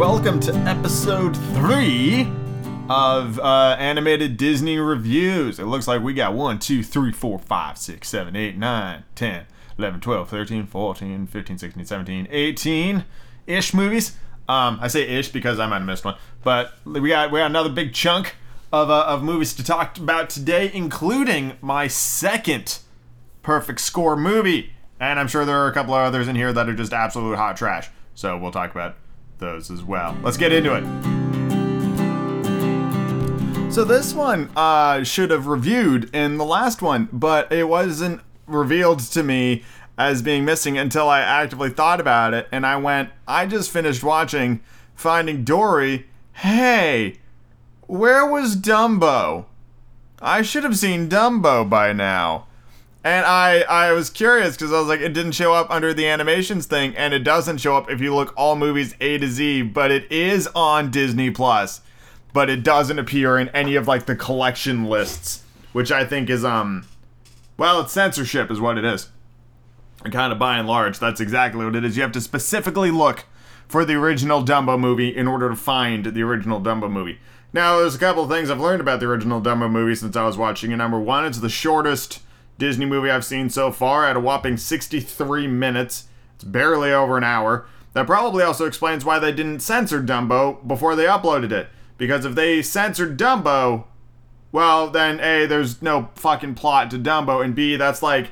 welcome 0.00 0.40
to 0.40 0.50
episode 0.60 1.36
three 1.54 2.26
of 2.88 3.38
uh, 3.38 3.76
animated 3.78 4.38
Disney 4.38 4.78
reviews. 4.78 5.58
It 5.58 5.66
looks 5.66 5.86
like 5.86 6.00
we 6.00 6.14
got 6.14 6.32
1, 6.32 6.58
2, 6.58 6.82
3, 6.82 7.12
4, 7.12 7.38
5, 7.38 7.76
6, 7.78 8.08
7, 8.08 8.34
8, 8.34 8.56
9, 8.56 9.04
10, 9.14 9.46
11, 9.78 10.00
12, 10.00 10.28
13, 10.30 10.66
14, 10.66 11.26
15, 11.26 11.58
16, 11.58 11.84
17, 11.84 12.28
18 12.30 13.04
ish 13.46 13.74
movies. 13.74 14.16
Um, 14.48 14.78
I 14.80 14.88
say 14.88 15.02
ish 15.06 15.28
because 15.28 15.60
I 15.60 15.66
might 15.66 15.80
have 15.80 15.86
missed 15.86 16.06
one, 16.06 16.16
but 16.44 16.72
we 16.86 17.10
got 17.10 17.30
we 17.30 17.40
got 17.40 17.44
another 17.46 17.68
big 17.68 17.92
chunk 17.92 18.36
of, 18.72 18.88
uh, 18.88 19.04
of 19.04 19.22
movies 19.22 19.52
to 19.56 19.62
talk 19.62 19.98
about 19.98 20.30
today, 20.30 20.70
including 20.72 21.58
my 21.60 21.88
second 21.88 22.78
perfect 23.42 23.80
score 23.82 24.16
movie. 24.16 24.72
And 24.98 25.20
I'm 25.20 25.28
sure 25.28 25.44
there 25.44 25.58
are 25.58 25.68
a 25.68 25.74
couple 25.74 25.92
of 25.92 26.02
others 26.02 26.26
in 26.26 26.36
here 26.36 26.54
that 26.54 26.70
are 26.70 26.74
just 26.74 26.94
absolute 26.94 27.36
hot 27.36 27.58
trash. 27.58 27.90
So 28.14 28.38
we'll 28.38 28.50
talk 28.50 28.70
about 28.70 28.96
those 29.40 29.70
as 29.70 29.82
well. 29.82 30.16
Let's 30.22 30.36
get 30.36 30.52
into 30.52 30.74
it. 30.74 30.84
So 33.72 33.84
this 33.84 34.12
one 34.14 34.50
uh, 34.56 35.02
should 35.04 35.30
have 35.30 35.46
reviewed 35.46 36.14
in 36.14 36.36
the 36.38 36.44
last 36.44 36.82
one, 36.82 37.08
but 37.12 37.50
it 37.52 37.68
wasn't 37.68 38.20
revealed 38.46 39.00
to 39.00 39.22
me 39.22 39.64
as 39.98 40.22
being 40.22 40.44
missing 40.44 40.78
until 40.78 41.08
I 41.08 41.20
actively 41.20 41.70
thought 41.70 42.00
about 42.00 42.32
it, 42.34 42.48
and 42.52 42.64
I 42.66 42.76
went, 42.76 43.10
I 43.26 43.46
just 43.46 43.70
finished 43.70 44.02
watching 44.02 44.60
Finding 44.94 45.44
Dory. 45.44 46.06
Hey, 46.34 47.16
where 47.82 48.24
was 48.26 48.56
Dumbo? 48.56 49.46
I 50.22 50.42
should 50.42 50.64
have 50.64 50.76
seen 50.78 51.08
Dumbo 51.08 51.68
by 51.68 51.92
now. 51.92 52.46
And 53.02 53.24
I, 53.24 53.60
I 53.62 53.92
was 53.92 54.10
curious 54.10 54.56
because 54.56 54.72
I 54.72 54.78
was 54.78 54.88
like, 54.88 55.00
it 55.00 55.14
didn't 55.14 55.32
show 55.32 55.54
up 55.54 55.70
under 55.70 55.94
the 55.94 56.06
animations 56.06 56.66
thing, 56.66 56.94
and 56.96 57.14
it 57.14 57.24
doesn't 57.24 57.56
show 57.58 57.74
up 57.74 57.90
if 57.90 58.00
you 58.02 58.14
look 58.14 58.34
all 58.36 58.56
movies 58.56 58.94
A 59.00 59.16
to 59.16 59.26
Z, 59.26 59.62
but 59.62 59.90
it 59.90 60.10
is 60.12 60.46
on 60.54 60.90
Disney 60.90 61.30
Plus, 61.30 61.80
but 62.34 62.50
it 62.50 62.62
doesn't 62.62 62.98
appear 62.98 63.38
in 63.38 63.48
any 63.50 63.74
of 63.74 63.88
like 63.88 64.04
the 64.04 64.14
collection 64.14 64.84
lists, 64.84 65.42
which 65.72 65.90
I 65.90 66.04
think 66.04 66.28
is 66.28 66.44
um, 66.44 66.84
well, 67.56 67.80
it's 67.80 67.92
censorship 67.92 68.50
is 68.50 68.60
what 68.60 68.76
it 68.76 68.84
is. 68.84 69.08
And 70.04 70.12
kind 70.12 70.30
of 70.30 70.38
by 70.38 70.58
and 70.58 70.68
large, 70.68 70.98
that's 70.98 71.20
exactly 71.22 71.64
what 71.64 71.76
it 71.76 71.84
is. 71.84 71.96
You 71.96 72.02
have 72.02 72.12
to 72.12 72.20
specifically 72.20 72.90
look 72.90 73.24
for 73.66 73.84
the 73.86 73.94
original 73.94 74.42
Dumbo 74.44 74.78
movie 74.78 75.08
in 75.14 75.26
order 75.26 75.48
to 75.48 75.56
find 75.56 76.04
the 76.04 76.22
original 76.22 76.60
Dumbo 76.60 76.90
movie. 76.90 77.18
Now, 77.52 77.78
there's 77.78 77.94
a 77.94 77.98
couple 77.98 78.24
of 78.24 78.30
things 78.30 78.50
I've 78.50 78.60
learned 78.60 78.80
about 78.82 79.00
the 79.00 79.06
original 79.06 79.40
Dumbo 79.40 79.70
movie 79.70 79.94
since 79.94 80.16
I 80.16 80.26
was 80.26 80.36
watching 80.36 80.70
it. 80.72 80.76
Number 80.76 81.00
one, 81.00 81.24
it's 81.24 81.38
the 81.38 81.48
shortest 81.48 82.20
Disney 82.60 82.84
movie 82.86 83.10
I've 83.10 83.24
seen 83.24 83.48
so 83.50 83.72
far 83.72 84.04
at 84.04 84.16
a 84.16 84.20
whopping 84.20 84.56
63 84.56 85.48
minutes. 85.48 86.04
It's 86.36 86.44
barely 86.44 86.92
over 86.92 87.16
an 87.16 87.24
hour. 87.24 87.66
That 87.94 88.06
probably 88.06 88.44
also 88.44 88.66
explains 88.66 89.04
why 89.04 89.18
they 89.18 89.32
didn't 89.32 89.60
censor 89.60 90.00
Dumbo 90.00 90.64
before 90.68 90.94
they 90.94 91.06
uploaded 91.06 91.50
it. 91.50 91.68
Because 91.98 92.24
if 92.24 92.34
they 92.36 92.62
censored 92.62 93.18
Dumbo, 93.18 93.84
well, 94.52 94.88
then 94.90 95.18
A, 95.20 95.46
there's 95.46 95.82
no 95.82 96.10
fucking 96.14 96.54
plot 96.54 96.90
to 96.92 96.98
Dumbo, 96.98 97.42
and 97.44 97.54
B, 97.54 97.76
that's 97.76 98.02
like 98.02 98.28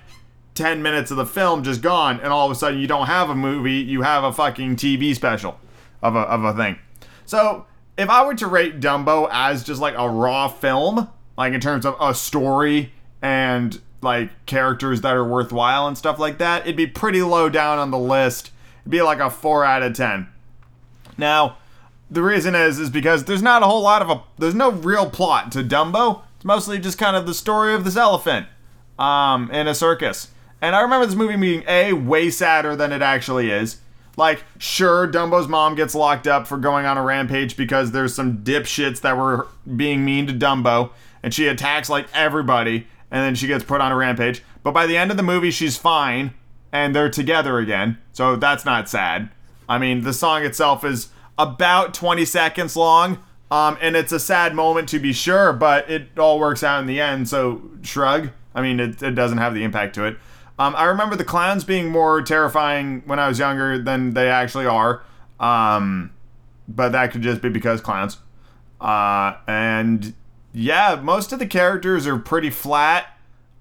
10 0.55 0.83
minutes 0.83 1.11
of 1.11 1.17
the 1.17 1.27
film 1.27 1.65
just 1.65 1.81
gone, 1.81 2.20
and 2.20 2.33
all 2.33 2.47
of 2.47 2.53
a 2.53 2.55
sudden 2.55 2.79
you 2.79 2.87
don't 2.87 3.07
have 3.07 3.31
a 3.31 3.35
movie, 3.35 3.73
you 3.75 4.03
have 4.03 4.25
a 4.25 4.33
fucking 4.33 4.77
TV 4.77 5.15
special 5.15 5.59
of 6.03 6.15
a, 6.15 6.20
of 6.20 6.45
a 6.45 6.53
thing. 6.55 6.79
So, 7.27 7.67
if 7.97 8.09
I 8.11 8.25
were 8.27 8.35
to 8.35 8.47
rate 8.47 8.81
Dumbo 8.81 9.29
as 9.33 9.65
just 9.65 9.81
like 9.81 9.95
a 9.98 10.09
raw 10.09 10.48
film, 10.48 11.09
like 11.39 11.53
in 11.55 11.61
terms 11.61 11.85
of 11.87 11.97
a 12.01 12.15
story 12.15 12.92
and 13.23 13.81
like 14.01 14.45
characters 14.47 15.01
that 15.01 15.15
are 15.17 15.25
worthwhile 15.29 15.87
and 15.87 15.97
stuff 15.99 16.19
like 16.19 16.39
that, 16.39 16.63
it'd 16.63 16.77
be 16.77 16.87
pretty 16.87 17.23
low 17.23 17.48
down 17.48 17.79
on 17.79 17.91
the 17.91 17.98
list. 17.98 18.51
It'd 18.83 18.91
be 18.91 19.03
like 19.03 19.19
a 19.19 19.31
4 19.31 19.64
out 19.64 19.83
of 19.83 19.95
10. 19.97 20.29
Now, 21.17 21.59
the 22.11 22.23
reason 22.23 22.55
is 22.55 22.79
is 22.79 22.91
because 22.91 23.25
there's 23.25 23.42
not 23.42 23.63
a 23.63 23.67
whole 23.67 23.83
lot 23.83 24.01
of 24.01 24.08
a 24.08 24.23
there's 24.39 24.55
no 24.55 24.70
real 24.70 25.11
plot 25.11 25.53
to 25.53 25.63
Dumbo. 25.63 26.23
It's 26.37 26.45
mostly 26.45 26.79
just 26.79 26.97
kind 26.97 27.17
of 27.17 27.27
the 27.27 27.35
story 27.35 27.75
of 27.75 27.85
this 27.85 27.97
elephant 27.97 28.47
um, 28.98 29.51
in 29.51 29.67
a 29.67 29.75
circus. 29.75 30.29
And 30.63 30.75
I 30.75 30.81
remember 30.81 31.07
this 31.07 31.14
movie 31.14 31.37
being 31.37 31.64
a 31.69 31.92
way 31.92 32.31
sadder 32.31 32.75
than 32.77 32.92
it 32.92 33.03
actually 33.03 33.51
is. 33.51 33.79
Like, 34.17 34.42
sure, 34.58 35.07
Dumbo's 35.07 35.47
mom 35.47 35.77
gets 35.77 35.95
locked 35.95 36.27
up 36.27 36.47
for 36.48 36.57
going 36.57 36.87
on 36.87 36.97
a 36.98 37.03
rampage 37.03 37.57
because 37.57 37.92
there's 37.92 38.14
some 38.14 38.39
dipshits 38.39 39.01
that 39.03 39.17
were 39.17 39.47
being 39.77 40.05
mean 40.05 40.27
to 40.27 40.33
Dumbo, 40.33 40.91
and 41.23 41.33
she 41.33 41.47
attacks 41.47 41.89
like 41.89 42.08
everybody 42.13 42.87
and 43.11 43.23
then 43.24 43.35
she 43.35 43.46
gets 43.46 43.64
put 43.64 43.80
on 43.80 43.92
a 43.92 43.96
rampage. 43.96 44.42
But 44.63 44.73
by 44.73 44.86
the 44.86 44.96
end 44.96 45.11
of 45.11 45.17
the 45.17 45.23
movie, 45.23 45.51
she's 45.51 45.77
fine, 45.77 46.35
and 46.73 46.95
they're 46.95 47.11
together 47.11 47.58
again. 47.58 47.98
So 48.13 48.36
that's 48.36 48.64
not 48.64 48.89
sad. 48.89 49.30
I 49.69 49.79
mean, 49.79 50.02
the 50.05 50.13
song 50.13 50.42
itself 50.45 50.85
is 50.85 51.08
about 51.39 51.95
20 51.95 52.24
seconds 52.24 52.77
long, 52.77 53.19
um, 53.51 53.79
and 53.80 53.96
it's 53.96 54.13
a 54.13 54.20
sad 54.20 54.55
moment 54.55 54.89
to 54.91 54.98
be 54.98 55.13
sure, 55.13 55.52
but 55.52 55.89
it 55.91 56.19
all 56.19 56.39
works 56.39 56.63
out 56.63 56.80
in 56.80 56.86
the 56.86 57.01
end. 57.01 57.29
So 57.29 57.63
shrug. 57.83 58.30
I 58.55 58.61
mean, 58.63 58.80
it, 58.80 59.02
it 59.02 59.14
doesn't 59.14 59.39
have 59.39 59.55
the 59.55 59.64
impact 59.64 59.95
to 59.95 60.05
it. 60.05 60.17
Um, 60.58 60.75
I 60.77 60.85
remember 60.85 61.14
the 61.14 61.25
clowns 61.25 61.63
being 61.64 61.89
more 61.89 62.20
terrifying 62.20 63.02
when 63.07 63.20
I 63.20 63.29
was 63.29 63.39
younger 63.39 63.80
than 63.80 64.14
they 64.14 64.29
actually 64.29 64.67
are. 64.67 65.02
Um, 65.39 66.13
but 66.67 66.90
that 66.90 67.13
could 67.13 67.23
just 67.23 67.40
be 67.40 67.48
because 67.48 67.80
clowns. 67.80 68.19
Uh, 68.80 69.35
and 69.46 70.13
yeah, 70.53 70.98
most 71.03 71.33
of 71.33 71.39
the 71.39 71.47
characters 71.47 72.07
are 72.07 72.19
pretty 72.19 72.51
flat. 72.51 73.14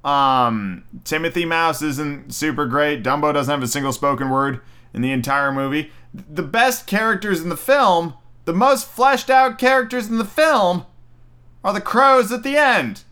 Um, 0.03 0.85
Timothy 1.03 1.45
Mouse 1.45 1.81
isn't 1.81 2.33
super 2.33 2.65
great. 2.65 3.03
Dumbo 3.03 3.33
doesn't 3.33 3.51
have 3.51 3.63
a 3.63 3.67
single 3.67 3.91
spoken 3.91 4.29
word 4.29 4.61
in 4.93 5.01
the 5.01 5.11
entire 5.11 5.51
movie. 5.51 5.91
The 6.13 6.43
best 6.43 6.87
characters 6.87 7.41
in 7.41 7.49
the 7.49 7.57
film, 7.57 8.13
the 8.45 8.53
most 8.53 8.87
fleshed 8.87 9.29
out 9.29 9.57
characters 9.57 10.07
in 10.07 10.17
the 10.17 10.25
film, 10.25 10.85
are 11.63 11.73
the 11.73 11.81
crows 11.81 12.31
at 12.31 12.43
the 12.43 12.55
end. 12.55 13.03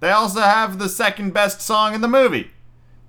They 0.00 0.10
also 0.10 0.40
have 0.40 0.78
the 0.78 0.88
second 0.88 1.34
best 1.34 1.60
song 1.60 1.94
in 1.94 2.02
the 2.02 2.08
movie. 2.08 2.52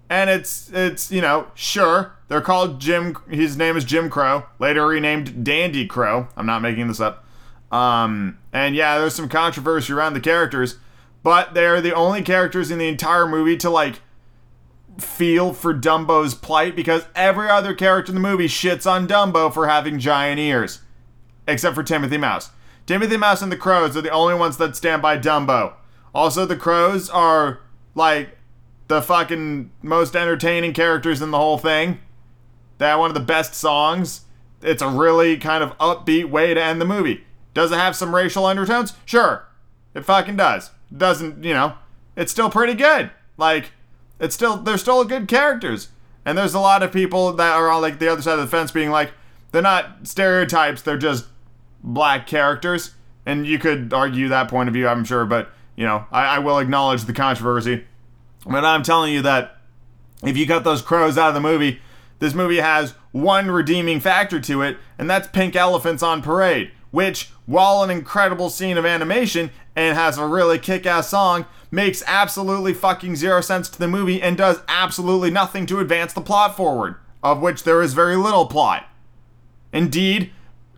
And 0.10 0.32
it's 0.32 0.72
it's, 0.74 1.12
you 1.12 1.22
know, 1.22 1.48
sure, 1.54 2.14
they're 2.30 2.42
called 2.42 2.82
Jim 2.82 3.16
his 3.30 3.56
name 3.56 3.78
is 3.78 3.86
Jim 3.86 4.10
Crow, 4.10 4.46
later 4.58 4.88
renamed 4.88 5.44
Dandy 5.46 5.86
Crow. 5.86 6.30
I'm 6.36 6.48
not 6.48 6.64
making 6.64 6.88
this 6.88 7.00
up. 7.00 7.26
Um, 7.72 8.38
and 8.52 8.76
yeah, 8.76 8.98
there's 8.98 9.16
some 9.16 9.30
controversy 9.30 9.94
around 9.94 10.14
the 10.14 10.20
characters, 10.20 10.78
but 11.24 11.54
they 11.54 11.66
are 11.66 11.82
the 11.82 11.94
only 11.94 12.22
characters 12.22 12.72
in 12.72 12.80
the 12.80 12.88
entire 12.88 13.28
movie 13.28 13.58
to 13.58 13.70
like 13.70 14.02
feel 15.00 15.54
for 15.54 15.74
Dumbo's 15.74 16.34
plight 16.34 16.76
because 16.76 17.06
every 17.16 17.48
other 17.50 17.74
character 17.74 18.12
in 18.12 18.16
the 18.22 18.28
movie 18.28 18.48
shits 18.48 18.90
on 18.90 19.08
Dumbo 19.08 19.54
for 19.54 19.68
having 19.68 20.00
giant 20.00 20.40
ears, 20.40 20.80
except 21.48 21.76
for 21.76 21.84
Timothy 21.84 22.18
Mouse. 22.18 22.50
Timothy 22.88 23.18
Mouse 23.18 23.44
and 23.44 23.52
the 23.52 23.58
Crows 23.58 23.96
are 23.96 24.02
the 24.02 24.10
only 24.10 24.34
ones 24.34 24.58
that 24.58 24.76
stand 24.76 25.02
by 25.02 25.18
Dumbo. 25.18 25.74
Also, 26.14 26.44
the 26.46 26.58
Crows 26.58 27.08
are 27.10 27.60
like 27.94 28.36
the 28.88 29.00
fucking 29.00 29.70
most 29.84 30.16
entertaining 30.16 30.74
characters 30.74 31.22
in 31.22 31.30
the 31.30 31.38
whole 31.38 31.60
thing. 31.60 32.00
They 32.80 32.88
have 32.88 33.00
one 33.00 33.12
of 33.12 33.14
the 33.14 33.20
best 33.20 33.54
songs. 33.54 34.22
It's 34.64 34.82
a 34.82 34.90
really 34.90 35.38
kind 35.38 35.64
of 35.64 35.78
upbeat 35.78 36.32
way 36.32 36.56
to 36.56 36.62
end 36.64 36.82
the 36.82 36.86
movie. 36.86 37.24
Does 37.54 37.72
it 37.72 37.76
have 37.76 37.96
some 37.96 38.14
racial 38.16 38.46
undertones? 38.46 38.94
Sure. 39.06 39.46
It 39.94 40.06
fucking 40.06 40.36
does. 40.38 40.72
Doesn't, 40.96 41.44
you 41.44 41.54
know, 41.54 41.74
it's 42.16 42.32
still 42.32 42.50
pretty 42.50 42.74
good. 42.74 43.12
Like, 43.38 43.72
it's 44.20 44.36
still, 44.36 44.58
they're 44.58 44.78
still 44.78 45.04
good 45.06 45.28
characters. 45.28 45.90
And 46.26 46.38
there's 46.38 46.54
a 46.54 46.60
lot 46.60 46.84
of 46.84 46.92
people 46.92 47.34
that 47.34 47.56
are 47.56 47.70
on, 47.70 47.82
like, 47.82 48.00
the 48.00 48.12
other 48.12 48.22
side 48.22 48.38
of 48.38 48.40
the 48.42 48.48
fence 48.48 48.72
being 48.72 48.92
like, 48.92 49.12
they're 49.52 49.62
not 49.62 50.00
stereotypes, 50.08 50.82
they're 50.82 50.98
just 50.98 51.26
black 51.84 52.28
characters. 52.28 52.92
And 53.26 53.48
you 53.48 53.58
could 53.58 53.94
argue 53.94 54.28
that 54.28 54.50
point 54.50 54.70
of 54.70 54.74
view, 54.74 54.88
I'm 54.88 55.04
sure, 55.06 55.26
but, 55.26 55.50
you 55.76 55.86
know, 55.86 56.06
I, 56.12 56.36
I 56.36 56.40
will 56.40 56.60
acknowledge 56.60 57.06
the 57.06 57.14
controversy. 57.14 57.86
But 58.46 58.64
I'm 58.66 58.84
telling 58.84 59.14
you 59.14 59.22
that 59.24 59.58
if 60.24 60.38
you 60.38 60.46
cut 60.46 60.64
those 60.64 60.82
crows 60.82 61.18
out 61.18 61.30
of 61.30 61.34
the 61.34 61.40
movie, 61.42 61.80
this 62.20 62.34
movie 62.34 62.58
has 62.58 62.94
one 63.12 63.50
redeeming 63.50 64.00
factor 64.00 64.40
to 64.42 64.62
it, 64.62 64.78
and 64.98 65.10
that's 65.10 65.28
pink 65.30 65.56
elephants 65.56 66.04
on 66.04 66.22
parade 66.22 66.72
which, 66.92 67.28
while 67.46 67.84
an 67.84 67.90
incredible 67.90 68.50
scene 68.50 68.78
of 68.78 68.86
animation 68.86 69.52
and 69.76 69.98
has 69.98 70.18
a 70.18 70.26
really 70.26 70.58
kick 70.58 70.86
ass 70.86 71.10
song, 71.10 71.46
makes 71.72 72.04
absolutely 72.08 72.74
fucking 72.74 73.16
zero 73.16 73.42
sense 73.42 73.70
to 73.70 73.78
the 73.80 73.88
movie 73.88 74.22
and 74.22 74.38
does 74.38 74.62
absolutely 74.68 75.30
nothing 75.30 75.66
to 75.68 75.80
advance 75.80 76.14
the 76.14 76.22
plot 76.22 76.58
forward, 76.58 76.96
of 77.24 77.42
which 77.42 77.64
there 77.64 77.82
is 77.82 77.94
very 77.94 78.16
little 78.16 78.48
plot. 78.48 78.88
Indeed, 79.72 80.32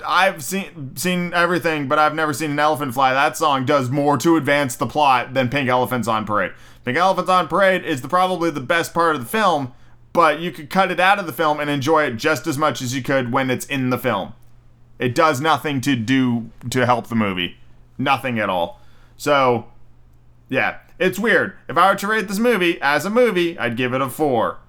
I've 0.06 0.44
seen 0.44 0.96
seen 0.98 1.32
everything, 1.34 1.88
but 1.88 2.00
I've 2.00 2.16
never 2.16 2.34
seen 2.34 2.52
an 2.52 2.60
elephant 2.60 2.94
fly. 2.94 3.14
That 3.14 3.38
song 3.38 3.66
does 3.66 3.90
more 3.90 4.18
to 4.18 4.36
advance 4.36 4.76
the 4.76 4.88
plot 4.88 5.34
than 5.34 5.48
Pink 5.50 5.70
Elephants 5.70 6.08
on 6.10 6.26
Parade. 6.26 6.52
Pink 6.84 6.98
Elephants 6.98 7.30
on 7.30 7.48
Parade 7.48 7.86
is 7.86 8.02
the, 8.02 8.08
probably 8.10 8.50
the 8.50 8.60
best 8.60 8.94
part 8.94 9.16
of 9.16 9.22
the 9.22 9.28
film, 9.28 9.72
but 10.14 10.40
you 10.40 10.52
could 10.52 10.70
cut 10.72 10.90
it 10.92 11.00
out 11.00 11.20
of 11.20 11.28
the 11.28 11.32
film 11.32 11.60
and 11.60 11.70
enjoy 11.70 12.04
it 12.04 12.18
just 12.18 12.48
as 12.48 12.58
much 12.58 12.82
as 12.82 12.94
you 12.96 13.04
could 13.04 13.32
when 13.32 13.50
it's 13.52 13.68
in 13.68 13.92
the 13.92 13.98
film. 14.00 14.34
It 15.02 15.16
does 15.16 15.42
nothing 15.42 15.82
to 15.82 15.96
do 15.96 16.52
to 16.70 16.86
help 16.86 17.08
the 17.08 17.16
movie. 17.16 17.58
Nothing 17.98 18.38
at 18.40 18.52
all. 18.52 18.80
So, 19.18 19.66
yeah, 20.48 20.78
it's 21.00 21.18
weird. 21.18 21.54
If 21.68 21.76
I 21.76 21.90
were 21.92 21.98
to 21.98 22.08
rate 22.08 22.28
this 22.28 22.38
movie 22.38 22.80
as 22.84 23.04
a 23.04 23.10
movie, 23.10 23.58
I'd 23.58 23.76
give 23.76 23.96
it 23.96 24.02
a 24.02 24.10
4. 24.10 24.60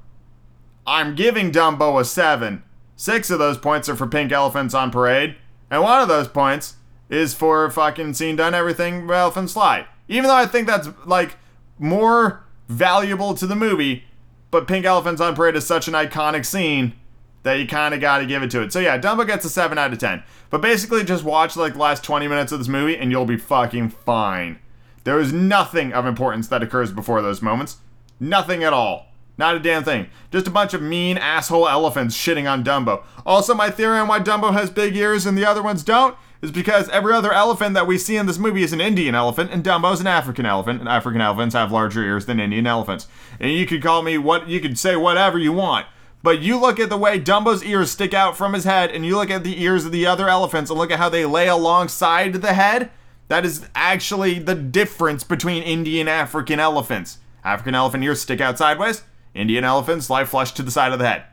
I'm 0.86 1.14
giving 1.14 1.52
Dumbo 1.52 2.00
a 2.00 2.04
7. 2.04 2.62
Six 2.96 3.28
of 3.30 3.38
those 3.40 3.58
points 3.58 3.90
are 3.90 3.94
for 3.96 4.06
Pink 4.06 4.32
Elephants 4.32 4.72
on 4.72 4.90
Parade, 4.90 5.36
and 5.70 5.82
one 5.82 6.00
of 6.00 6.08
those 6.08 6.28
points 6.28 6.76
is 7.10 7.34
for 7.34 7.68
fucking 7.70 8.14
Scene 8.14 8.36
Done 8.36 8.54
Everything 8.54 9.10
Elephant 9.10 9.50
Slide. 9.50 9.84
Even 10.08 10.28
though 10.28 10.34
I 10.34 10.46
think 10.46 10.66
that's, 10.66 10.88
like, 11.04 11.36
more 11.78 12.42
valuable 12.70 13.34
to 13.34 13.46
the 13.46 13.54
movie, 13.54 14.04
but 14.50 14.66
Pink 14.66 14.86
Elephants 14.86 15.20
on 15.20 15.36
Parade 15.36 15.56
is 15.56 15.66
such 15.66 15.88
an 15.88 15.94
iconic 15.94 16.46
scene 16.46 16.94
that 17.42 17.58
you 17.58 17.66
kind 17.66 17.94
of 17.94 18.00
got 18.00 18.18
to 18.18 18.26
give 18.26 18.42
it 18.42 18.50
to 18.52 18.62
it. 18.62 18.72
So 18.72 18.78
yeah, 18.78 18.98
Dumbo 18.98 19.26
gets 19.26 19.44
a 19.44 19.50
7 19.50 19.76
out 19.78 19.92
of 19.92 19.98
10. 19.98 20.22
But 20.50 20.60
basically 20.60 21.04
just 21.04 21.24
watch 21.24 21.56
like 21.56 21.74
the 21.74 21.78
last 21.78 22.04
20 22.04 22.28
minutes 22.28 22.52
of 22.52 22.58
this 22.58 22.68
movie 22.68 22.96
and 22.96 23.10
you'll 23.10 23.24
be 23.24 23.36
fucking 23.36 23.90
fine. 23.90 24.58
There 25.04 25.18
is 25.18 25.32
nothing 25.32 25.92
of 25.92 26.06
importance 26.06 26.48
that 26.48 26.62
occurs 26.62 26.92
before 26.92 27.22
those 27.22 27.42
moments. 27.42 27.78
Nothing 28.20 28.62
at 28.62 28.72
all. 28.72 29.06
Not 29.38 29.56
a 29.56 29.60
damn 29.60 29.82
thing. 29.82 30.08
Just 30.30 30.46
a 30.46 30.50
bunch 30.50 30.74
of 30.74 30.82
mean 30.82 31.18
asshole 31.18 31.68
elephants 31.68 32.16
shitting 32.16 32.48
on 32.50 32.62
Dumbo. 32.62 33.02
Also, 33.26 33.54
my 33.54 33.70
theory 33.70 33.98
on 33.98 34.06
why 34.06 34.20
Dumbo 34.20 34.52
has 34.52 34.70
big 34.70 34.94
ears 34.94 35.26
and 35.26 35.36
the 35.36 35.46
other 35.46 35.62
ones 35.62 35.82
don't 35.82 36.16
is 36.42 36.52
because 36.52 36.88
every 36.90 37.12
other 37.14 37.32
elephant 37.32 37.74
that 37.74 37.86
we 37.86 37.96
see 37.98 38.16
in 38.16 38.26
this 38.26 38.38
movie 38.38 38.62
is 38.64 38.72
an 38.72 38.80
Indian 38.80 39.14
elephant, 39.14 39.50
and 39.52 39.62
Dumbo's 39.64 40.00
an 40.00 40.08
African 40.08 40.44
elephant, 40.44 40.80
and 40.80 40.88
African 40.88 41.20
elephants 41.20 41.54
have 41.54 41.70
larger 41.72 42.02
ears 42.02 42.26
than 42.26 42.40
Indian 42.40 42.66
elephants. 42.66 43.06
And 43.40 43.52
you 43.52 43.64
could 43.64 43.80
call 43.82 44.02
me 44.02 44.18
what 44.18 44.48
you 44.48 44.58
could 44.60 44.76
say 44.78 44.96
whatever 44.96 45.38
you 45.38 45.52
want. 45.52 45.86
But 46.22 46.40
you 46.40 46.56
look 46.58 46.78
at 46.78 46.88
the 46.88 46.96
way 46.96 47.18
Dumbo's 47.20 47.64
ears 47.64 47.90
stick 47.90 48.14
out 48.14 48.36
from 48.36 48.52
his 48.52 48.62
head, 48.64 48.90
and 48.92 49.04
you 49.04 49.16
look 49.16 49.30
at 49.30 49.42
the 49.42 49.60
ears 49.62 49.84
of 49.84 49.90
the 49.92 50.06
other 50.06 50.28
elephants 50.28 50.70
and 50.70 50.78
look 50.78 50.92
at 50.92 50.98
how 50.98 51.08
they 51.08 51.24
lay 51.24 51.48
alongside 51.48 52.34
the 52.34 52.54
head. 52.54 52.90
That 53.26 53.44
is 53.44 53.66
actually 53.74 54.38
the 54.38 54.54
difference 54.54 55.24
between 55.24 55.62
Indian 55.64 56.06
African 56.06 56.60
elephants. 56.60 57.18
African 57.42 57.74
elephant 57.74 58.04
ears 58.04 58.20
stick 58.22 58.40
out 58.40 58.56
sideways, 58.56 59.02
Indian 59.34 59.64
elephants 59.64 60.08
lie 60.08 60.24
flush 60.24 60.52
to 60.52 60.62
the 60.62 60.70
side 60.70 60.92
of 60.92 61.00
the 61.00 61.08
head. 61.08 61.24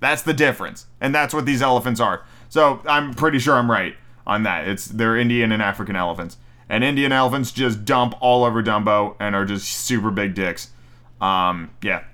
That's 0.00 0.20
the 0.20 0.34
difference. 0.34 0.86
And 1.00 1.14
that's 1.14 1.32
what 1.32 1.46
these 1.46 1.62
elephants 1.62 2.00
are. 2.00 2.24
So 2.50 2.82
I'm 2.86 3.14
pretty 3.14 3.38
sure 3.38 3.54
I'm 3.54 3.70
right 3.70 3.96
on 4.26 4.42
that. 4.42 4.68
It's 4.68 4.84
they're 4.86 5.16
Indian 5.16 5.52
and 5.52 5.62
African 5.62 5.96
elephants. 5.96 6.36
And 6.68 6.84
Indian 6.84 7.12
elephants 7.12 7.50
just 7.50 7.86
dump 7.86 8.14
all 8.20 8.44
over 8.44 8.62
Dumbo 8.62 9.16
and 9.18 9.34
are 9.34 9.46
just 9.46 9.66
super 9.68 10.10
big 10.10 10.34
dicks. 10.34 10.70
Um, 11.20 11.70
yeah. 11.82 12.04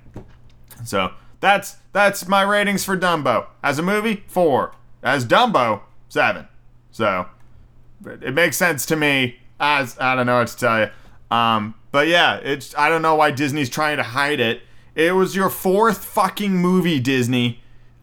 So 0.84 1.12
that's 1.40 1.78
that's 1.92 2.28
my 2.28 2.42
ratings 2.42 2.84
for 2.84 2.96
Dumbo. 2.96 3.46
As 3.62 3.78
a 3.78 3.82
movie, 3.82 4.22
four. 4.28 4.74
As 5.02 5.24
Dumbo, 5.26 5.80
seven. 6.08 6.46
So 6.90 7.26
it 8.04 8.34
makes 8.34 8.56
sense 8.56 8.86
to 8.86 8.96
me. 8.96 9.38
As 9.58 9.98
I 9.98 10.14
don't 10.14 10.26
know 10.26 10.38
what 10.38 10.48
to 10.48 10.56
tell 10.56 10.80
you. 10.80 11.36
Um, 11.36 11.74
but 11.92 12.08
yeah, 12.08 12.36
it's 12.36 12.76
I 12.78 12.88
don't 12.88 13.02
know 13.02 13.14
why 13.14 13.30
Disney's 13.30 13.70
trying 13.70 13.96
to 13.96 14.02
hide 14.02 14.38
it. 14.40 14.62
It 14.94 15.14
was 15.14 15.34
your 15.34 15.48
fourth 15.48 16.04
fucking 16.04 16.56
movie, 16.56 17.00
Disney. 17.00 17.60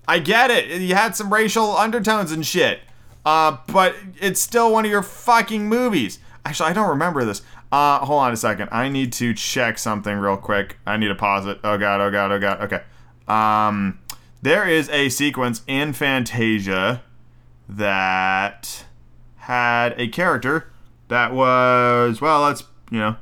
I 0.07 0.19
get 0.19 0.49
it. 0.49 0.81
You 0.81 0.95
had 0.95 1.15
some 1.15 1.31
racial 1.33 1.75
undertones 1.77 2.31
and 2.31 2.45
shit. 2.45 2.79
Uh, 3.25 3.57
but 3.67 3.93
it's 4.21 4.39
still 4.41 4.71
one 4.71 4.85
of 4.85 4.91
your 4.91 5.03
fucking 5.03 5.67
movies. 5.67 6.19
Actually, 6.45 6.69
I 6.69 6.73
don't 6.73 6.87
remember 6.87 7.25
this. 7.25 7.41
Uh, 7.73 7.99
hold 7.99 8.21
on 8.23 8.31
a 8.31 8.37
second. 8.37 8.69
I 8.71 8.87
need 8.87 9.11
to 9.13 9.33
check 9.33 9.77
something 9.77 10.17
real 10.17 10.37
quick. 10.37 10.77
I 10.85 10.95
need 10.95 11.09
to 11.09 11.15
pause 11.15 11.45
it. 11.45 11.59
Oh 11.63 11.77
god, 11.77 11.99
oh 12.01 12.09
god, 12.09 12.31
oh 12.31 12.39
god. 12.39 12.61
Okay. 12.61 12.81
Um, 13.27 13.99
there 14.41 14.67
is 14.67 14.89
a 14.89 15.09
sequence 15.09 15.61
in 15.67 15.93
Fantasia 15.93 17.03
that 17.67 18.85
had 19.37 19.93
a 19.99 20.07
character 20.07 20.71
that 21.09 21.33
was 21.33 22.21
well, 22.21 22.41
let's 22.41 22.63
you 22.89 22.99
know, 22.99 23.15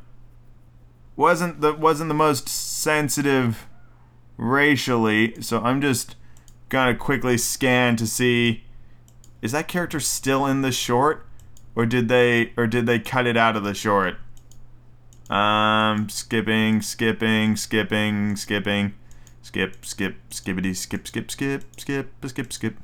wasn't 1.16 1.62
the 1.62 1.74
wasn't 1.74 2.08
the 2.10 2.14
most 2.16 2.48
sensitive 2.50 3.68
racially. 4.38 5.42
So 5.42 5.60
I'm 5.62 5.82
just 5.82 6.16
gonna 6.70 6.96
quickly 6.96 7.38
scan 7.38 7.96
to 7.96 8.06
see 8.08 8.64
is 9.42 9.52
that 9.52 9.68
character 9.68 10.00
still 10.00 10.46
in 10.46 10.62
the 10.62 10.72
short, 10.72 11.26
or 11.76 11.86
did 11.86 12.10
they 12.10 12.54
or 12.58 12.68
did 12.68 12.86
they 12.86 13.00
cut 13.00 13.26
it 13.26 13.38
out 13.38 13.56
of 13.56 13.64
the 13.64 13.74
short? 13.74 14.18
Um, 15.30 16.08
skipping, 16.10 16.84
skipping, 16.84 17.56
skipping, 17.56 18.36
skipping. 18.36 18.94
Skip, 19.46 19.86
skip, 19.86 20.16
skibbity, 20.32 20.76
skip, 20.76 21.08
skip, 21.08 21.30
skip, 21.30 21.64
skip, 21.80 22.08
skip, 22.28 22.52
skip. 22.52 22.78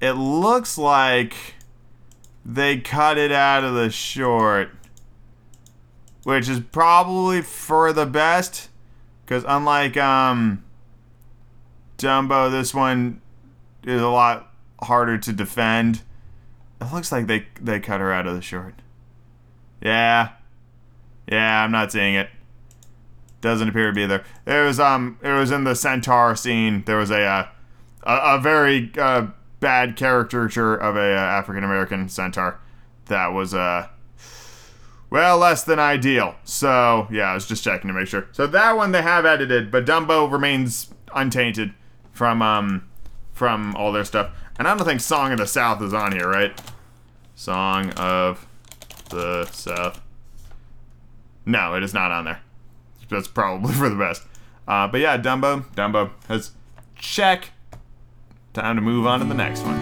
It 0.00 0.12
looks 0.12 0.78
like 0.78 1.34
they 2.44 2.78
cut 2.78 3.18
it 3.18 3.32
out 3.32 3.64
of 3.64 3.74
the 3.74 3.90
short, 3.90 4.68
which 6.22 6.48
is 6.48 6.60
probably 6.60 7.42
for 7.42 7.92
the 7.92 8.06
best, 8.06 8.68
because 9.24 9.44
unlike 9.48 9.96
um, 9.96 10.62
Dumbo, 11.98 12.48
this 12.48 12.72
one 12.72 13.20
is 13.82 14.00
a 14.00 14.08
lot 14.08 14.54
harder 14.82 15.18
to 15.18 15.32
defend. 15.32 16.02
It 16.80 16.92
looks 16.92 17.10
like 17.10 17.26
they 17.26 17.44
they 17.60 17.80
cut 17.80 17.98
her 17.98 18.12
out 18.12 18.28
of 18.28 18.36
the 18.36 18.40
short. 18.40 18.76
Yeah, 19.82 20.28
yeah, 21.28 21.64
I'm 21.64 21.72
not 21.72 21.90
seeing 21.90 22.14
it 22.14 22.28
doesn't 23.46 23.68
appear 23.68 23.86
to 23.86 23.92
be 23.92 24.04
there. 24.04 24.22
It 24.44 24.66
was 24.66 24.78
um, 24.78 25.18
it 25.22 25.30
was 25.32 25.50
in 25.50 25.64
the 25.64 25.74
centaur 25.74 26.36
scene. 26.36 26.82
There 26.84 26.98
was 26.98 27.10
a 27.10 27.22
uh, 27.22 27.48
a, 28.02 28.16
a, 28.34 28.38
very 28.40 28.92
uh, 28.98 29.28
bad 29.60 29.96
caricature 29.96 30.74
of 30.74 30.96
a 30.96 31.00
uh, 31.14 31.18
African 31.18 31.64
American 31.64 32.08
centaur 32.10 32.60
that 33.06 33.28
was 33.32 33.54
uh, 33.54 33.88
well 35.08 35.38
less 35.38 35.64
than 35.64 35.78
ideal. 35.78 36.34
So 36.44 37.06
yeah, 37.10 37.24
I 37.30 37.34
was 37.34 37.46
just 37.46 37.64
checking 37.64 37.88
to 37.88 37.94
make 37.94 38.08
sure. 38.08 38.28
So 38.32 38.46
that 38.46 38.76
one 38.76 38.92
they 38.92 39.02
have 39.02 39.24
edited, 39.24 39.70
but 39.70 39.86
Dumbo 39.86 40.30
remains 40.30 40.90
untainted 41.14 41.72
from 42.12 42.42
um, 42.42 42.86
from 43.32 43.74
all 43.76 43.92
their 43.92 44.04
stuff. 44.04 44.30
And 44.58 44.66
I 44.68 44.74
don't 44.76 44.86
think 44.86 45.00
Song 45.00 45.32
of 45.32 45.38
the 45.38 45.46
South 45.46 45.82
is 45.82 45.94
on 45.94 46.12
here, 46.12 46.28
right? 46.28 46.58
Song 47.34 47.90
of 47.92 48.46
the 49.10 49.44
South. 49.46 50.00
No, 51.48 51.74
it 51.74 51.82
is 51.84 51.94
not 51.94 52.10
on 52.10 52.24
there 52.24 52.40
that's 53.08 53.28
probably 53.28 53.72
for 53.72 53.88
the 53.88 53.96
best. 53.96 54.22
Uh, 54.66 54.88
but 54.88 55.00
yeah, 55.00 55.16
Dumbo, 55.18 55.64
Dumbo 55.74 56.10
has 56.28 56.52
check. 56.96 57.50
Time 58.52 58.76
to 58.76 58.82
move 58.82 59.06
on 59.06 59.20
to 59.20 59.26
the 59.26 59.34
next 59.34 59.60
one. 59.60 59.76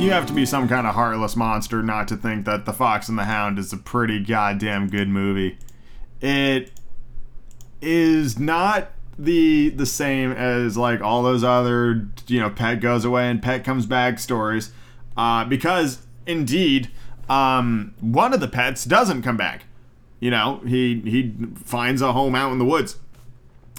You 0.00 0.10
have 0.10 0.26
to 0.26 0.32
be 0.32 0.44
some 0.44 0.68
kind 0.68 0.84
of 0.86 0.94
heartless 0.96 1.36
monster 1.36 1.80
not 1.82 2.08
to 2.08 2.16
think 2.16 2.44
that 2.44 2.66
The 2.66 2.72
Fox 2.72 3.08
and 3.08 3.16
the 3.16 3.22
Hound 3.24 3.56
is 3.58 3.72
a 3.72 3.76
pretty 3.76 4.18
goddamn 4.18 4.88
good 4.88 5.08
movie. 5.08 5.58
It 6.20 6.72
is 7.80 8.38
not 8.38 8.90
the 9.18 9.68
the 9.70 9.86
same 9.86 10.32
as 10.32 10.76
like 10.76 11.00
all 11.02 11.22
those 11.22 11.44
other 11.44 12.08
you 12.26 12.40
know 12.40 12.48
pet 12.48 12.80
goes 12.80 13.04
away 13.04 13.28
and 13.28 13.42
pet 13.42 13.62
comes 13.64 13.86
back 13.86 14.18
stories 14.18 14.72
uh, 15.16 15.44
because 15.44 16.00
indeed 16.26 16.90
um, 17.28 17.94
one 18.00 18.32
of 18.32 18.40
the 18.40 18.48
pets 18.48 18.84
doesn't 18.84 19.22
come 19.22 19.36
back 19.36 19.64
you 20.22 20.30
know, 20.30 20.60
he 20.64 21.00
he 21.00 21.34
finds 21.56 22.00
a 22.00 22.12
home 22.12 22.36
out 22.36 22.52
in 22.52 22.58
the 22.60 22.64
woods. 22.64 22.96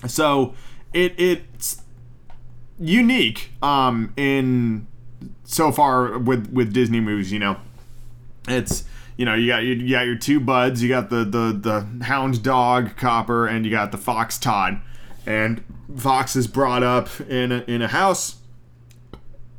So 0.05 0.53
it 0.91 1.15
it's 1.17 1.81
unique 2.77 3.51
um, 3.61 4.13
in 4.17 4.85
so 5.45 5.71
far 5.71 6.17
with 6.19 6.51
with 6.51 6.73
Disney 6.73 6.99
movies. 6.99 7.31
You 7.31 7.39
know, 7.39 7.55
it's 8.45 8.83
you 9.15 9.23
know 9.23 9.33
you 9.35 9.47
got 9.47 9.59
you 9.63 9.89
got 9.89 10.05
your 10.05 10.17
two 10.17 10.41
buds. 10.41 10.83
You 10.83 10.89
got 10.89 11.09
the 11.09 11.23
the 11.23 11.85
the 11.95 12.03
hound 12.03 12.43
dog 12.43 12.97
Copper, 12.97 13.47
and 13.47 13.63
you 13.63 13.71
got 13.71 13.93
the 13.93 13.97
fox 13.97 14.37
Todd. 14.37 14.81
And 15.25 15.63
Fox 15.97 16.35
is 16.35 16.47
brought 16.47 16.83
up 16.83 17.07
in 17.21 17.53
a, 17.53 17.59
in 17.69 17.81
a 17.81 17.87
house. 17.87 18.39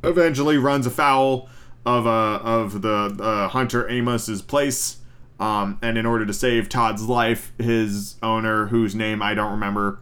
Eventually, 0.03 0.59
runs 0.59 0.85
afoul 0.85 1.49
of 1.83 2.05
uh, 2.05 2.35
of 2.43 2.83
the 2.83 3.17
uh, 3.19 3.47
hunter 3.47 3.89
Amos's 3.89 4.43
place 4.43 4.97
um, 5.39 5.79
and 5.81 5.97
in 5.97 6.05
order 6.05 6.25
to 6.25 6.33
save 6.33 6.69
Todd's 6.69 7.03
life, 7.03 7.51
his 7.57 8.15
owner, 8.23 8.67
whose 8.67 8.95
name 8.95 9.21
I 9.21 9.33
don't 9.33 9.51
remember, 9.51 9.99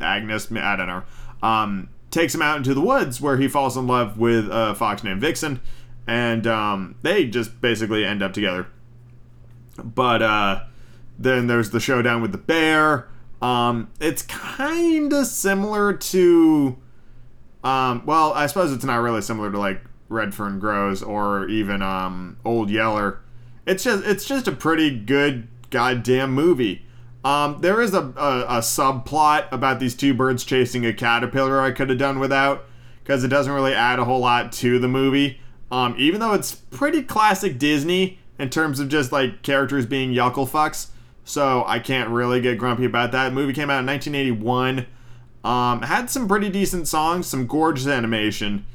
Agnes, 0.00 0.50
I 0.52 0.76
don't 0.76 0.86
know, 0.86 1.02
um, 1.42 1.88
takes 2.10 2.34
him 2.34 2.42
out 2.42 2.58
into 2.58 2.74
the 2.74 2.80
woods 2.80 3.20
where 3.20 3.36
he 3.36 3.48
falls 3.48 3.76
in 3.76 3.86
love 3.88 4.16
with 4.18 4.48
a 4.50 4.74
fox 4.76 5.02
named 5.02 5.20
Vixen, 5.20 5.60
and 6.06 6.46
um, 6.46 6.94
they 7.02 7.26
just 7.26 7.60
basically 7.60 8.04
end 8.04 8.22
up 8.22 8.32
together. 8.32 8.68
But 9.82 10.22
uh, 10.22 10.62
then 11.18 11.48
there's 11.48 11.70
the 11.70 11.80
showdown 11.80 12.22
with 12.22 12.30
the 12.30 12.38
bear. 12.38 13.08
Um, 13.42 13.90
it's 13.98 14.22
kind 14.22 15.12
of 15.12 15.26
similar 15.26 15.92
to, 15.94 16.76
um, 17.64 18.02
well, 18.06 18.32
I 18.34 18.46
suppose 18.46 18.70
it's 18.72 18.84
not 18.84 18.98
really 19.00 19.20
similar 19.20 19.50
to 19.50 19.58
like 19.58 19.80
Red 20.08 20.32
Fern 20.32 20.60
Grows 20.60 21.02
or 21.02 21.48
even 21.48 21.82
um, 21.82 22.36
Old 22.44 22.70
Yeller 22.70 23.18
it's 23.66 23.82
just 23.84 24.04
it's 24.04 24.24
just 24.24 24.46
a 24.46 24.52
pretty 24.52 24.90
good 24.90 25.48
goddamn 25.70 26.32
movie. 26.32 26.84
Um, 27.24 27.60
there 27.62 27.80
is 27.80 27.94
a, 27.94 28.02
a, 28.02 28.44
a 28.46 28.58
subplot 28.58 29.50
about 29.50 29.80
these 29.80 29.94
two 29.94 30.12
birds 30.12 30.44
chasing 30.44 30.84
a 30.84 30.92
caterpillar 30.92 31.60
I 31.60 31.70
could 31.70 31.88
have 31.88 31.98
done 31.98 32.18
without 32.18 32.64
because 33.02 33.24
it 33.24 33.28
doesn't 33.28 33.52
really 33.52 33.72
add 33.72 33.98
a 33.98 34.04
whole 34.04 34.20
lot 34.20 34.52
to 34.52 34.78
the 34.78 34.88
movie. 34.88 35.40
Um, 35.70 35.94
even 35.96 36.20
though 36.20 36.34
it's 36.34 36.54
pretty 36.54 37.02
classic 37.02 37.58
Disney 37.58 38.18
in 38.38 38.50
terms 38.50 38.78
of 38.80 38.90
just 38.90 39.10
like 39.10 39.40
characters 39.40 39.86
being 39.86 40.12
yuckle 40.12 40.48
fucks, 40.48 40.88
so 41.24 41.64
I 41.66 41.78
can't 41.78 42.10
really 42.10 42.42
get 42.42 42.58
grumpy 42.58 42.84
about 42.84 43.12
that. 43.12 43.30
The 43.30 43.34
movie 43.34 43.54
came 43.54 43.70
out 43.70 43.80
in 43.80 43.86
1981. 43.86 44.86
Um, 45.42 45.82
had 45.82 46.10
some 46.10 46.28
pretty 46.28 46.50
decent 46.50 46.88
songs, 46.88 47.26
some 47.26 47.46
gorgeous 47.46 47.86
animation, 47.86 48.66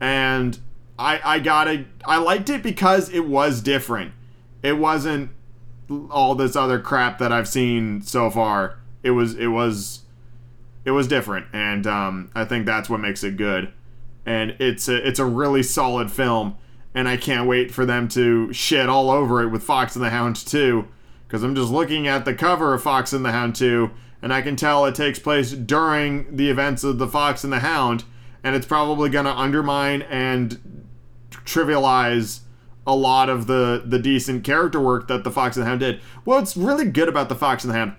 and 0.00 0.58
I 0.98 1.20
I 1.24 1.38
got 1.38 1.68
I 2.04 2.16
liked 2.18 2.50
it 2.50 2.64
because 2.64 3.08
it 3.08 3.26
was 3.26 3.60
different 3.60 4.12
it 4.62 4.78
wasn't 4.78 5.30
all 6.10 6.34
this 6.34 6.56
other 6.56 6.78
crap 6.80 7.18
that 7.18 7.32
I've 7.32 7.48
seen 7.48 8.00
so 8.02 8.30
far. 8.30 8.78
It 9.02 9.10
was 9.10 9.34
it 9.34 9.48
was 9.48 10.00
it 10.84 10.92
was 10.92 11.08
different, 11.08 11.46
and 11.52 11.86
um, 11.86 12.30
I 12.34 12.44
think 12.44 12.66
that's 12.66 12.88
what 12.88 13.00
makes 13.00 13.24
it 13.24 13.36
good. 13.36 13.72
And 14.24 14.54
it's 14.60 14.88
a, 14.88 15.06
it's 15.06 15.18
a 15.18 15.24
really 15.24 15.62
solid 15.62 16.10
film, 16.10 16.56
and 16.94 17.08
I 17.08 17.16
can't 17.16 17.48
wait 17.48 17.72
for 17.72 17.84
them 17.84 18.08
to 18.10 18.52
shit 18.52 18.88
all 18.88 19.10
over 19.10 19.42
it 19.42 19.48
with 19.48 19.64
Fox 19.64 19.96
and 19.96 20.04
the 20.04 20.10
Hound 20.10 20.36
too, 20.36 20.86
because 21.26 21.42
I'm 21.42 21.54
just 21.56 21.72
looking 21.72 22.06
at 22.06 22.24
the 22.24 22.34
cover 22.34 22.72
of 22.72 22.82
Fox 22.82 23.12
and 23.12 23.24
the 23.24 23.32
Hound 23.32 23.56
2, 23.56 23.90
and 24.22 24.32
I 24.32 24.42
can 24.42 24.54
tell 24.54 24.84
it 24.86 24.94
takes 24.94 25.18
place 25.18 25.52
during 25.52 26.36
the 26.36 26.50
events 26.50 26.84
of 26.84 26.98
the 26.98 27.08
Fox 27.08 27.42
and 27.42 27.52
the 27.52 27.60
Hound, 27.60 28.04
and 28.44 28.54
it's 28.54 28.66
probably 28.66 29.10
going 29.10 29.24
to 29.24 29.32
undermine 29.36 30.02
and 30.02 30.86
trivialize 31.30 32.40
a 32.86 32.94
lot 32.94 33.28
of 33.28 33.46
the 33.46 33.82
the 33.86 33.98
decent 33.98 34.44
character 34.44 34.80
work 34.80 35.08
that 35.08 35.24
the 35.24 35.30
Fox 35.30 35.56
and 35.56 35.64
the 35.64 35.68
Hound 35.68 35.80
did. 35.80 36.00
What's 36.24 36.56
really 36.56 36.86
good 36.86 37.08
about 37.08 37.28
the 37.28 37.34
Fox 37.34 37.64
and 37.64 37.72
the 37.72 37.78
Hound 37.78 37.92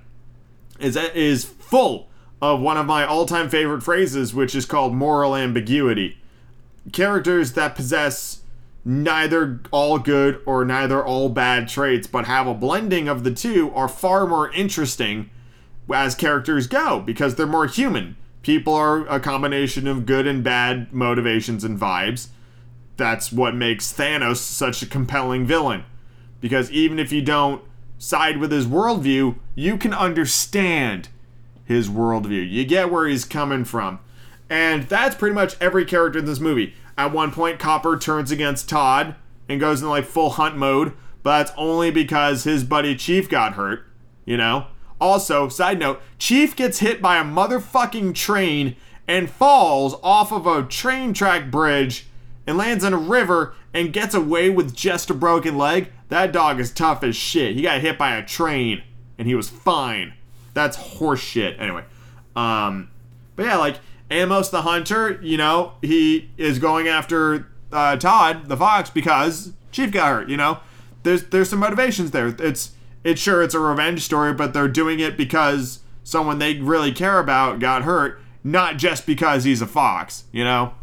is 0.80 0.96
that 0.96 1.16
is 1.16 1.46
full 1.46 2.10
of 2.42 2.60
one 2.60 2.75
of 2.78 2.86
my 2.86 3.06
all-time 3.06 3.50
favorite 3.50 3.82
phrases, 3.82 4.34
which 4.34 4.54
is 4.54 4.66
called 4.66 4.94
moral 4.94 5.36
ambiguity. 5.36 6.18
Characters 6.92 7.54
that 7.54 7.75
possess 7.75 8.42
neither 8.84 9.62
all 9.72 9.98
good 9.98 10.42
or 10.46 10.66
neither 10.66 11.02
all 11.04 11.30
bad 11.30 11.70
traits, 11.70 12.06
but 12.06 12.25
have 12.25 12.46
a 12.48 12.54
blending 12.54 13.08
of 13.08 13.24
the 13.24 13.32
two, 13.34 13.72
are 13.74 13.88
far 13.88 14.28
more 14.28 14.52
interesting 14.52 15.30
as 15.94 16.16
characters 16.16 16.68
go 16.68 17.00
because 17.00 17.36
they're 17.36 17.48
more 17.48 17.68
human. 17.68 18.18
People 18.42 18.74
are 18.74 19.08
a 19.08 19.22
combination 19.22 19.88
of 19.88 20.06
good 20.06 20.28
and 20.28 20.44
bad 20.44 20.92
motivations 20.92 21.63
and 21.63 21.80
vibes 21.80 22.28
that's 22.98 23.32
what 23.32 23.56
makes 23.56 23.92
Thanos 23.94 24.38
such 24.38 24.82
a 24.82 24.86
compelling 24.88 25.46
villain. 25.46 25.84
Because 26.42 26.70
even 26.72 27.00
if 27.00 27.12
you 27.12 27.22
don't 27.22 27.62
side 27.98 28.38
with 28.38 28.52
his 28.52 28.66
worldview, 28.68 29.36
you 29.56 29.78
can 29.78 29.94
understand 29.94 31.10
his 31.64 31.90
worldview. 31.90 32.50
You 32.50 32.66
get 32.66 32.92
where 32.92 33.08
he's 33.08 33.26
coming 33.26 33.64
from. 33.66 34.00
And 34.50 34.84
that's 34.84 35.16
pretty 35.16 35.34
much 35.34 35.56
every 35.62 35.86
character 35.86 36.20
in 36.20 36.26
this 36.26 36.40
movie. 36.40 36.76
At 36.98 37.12
one 37.14 37.32
point, 37.32 37.60
Copper 37.60 37.98
turns 37.98 38.30
against 38.30 38.70
Todd 38.70 39.16
and 39.50 39.60
goes 39.60 39.80
into 39.80 39.90
like 39.90 40.06
full 40.06 40.32
hunt 40.32 40.58
mode, 40.58 40.94
but 41.24 41.38
that's 41.40 41.54
only 41.58 41.90
because 41.90 42.44
his 42.44 42.64
buddy 42.64 42.96
Chief 42.96 43.30
got 43.30 43.54
hurt, 43.54 43.84
you 44.26 44.38
know? 44.38 44.68
Also, 45.02 45.50
side 45.50 45.80
note 45.80 46.02
Chief 46.20 46.56
gets 46.56 46.80
hit 46.80 47.02
by 47.02 47.18
a 47.18 47.24
motherfucking 47.24 48.14
train 48.14 48.76
and 49.08 49.30
falls 49.30 49.96
off 50.04 50.32
of 50.32 50.46
a 50.46 50.64
train 50.64 51.14
track 51.14 51.50
bridge 51.50 52.08
and 52.46 52.58
lands 52.58 52.84
in 52.84 52.94
a 52.94 52.98
river 52.98 53.56
and 53.74 53.94
gets 53.94 54.14
away 54.14 54.50
with 54.50 54.76
just 54.76 55.10
a 55.10 55.14
broken 55.14 55.58
leg, 55.58 55.90
that 56.10 56.32
dog 56.32 56.60
is 56.60 56.72
tough 56.72 57.04
as 57.04 57.16
shit. 57.16 57.56
He 57.56 57.62
got 57.62 57.82
hit 57.82 57.98
by 57.98 58.16
a 58.16 58.26
train 58.26 58.84
and 59.18 59.28
he 59.28 59.36
was 59.36 59.50
fine. 59.50 60.14
That's 60.54 60.78
horseshit. 60.78 61.60
Anyway, 61.60 61.84
um, 62.36 62.90
but 63.36 63.46
yeah, 63.46 63.58
like 63.58 63.78
Amos 64.12 64.50
the 64.50 64.62
Hunter, 64.62 65.20
you 65.24 65.38
know, 65.38 65.74
he 65.82 66.30
is 66.38 66.60
going 66.60 66.88
after 66.88 67.48
uh, 67.72 67.96
Todd 67.98 68.50
the 68.50 68.58
Fox 68.58 68.90
because 68.90 69.54
Chief 69.72 69.92
got 69.92 70.10
hurt. 70.10 70.30
You 70.30 70.38
know, 70.38 70.60
there's 71.02 71.24
there's 71.26 71.50
some 71.50 71.58
motivations 71.60 72.12
there. 72.12 72.28
It's 72.40 72.74
it's 73.04 73.20
sure 73.20 73.42
it's 73.42 73.56
a 73.56 73.60
revenge 73.60 74.02
story, 74.02 74.34
but 74.34 74.54
they're 74.54 74.68
doing 74.68 75.00
it 75.00 75.18
because 75.18 75.80
someone 76.04 76.38
they 76.38 76.60
really 76.60 76.92
care 76.92 77.18
about 77.18 77.58
got 77.58 77.82
hurt, 77.82 78.22
not 78.44 78.78
just 78.78 79.08
because 79.08 79.46
he's 79.46 79.62
a 79.64 79.68
fox. 79.68 80.26
You 80.32 80.44
know 80.44 80.74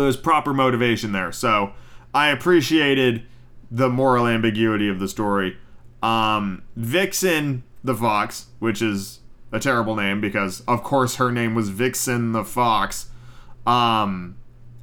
was 0.00 0.16
proper 0.16 0.52
motivation 0.52 1.12
there. 1.12 1.32
So 1.32 1.72
I 2.14 2.28
appreciated 2.28 3.22
the 3.70 3.88
moral 3.88 4.26
ambiguity 4.26 4.88
of 4.88 4.98
the 5.00 5.08
story. 5.08 5.56
Um, 6.02 6.62
Vixen 6.76 7.62
the 7.82 7.94
Fox, 7.94 8.46
which 8.58 8.80
is 8.80 9.20
a 9.52 9.58
terrible 9.58 9.94
name 9.96 10.20
because, 10.20 10.62
of 10.66 10.82
course, 10.82 11.16
her 11.16 11.30
name 11.30 11.54
was 11.54 11.68
Vixen 11.68 12.32
the 12.32 12.44
Fox, 12.44 13.10
um, 13.66 14.36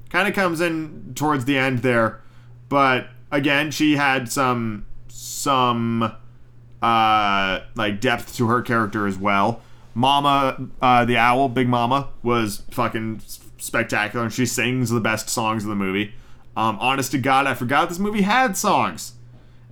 kind 0.10 0.28
of 0.28 0.34
comes 0.34 0.62
in 0.62 1.14
towards 1.16 1.46
the 1.46 1.58
end 1.58 1.80
there. 1.80 2.22
But 2.70 3.08
again, 3.32 3.72
she 3.72 3.96
had 3.98 4.32
some 4.32 4.86
some 5.08 6.16
uh, 6.82 7.60
like 7.76 8.00
depth 8.02 8.36
to 8.38 8.48
her 8.48 8.62
character 8.62 9.08
as 9.08 9.18
well. 9.18 9.62
Mama, 9.94 10.70
uh, 10.82 11.04
the 11.04 11.18
owl, 11.18 11.50
Big 11.50 11.68
Mama, 11.68 12.10
was 12.24 12.64
fucking 12.72 13.22
spectacular, 13.62 14.26
and 14.26 14.34
she 14.34 14.46
sings 14.46 14.90
the 14.90 15.00
best 15.00 15.30
songs 15.30 15.64
of 15.64 15.70
the 15.70 15.76
movie. 15.76 16.14
Um, 16.58 16.78
honest 16.82 17.12
to 17.12 17.18
God, 17.18 17.48
I 17.48 17.54
forgot 17.54 17.90
this 17.90 18.00
movie 18.00 18.24
had 18.24 18.58
songs 18.58 19.14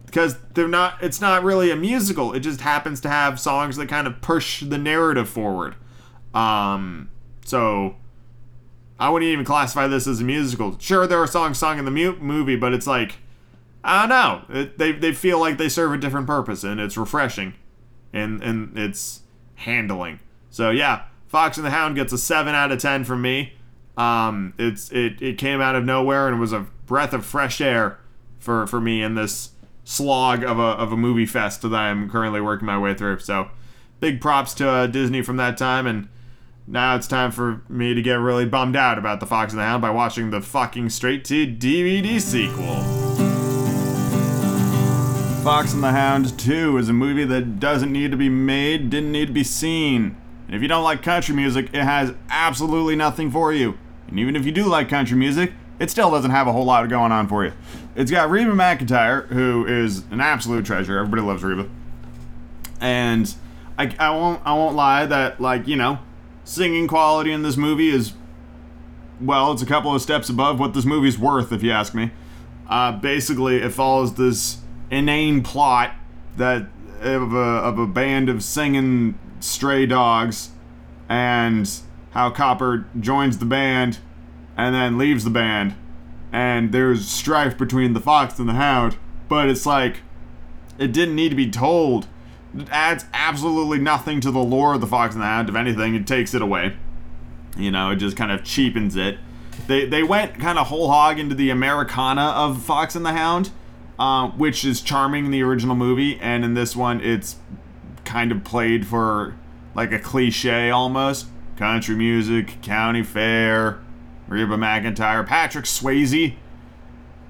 because 0.06 0.38
they're 0.54 0.68
not. 0.68 0.96
It's 1.02 1.20
not 1.20 1.44
really 1.44 1.72
a 1.72 1.76
musical. 1.76 2.34
It 2.34 2.40
just 2.42 2.62
happens 2.62 3.02
to 3.02 3.10
have 3.10 3.40
songs 3.40 3.76
that 3.78 3.88
kind 3.90 4.08
of 4.08 4.22
push 4.22 4.62
the 4.62 4.78
narrative 4.78 5.28
forward. 5.28 5.76
Um, 6.34 7.10
so 7.44 7.96
I 9.00 9.10
wouldn't 9.10 9.30
even 9.30 9.44
classify 9.46 9.88
this 9.88 10.08
as 10.08 10.22
a 10.22 10.24
musical. 10.24 10.78
Sure, 10.80 11.06
there 11.08 11.20
are 11.20 11.28
songs 11.28 11.58
sung 11.58 11.80
in 11.80 11.86
the 11.86 11.92
mu- 11.92 12.16
movie, 12.20 12.56
but 12.56 12.74
it's 12.74 12.88
like 12.88 13.18
I 13.84 14.08
don't 14.08 14.10
know. 14.10 14.60
It, 14.62 14.78
they 14.78 14.94
they 14.94 15.14
feel 15.14 15.40
like 15.40 15.58
they 15.58 15.70
serve 15.70 15.94
a 15.94 15.98
different 15.98 16.28
purpose, 16.28 16.64
and 16.64 16.80
it's 16.80 16.96
refreshing, 16.96 17.56
and 18.14 18.42
and 18.42 18.78
it's 18.78 19.24
handling. 19.56 20.22
So 20.50 20.70
yeah, 20.70 21.04
Fox 21.28 21.58
and 21.58 21.66
the 21.66 21.72
Hound 21.72 21.96
gets 21.96 22.14
a 22.14 22.18
seven 22.18 22.56
out 22.56 22.72
of 22.72 22.80
ten 22.80 23.04
from 23.04 23.22
me. 23.22 23.54
Um, 24.00 24.54
it's 24.58 24.90
it, 24.94 25.22
it 25.22 25.38
came 25.38 25.60
out 25.60 25.76
of 25.76 25.84
nowhere 25.84 26.30
and 26.30 26.40
was 26.40 26.54
a 26.54 26.62
breath 26.86 27.12
of 27.12 27.26
fresh 27.26 27.60
air 27.60 28.00
for, 28.40 28.66
for 28.66 28.80
me 28.80 29.04
in 29.04 29.16
this 29.16 29.52
slog 29.84 30.42
of 30.42 30.58
a, 30.58 30.62
of 30.80 30.94
a 30.94 30.98
movie 30.98 31.26
fest 31.26 31.62
that 31.64 31.74
I'm 31.74 32.10
currently 32.10 32.40
working 32.40 32.66
my 32.66 32.78
way 32.80 32.94
through. 32.94 33.20
So 33.20 33.50
big 34.00 34.22
props 34.22 34.54
to 34.56 34.70
uh, 34.70 34.88
Disney 34.88 35.22
from 35.22 35.36
that 35.38 35.58
time 35.58 35.86
and 35.86 36.08
now 36.66 36.96
it's 36.96 37.08
time 37.08 37.32
for 37.32 37.62
me 37.68 37.94
to 37.94 38.02
get 38.02 38.14
really 38.16 38.46
bummed 38.46 38.78
out 38.78 38.98
about 38.98 39.20
The 39.20 39.26
Fox 39.26 39.52
and 39.52 39.60
the 39.60 39.66
Hound 39.66 39.82
by 39.82 39.90
watching 39.90 40.30
the 40.30 40.40
fucking 40.40 40.92
straight 40.92 41.26
to 41.26 41.46
DVD 41.46 42.22
sequel. 42.22 42.82
Fox 45.44 45.74
and 45.74 45.84
the 45.84 45.92
Hound 45.92 46.40
2 46.40 46.78
is 46.78 46.88
a 46.88 46.94
movie 46.94 47.26
that 47.26 47.60
doesn't 47.60 47.92
need 47.92 48.12
to 48.12 48.18
be 48.18 48.30
made, 48.30 48.90
didn't 48.90 49.12
need 49.12 49.28
to 49.28 49.34
be 49.34 49.44
seen. 49.44 50.16
And 50.48 50.56
if 50.56 50.62
you 50.62 50.70
don't 50.70 50.84
like 50.86 51.02
country 51.04 51.36
music, 51.36 51.70
it 51.74 51.82
has 51.84 52.14
absolutely 52.30 52.96
nothing 52.96 53.30
for 53.30 53.52
you. 53.52 53.78
And 54.10 54.20
even 54.20 54.36
if 54.36 54.46
you 54.46 54.52
do 54.52 54.66
like 54.66 54.90
country 54.90 55.16
music, 55.18 55.52
it 55.80 55.90
still 55.90 56.12
doesn't 56.12 56.32
have 56.32 56.48
a 56.48 56.52
whole 56.52 56.66
lot 56.66 56.88
going 56.90 57.12
on 57.12 57.28
for 57.28 57.46
you. 57.46 57.54
It's 57.96 58.12
got 58.12 58.30
Reba 58.30 58.52
McEntire, 58.52 59.28
who 59.28 59.66
is 59.66 60.00
an 60.12 60.20
absolute 60.20 60.66
treasure. 60.66 60.98
Everybody 60.98 61.22
loves 61.22 61.44
Reba. 61.44 61.70
And 62.82 63.34
I, 63.78 63.94
I 64.00 64.10
won't 64.12 64.42
I 64.46 64.54
won't 64.54 64.76
lie 64.76 65.06
that 65.06 65.40
like, 65.40 65.68
you 65.68 65.76
know, 65.76 66.00
singing 66.44 66.88
quality 66.88 67.32
in 67.32 67.44
this 67.44 67.58
movie 67.58 67.90
is 67.90 68.14
well, 69.22 69.52
it's 69.52 69.62
a 69.62 69.66
couple 69.66 69.94
of 69.94 70.02
steps 70.02 70.30
above 70.30 70.60
what 70.60 70.74
this 70.74 70.86
movie's 70.86 71.20
worth, 71.20 71.52
if 71.52 71.62
you 71.62 71.72
ask 71.72 71.94
me. 71.94 72.12
Uh, 72.70 72.94
basically, 72.94 73.58
it 73.58 73.72
follows 73.74 74.14
this 74.14 74.60
inane 74.90 75.44
plot 75.44 75.92
that 76.38 76.68
of 77.02 77.34
a, 77.34 77.38
of 77.38 77.78
a 77.80 77.86
band 77.88 78.30
of 78.30 78.42
singing 78.42 79.20
stray 79.42 79.86
dogs, 79.86 80.52
and 81.10 81.70
how 82.12 82.30
Copper 82.30 82.86
joins 83.00 83.38
the 83.38 83.46
band 83.46 84.00
and 84.58 84.74
then 84.76 84.98
leaves 84.98 85.24
the 85.24 85.30
band, 85.30 85.76
and 86.32 86.72
there's 86.72 87.08
strife 87.08 87.58
between 87.58 87.94
the 87.94 88.00
Fox 88.00 88.38
and 88.40 88.50
the 88.50 88.54
Hound, 88.54 88.98
but 89.28 89.48
it's 89.50 89.66
like 89.66 89.98
it 90.78 90.92
didn't 90.92 91.16
need 91.16 91.30
to 91.30 91.36
be 91.36 91.50
told. 91.50 92.08
It 92.58 92.68
adds 92.72 93.06
absolutely 93.14 93.78
nothing 93.78 94.22
to 94.22 94.32
the 94.32 94.40
lore 94.44 94.74
of 94.74 94.82
the 94.82 94.88
Fox 94.88 95.14
and 95.14 95.22
the 95.22 95.28
Hound. 95.28 95.50
If 95.50 95.56
anything, 95.56 95.94
it 95.96 96.08
takes 96.08 96.34
it 96.34 96.42
away. 96.42 96.76
You 97.58 97.72
know, 97.72 97.92
it 97.92 97.98
just 97.98 98.18
kind 98.18 98.32
of 98.32 98.44
cheapens 98.44 98.96
it. 98.96 99.18
They 99.68 99.86
they 99.86 100.04
went 100.04 100.40
kind 100.40 100.58
of 100.58 100.68
whole 100.68 100.90
hog 100.90 101.20
into 101.20 101.36
the 101.36 101.50
Americana 101.52 102.22
of 102.36 102.64
Fox 102.64 102.96
and 102.96 103.06
the 103.06 103.14
Hound, 103.14 103.52
uh, 104.00 104.30
which 104.30 104.66
is 104.66 104.82
charming 104.82 105.26
in 105.26 105.32
the 105.32 105.44
original 105.44 105.76
movie, 105.76 106.18
and 106.20 106.44
in 106.44 106.54
this 106.54 106.76
one, 106.76 107.02
it's 107.02 107.36
kind 108.04 108.32
of 108.32 108.44
played 108.44 108.88
for 108.88 109.36
like 109.76 109.92
a 109.92 110.00
cliche 110.00 110.70
almost 110.72 111.28
country 111.60 111.94
music, 111.94 112.62
county 112.62 113.04
fair, 113.04 113.80
Reba 114.30 114.56
McEntire, 114.56 115.28
Patrick 115.28 115.66
Swayze, 115.66 116.34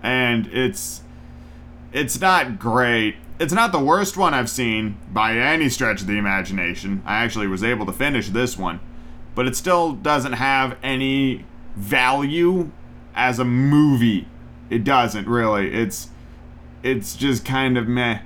and 0.03 0.45
it's 0.53 1.01
it's 1.91 2.21
not 2.21 2.59
great. 2.59 3.15
It's 3.39 3.51
not 3.51 3.71
the 3.71 3.79
worst 3.79 4.17
one 4.17 4.36
I've 4.36 4.50
seen 4.50 4.98
by 5.12 5.36
any 5.36 5.67
stretch 5.67 6.01
of 6.01 6.07
the 6.07 6.17
imagination. 6.17 7.01
I 7.05 7.24
actually 7.24 7.48
was 7.48 7.63
able 7.63 7.88
to 7.88 7.91
finish 7.91 8.29
this 8.29 8.55
one, 8.57 8.79
but 9.33 9.48
it 9.48 9.55
still 9.55 9.93
doesn't 9.93 10.33
have 10.33 10.77
any 10.83 11.43
value 11.75 12.69
as 13.15 13.39
a 13.39 13.45
movie. 13.45 14.27
It 14.69 14.83
doesn't 14.83 15.27
really. 15.27 15.74
It's 15.74 16.09
it's 16.83 17.15
just 17.15 17.43
kind 17.43 17.79
of 17.79 17.88
meh. 17.88 18.19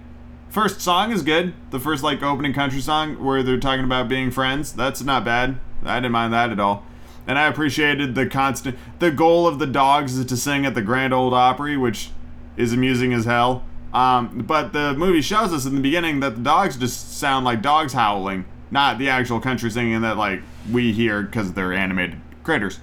First 0.50 0.82
song 0.82 1.12
is 1.14 1.22
good. 1.24 1.54
The 1.72 1.80
first 1.80 2.04
like 2.04 2.22
opening 2.22 2.52
country 2.52 2.82
song 2.82 3.24
where 3.24 3.42
they're 3.42 3.58
talking 3.58 3.86
about 3.86 4.10
being 4.10 4.32
friends. 4.32 4.74
That's 4.74 5.02
not 5.02 5.24
bad. 5.24 5.58
I 5.86 5.96
didn't 5.98 6.12
mind 6.12 6.34
that 6.34 6.52
at 6.52 6.60
all. 6.60 6.84
And 7.28 7.38
I 7.40 7.48
appreciated 7.48 8.16
the 8.16 8.26
constant. 8.28 8.78
The 9.00 9.12
goal 9.12 9.48
of 9.48 9.60
the 9.60 9.68
dogs 9.68 10.18
is 10.18 10.26
to 10.26 10.38
sing 10.38 10.66
at 10.66 10.76
the 10.76 10.82
Grand 10.82 11.14
Ole 11.14 11.34
Opry, 11.34 11.78
which 11.78 12.10
is 12.58 12.74
amusing 12.74 13.14
as 13.14 13.26
hell. 13.26 13.64
Um, 13.94 14.44
but 14.48 14.74
the 14.74 14.94
movie 14.96 15.22
shows 15.22 15.54
us 15.54 15.66
in 15.66 15.76
the 15.76 15.82
beginning 15.82 16.20
that 16.20 16.36
the 16.36 16.42
dogs 16.42 16.78
just 16.78 17.18
sound 17.18 17.46
like 17.46 17.62
dogs 17.62 17.94
howling, 17.94 18.46
not 18.72 18.98
the 18.98 19.08
actual 19.08 19.40
country 19.40 19.70
singing 19.70 20.02
that 20.02 20.18
like 20.18 20.42
we 20.72 20.92
hear 20.92 21.22
because 21.22 21.54
they're 21.54 21.72
animated 21.74 22.20
critters. 22.44 22.80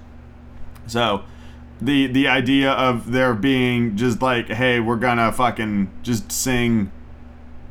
So 0.86 1.24
the 1.80 2.06
the 2.06 2.28
idea 2.28 2.70
of 2.72 3.10
there 3.12 3.34
being 3.34 3.96
just 3.96 4.22
like, 4.22 4.48
hey, 4.48 4.80
we're 4.80 4.96
gonna 4.96 5.30
fucking 5.32 5.90
just 6.02 6.30
sing, 6.32 6.90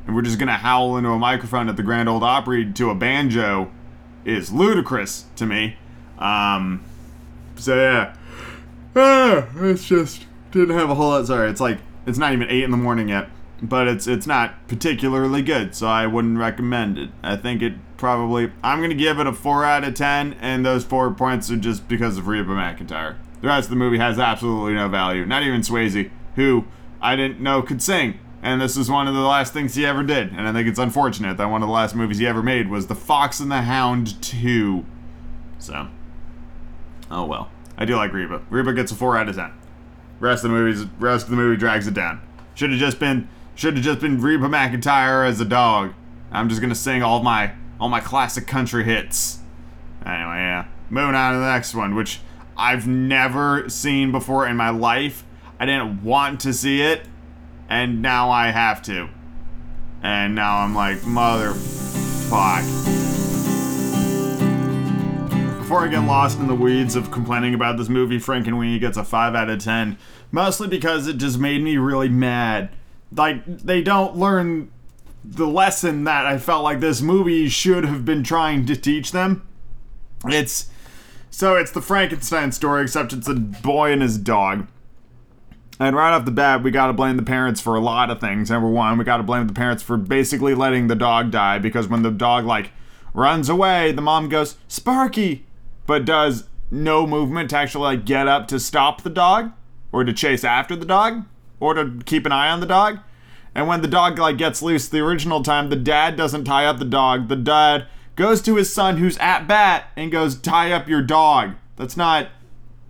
and 0.06 0.16
we're 0.16 0.22
just 0.22 0.38
gonna 0.38 0.58
howl 0.58 0.98
into 0.98 1.10
a 1.10 1.18
microphone 1.20 1.68
at 1.70 1.78
the 1.78 1.84
Grand 1.84 2.08
Ole 2.10 2.24
Opry 2.24 2.72
to 2.74 2.90
a 2.92 2.96
banjo 2.96 3.72
is 4.26 4.52
ludicrous 4.52 5.26
to 5.38 5.46
me. 5.46 5.78
Um, 6.18 6.84
so 7.56 7.76
yeah, 7.76 8.16
ah, 8.96 9.48
it's 9.58 9.86
just 9.88 10.26
didn't 10.52 10.76
have 10.78 10.90
a 10.90 10.96
whole 10.96 11.10
lot. 11.10 11.28
Sorry, 11.28 11.50
it's 11.50 11.62
like 11.62 11.78
it's 12.06 12.18
not 12.18 12.34
even 12.34 12.48
eight 12.50 12.64
in 12.64 12.72
the 12.72 12.78
morning 12.78 13.10
yet, 13.10 13.28
but 13.62 13.88
it's 13.88 14.08
it's 14.08 14.28
not 14.28 14.68
particularly 14.68 15.42
good, 15.42 15.76
so 15.76 15.88
I 15.88 16.08
wouldn't 16.08 16.38
recommend 16.38 16.98
it. 16.98 17.10
I 17.24 17.36
think 17.36 17.62
it 17.62 17.74
probably 17.98 18.52
I'm 18.64 18.82
gonna 18.82 18.94
give 18.94 19.20
it 19.20 19.28
a 19.28 19.34
four 19.34 19.64
out 19.64 19.84
of 19.84 19.94
ten, 19.94 20.34
and 20.42 20.66
those 20.66 20.84
four 20.84 21.12
points 21.14 21.50
are 21.52 21.58
just 21.58 21.88
because 21.88 22.18
of 22.18 22.28
Reba 22.28 22.52
McEntire. 22.52 23.16
The 23.42 23.48
rest 23.48 23.68
of 23.68 23.70
the 23.70 23.78
movie 23.78 24.00
has 24.00 24.20
absolutely 24.20 24.74
no 24.74 24.90
value. 24.90 25.26
Not 25.26 25.44
even 25.44 25.62
Swayze, 25.62 26.12
who 26.36 26.66
I 27.02 27.16
didn't 27.16 27.40
know 27.40 27.62
could 27.62 27.82
sing 27.82 28.20
and 28.42 28.62
this 28.62 28.78
is 28.78 28.90
one 28.90 29.08
of 29.08 29.14
the 29.14 29.20
last 29.20 29.52
things 29.54 29.76
he 29.76 29.86
ever 29.86 30.02
did. 30.04 30.32
And 30.32 30.48
I 30.48 30.54
think 30.54 30.68
it's 30.68 30.80
unfortunate 30.80 31.38
that 31.38 31.46
one 31.50 31.62
of 31.62 31.68
the 31.68 31.74
last 31.74 31.94
movies 31.96 32.20
he 32.20 32.28
ever 32.28 32.42
made 32.42 32.70
was 32.70 32.88
The 32.88 32.96
Fox 32.96 33.40
and 33.40 33.52
the 33.52 33.64
Hound 33.64 34.22
2. 34.22 34.86
So, 35.58 35.88
oh 37.12 37.26
well. 37.26 37.52
I 37.78 37.86
do 37.86 37.96
like 37.96 38.14
Reba. 38.14 38.42
Reba 38.50 38.74
gets 38.74 38.92
a 38.92 38.96
four 38.96 39.18
out 39.18 39.28
of 39.30 39.36
ten. 39.36 39.52
Rest 40.20 40.44
of 40.44 40.52
the 40.52 40.56
movies, 40.58 40.86
rest 41.00 41.26
of 41.26 41.30
the 41.32 41.36
movie 41.36 41.58
drags 41.58 41.88
it 41.88 41.94
down. 41.94 42.22
Should 42.54 42.72
have 42.72 42.80
just 42.80 43.00
been, 43.00 43.30
should 43.56 43.76
have 43.76 43.84
just 43.84 44.00
been 44.00 44.22
Reba 44.22 44.48
McEntire 44.48 45.28
as 45.28 45.40
a 45.40 45.46
dog. 45.46 45.94
I'm 46.32 46.50
just 46.50 46.62
gonna 46.62 46.76
sing 46.76 47.04
all 47.04 47.24
my, 47.24 47.54
all 47.80 47.90
my 47.90 48.02
classic 48.02 48.48
country 48.48 48.84
hits. 48.84 49.40
Anyway, 50.06 50.18
yeah. 50.38 50.68
Moving 50.90 51.16
on 51.16 51.34
to 51.34 51.40
the 51.40 51.46
next 51.46 51.76
one, 51.76 51.96
which 51.96 52.22
I've 52.58 52.88
never 52.88 53.70
seen 53.70 54.12
before 54.12 54.48
in 54.48 54.56
my 54.56 54.70
life. 54.70 55.24
I 55.60 55.66
didn't 55.66 56.04
want 56.04 56.40
to 56.42 56.54
see 56.54 56.82
it 56.82 57.04
and 57.70 58.02
now 58.02 58.30
I 58.32 58.48
have 58.50 58.82
to. 58.84 59.08
And 60.02 60.34
now 60.36 60.58
I'm 60.60 60.74
like, 60.74 60.98
fuck. 60.98 62.64
before 65.60 65.84
I 65.84 65.88
get 65.90 66.00
lost 66.04 66.40
in 66.40 66.48
the 66.48 66.56
weeds 66.56 66.96
of 66.96 67.12
complaining 67.12 67.54
about 67.54 67.78
this 67.78 67.90
movie, 67.90 68.18
Frankenweenie 68.18 68.80
gets 68.80 68.98
a 68.98 69.04
5 69.04 69.36
out 69.36 69.50
of 69.50 69.60
10. 69.64 69.98
Mostly 70.32 70.68
because 70.68 71.08
it 71.08 71.18
just 71.18 71.38
made 71.38 71.62
me 71.62 71.78
really 71.78 72.10
mad. 72.10 72.70
Like, 73.16 73.46
they 73.46 73.82
don't 73.84 74.16
learn 74.16 74.72
the 75.24 75.46
lesson 75.48 76.06
that 76.06 76.26
I 76.26 76.38
felt 76.40 76.64
like 76.64 76.80
this 76.80 77.02
movie 77.02 77.50
should 77.50 77.86
have 77.86 78.04
been 78.06 78.24
trying 78.24 78.66
to 78.68 78.76
teach 78.76 79.12
them. 79.12 79.48
It's. 80.26 80.70
So 81.32 81.56
it's 81.56 81.72
the 81.72 81.82
Frankenstein 81.82 82.52
story, 82.52 82.82
except 82.84 83.14
it's 83.14 83.28
a 83.28 83.36
boy 83.36 83.92
and 83.92 84.02
his 84.02 84.18
dog. 84.18 84.68
And 85.82 85.96
right 85.96 86.12
off 86.14 86.26
the 86.26 86.32
bat, 86.32 86.62
we 86.62 86.72
got 86.72 86.88
to 86.88 86.94
blame 86.94 87.16
the 87.16 87.24
parents 87.24 87.62
for 87.62 87.74
a 87.76 87.80
lot 87.80 88.10
of 88.12 88.20
things. 88.20 88.50
Number 88.52 88.68
one, 88.68 88.98
we 88.98 89.06
got 89.06 89.18
to 89.18 89.24
blame 89.24 89.48
the 89.48 89.54
parents 89.54 89.82
for 89.82 89.96
basically 89.96 90.54
letting 90.54 90.88
the 90.88 90.96
dog 90.96 91.32
die 91.32 91.58
because 91.58 91.88
when 91.88 92.02
the 92.04 92.12
dog, 92.12 92.44
like, 92.46 92.72
runs 93.14 93.48
away, 93.48 93.94
the 93.94 94.02
mom 94.02 94.28
goes, 94.28 94.58
Sparky, 94.68 95.46
but 95.88 96.04
does 96.04 96.44
no 96.70 97.08
movement 97.08 97.52
to 97.52 97.58
actually, 97.58 97.84
like, 97.86 98.04
get 98.06 98.28
up 98.28 98.50
to 98.50 98.60
stop 98.60 99.04
the 99.04 99.10
dog 99.10 99.54
or 99.94 100.04
to 100.04 100.12
chase 100.12 100.44
after 100.44 100.76
the 100.76 100.86
dog 100.86 101.24
or 101.62 101.74
to 101.74 102.02
keep 102.06 102.26
an 102.26 102.34
eye 102.34 102.50
on 102.52 102.60
the 102.60 102.66
dog. 102.66 103.00
And 103.56 103.66
when 103.70 103.82
the 103.82 103.88
dog, 103.88 104.20
like, 104.20 104.38
gets 104.38 104.62
loose 104.62 104.86
the 104.90 105.00
original 105.00 105.44
time, 105.44 105.70
the 105.70 105.76
dad 105.78 106.18
doesn't 106.18 106.44
tie 106.44 106.66
up 106.66 106.80
the 106.80 106.84
dog. 106.86 107.30
The 107.30 107.36
dad 107.38 107.88
goes 108.18 108.42
to 108.42 108.58
his 108.58 108.72
son 108.74 108.98
who's 108.98 109.18
at 109.20 109.48
bat 109.48 109.92
and 109.96 110.12
goes, 110.12 110.36
Tie 110.36 110.74
up 110.74 110.90
your 110.90 111.02
dog. 111.02 111.52
That's 111.78 111.96
not 111.96 112.28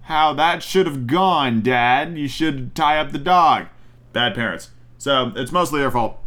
how 0.10 0.34
that 0.34 0.64
should 0.64 0.88
have 0.88 1.06
gone, 1.06 1.62
Dad. 1.62 2.18
You 2.18 2.28
should 2.28 2.74
tie 2.74 2.98
up 2.98 3.12
the 3.12 3.20
dog. 3.20 3.68
Bad 4.12 4.34
parents. 4.34 4.72
So 4.98 5.32
it's 5.36 5.52
mostly 5.52 5.80
their 5.80 5.92
fault. 5.92 6.18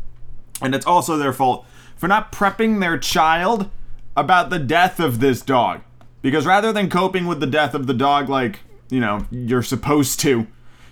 And 0.62 0.72
it's 0.72 0.86
also 0.86 1.16
their 1.16 1.32
fault 1.32 1.66
for 1.96 2.06
not 2.06 2.30
prepping 2.30 2.78
their 2.80 2.96
child 2.96 3.68
about 4.16 4.50
the 4.50 4.60
death 4.60 5.00
of 5.00 5.18
this 5.18 5.42
dog. 5.42 5.80
Because 6.22 6.46
rather 6.46 6.72
than 6.72 6.88
coping 6.88 7.26
with 7.26 7.40
the 7.40 7.46
death 7.46 7.74
of 7.74 7.88
the 7.88 7.94
dog 7.94 8.28
like, 8.28 8.60
you 8.88 9.00
know, 9.00 9.26
you're 9.32 9.64
supposed 9.64 10.20
to, 10.20 10.46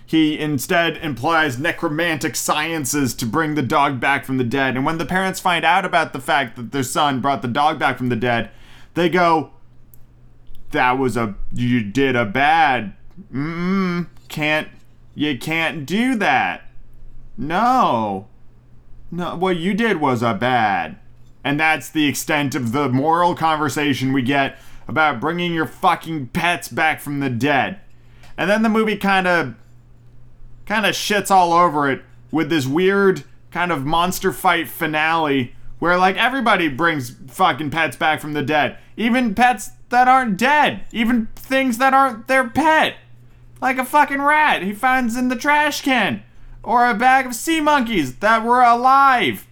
he 0.05 0.37
instead 0.37 0.97
implies 0.97 1.57
necromantic 1.57 2.35
sciences 2.35 3.13
to 3.13 3.25
bring 3.25 3.55
the 3.55 3.61
dog 3.61 4.01
back 4.01 4.25
from 4.25 4.35
the 4.37 4.43
dead. 4.43 4.75
And 4.75 4.85
when 4.85 4.97
the 4.97 5.05
parents 5.05 5.39
find 5.39 5.63
out 5.63 5.85
about 5.85 6.11
the 6.11 6.19
fact 6.19 6.57
that 6.57 6.73
their 6.73 6.83
son 6.83 7.21
brought 7.21 7.41
the 7.41 7.47
dog 7.47 7.79
back 7.79 7.97
from 7.97 8.09
the 8.09 8.17
dead, 8.17 8.51
they 8.95 9.07
go, 9.07 9.51
that 10.71 10.97
was 10.97 11.15
a 11.17 11.35
you 11.53 11.83
did 11.83 12.15
a 12.15 12.25
bad 12.25 12.93
mm, 13.33 14.07
can't 14.27 14.67
you 15.15 15.37
can't 15.37 15.85
do 15.85 16.15
that 16.15 16.63
no 17.37 18.27
no 19.11 19.35
what 19.35 19.57
you 19.57 19.73
did 19.73 19.97
was 19.97 20.23
a 20.23 20.33
bad 20.33 20.97
and 21.43 21.59
that's 21.59 21.89
the 21.89 22.07
extent 22.07 22.55
of 22.55 22.71
the 22.71 22.87
moral 22.89 23.35
conversation 23.35 24.13
we 24.13 24.21
get 24.21 24.57
about 24.87 25.19
bringing 25.19 25.53
your 25.53 25.65
fucking 25.65 26.27
pets 26.27 26.67
back 26.69 26.99
from 27.01 27.19
the 27.19 27.29
dead 27.29 27.79
and 28.37 28.49
then 28.49 28.63
the 28.63 28.69
movie 28.69 28.95
kind 28.97 29.27
of 29.27 29.55
kind 30.65 30.85
of 30.85 30.93
shits 30.95 31.29
all 31.29 31.51
over 31.53 31.91
it 31.91 32.01
with 32.31 32.49
this 32.49 32.65
weird 32.65 33.23
kind 33.51 33.71
of 33.71 33.85
monster 33.85 34.31
fight 34.31 34.69
finale 34.69 35.53
where 35.79 35.97
like 35.97 36.15
everybody 36.15 36.69
brings 36.69 37.13
fucking 37.27 37.69
pets 37.69 37.97
back 37.97 38.21
from 38.21 38.31
the 38.31 38.41
dead 38.43 38.77
even 38.95 39.35
pets 39.35 39.71
that 39.91 40.07
aren't 40.07 40.37
dead, 40.37 40.83
even 40.91 41.27
things 41.35 41.77
that 41.77 41.93
aren't 41.93 42.27
their 42.27 42.49
pet. 42.49 42.95
Like 43.61 43.77
a 43.77 43.85
fucking 43.85 44.21
rat 44.23 44.63
he 44.63 44.73
finds 44.73 45.15
in 45.15 45.27
the 45.27 45.35
trash 45.35 45.81
can, 45.83 46.23
or 46.63 46.89
a 46.89 46.95
bag 46.95 47.27
of 47.27 47.35
sea 47.35 47.61
monkeys 47.61 48.15
that 48.15 48.43
were 48.43 48.63
alive. 48.63 49.45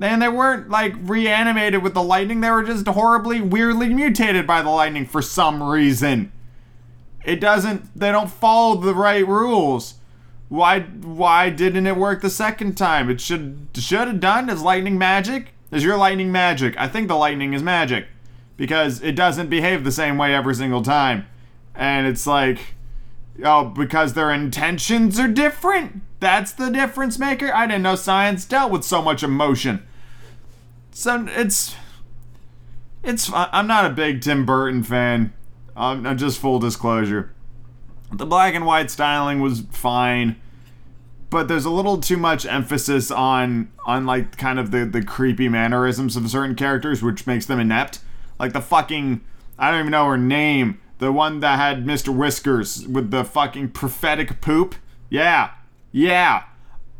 And 0.00 0.20
they 0.20 0.28
weren't 0.28 0.68
like 0.68 0.94
reanimated 0.98 1.82
with 1.82 1.94
the 1.94 2.02
lightning, 2.02 2.40
they 2.40 2.50
were 2.50 2.64
just 2.64 2.88
horribly, 2.88 3.40
weirdly 3.40 3.90
mutated 3.94 4.46
by 4.48 4.62
the 4.62 4.70
lightning 4.70 5.06
for 5.06 5.22
some 5.22 5.62
reason. 5.62 6.32
It 7.24 7.38
doesn't, 7.38 7.84
they 7.96 8.10
don't 8.10 8.30
follow 8.30 8.76
the 8.80 8.94
right 8.94 9.26
rules. 9.26 9.94
Why 10.48 10.80
why 10.80 11.50
didn't 11.50 11.86
it 11.86 11.96
work 11.96 12.22
the 12.22 12.30
second 12.30 12.76
time? 12.76 13.08
It 13.08 13.20
should 13.20 13.68
should 13.76 14.08
have 14.08 14.18
done. 14.18 14.50
Is 14.50 14.62
lightning 14.62 14.98
magic? 14.98 15.50
Is 15.70 15.84
your 15.84 15.96
lightning 15.96 16.32
magic? 16.32 16.74
I 16.76 16.88
think 16.88 17.06
the 17.06 17.14
lightning 17.14 17.52
is 17.52 17.62
magic 17.62 18.08
because 18.60 19.02
it 19.02 19.16
doesn't 19.16 19.48
behave 19.48 19.84
the 19.84 19.90
same 19.90 20.18
way 20.18 20.34
every 20.34 20.54
single 20.54 20.82
time. 20.82 21.26
And 21.74 22.06
it's 22.06 22.26
like, 22.26 22.74
oh, 23.42 23.64
because 23.64 24.12
their 24.12 24.30
intentions 24.34 25.18
are 25.18 25.28
different? 25.28 26.02
That's 26.20 26.52
the 26.52 26.68
difference 26.68 27.18
maker? 27.18 27.50
I 27.54 27.66
didn't 27.66 27.80
know 27.84 27.94
science 27.94 28.44
dealt 28.44 28.70
with 28.70 28.84
so 28.84 29.00
much 29.00 29.22
emotion. 29.22 29.84
So 30.90 31.24
it's. 31.30 31.74
It's. 33.02 33.30
I'm 33.32 33.66
not 33.66 33.86
a 33.90 33.94
big 33.94 34.20
Tim 34.20 34.44
Burton 34.44 34.82
fan. 34.82 35.32
I'm, 35.74 36.04
um, 36.04 36.18
just 36.18 36.38
full 36.38 36.58
disclosure. 36.58 37.32
The 38.12 38.26
black 38.26 38.52
and 38.54 38.66
white 38.66 38.90
styling 38.90 39.40
was 39.40 39.62
fine 39.72 40.36
but 41.30 41.46
there's 41.46 41.64
a 41.64 41.70
little 41.70 41.96
too 41.98 42.16
much 42.16 42.44
emphasis 42.44 43.08
on 43.08 43.70
on 43.86 44.04
like 44.04 44.36
kind 44.36 44.58
of 44.58 44.72
the 44.72 44.84
the 44.84 45.00
creepy 45.00 45.48
mannerisms 45.48 46.16
of 46.16 46.28
certain 46.28 46.56
characters 46.56 47.04
which 47.04 47.24
makes 47.24 47.46
them 47.46 47.60
inept 47.60 48.00
like 48.40 48.54
the 48.54 48.62
fucking 48.62 49.20
I 49.58 49.70
don't 49.70 49.80
even 49.80 49.90
know 49.90 50.06
her 50.06 50.16
name. 50.16 50.80
The 50.98 51.12
one 51.12 51.40
that 51.40 51.58
had 51.58 51.84
Mr. 51.86 52.08
Whiskers 52.12 52.88
with 52.88 53.10
the 53.10 53.22
fucking 53.22 53.68
prophetic 53.70 54.40
poop. 54.40 54.74
Yeah. 55.10 55.50
Yeah. 55.92 56.44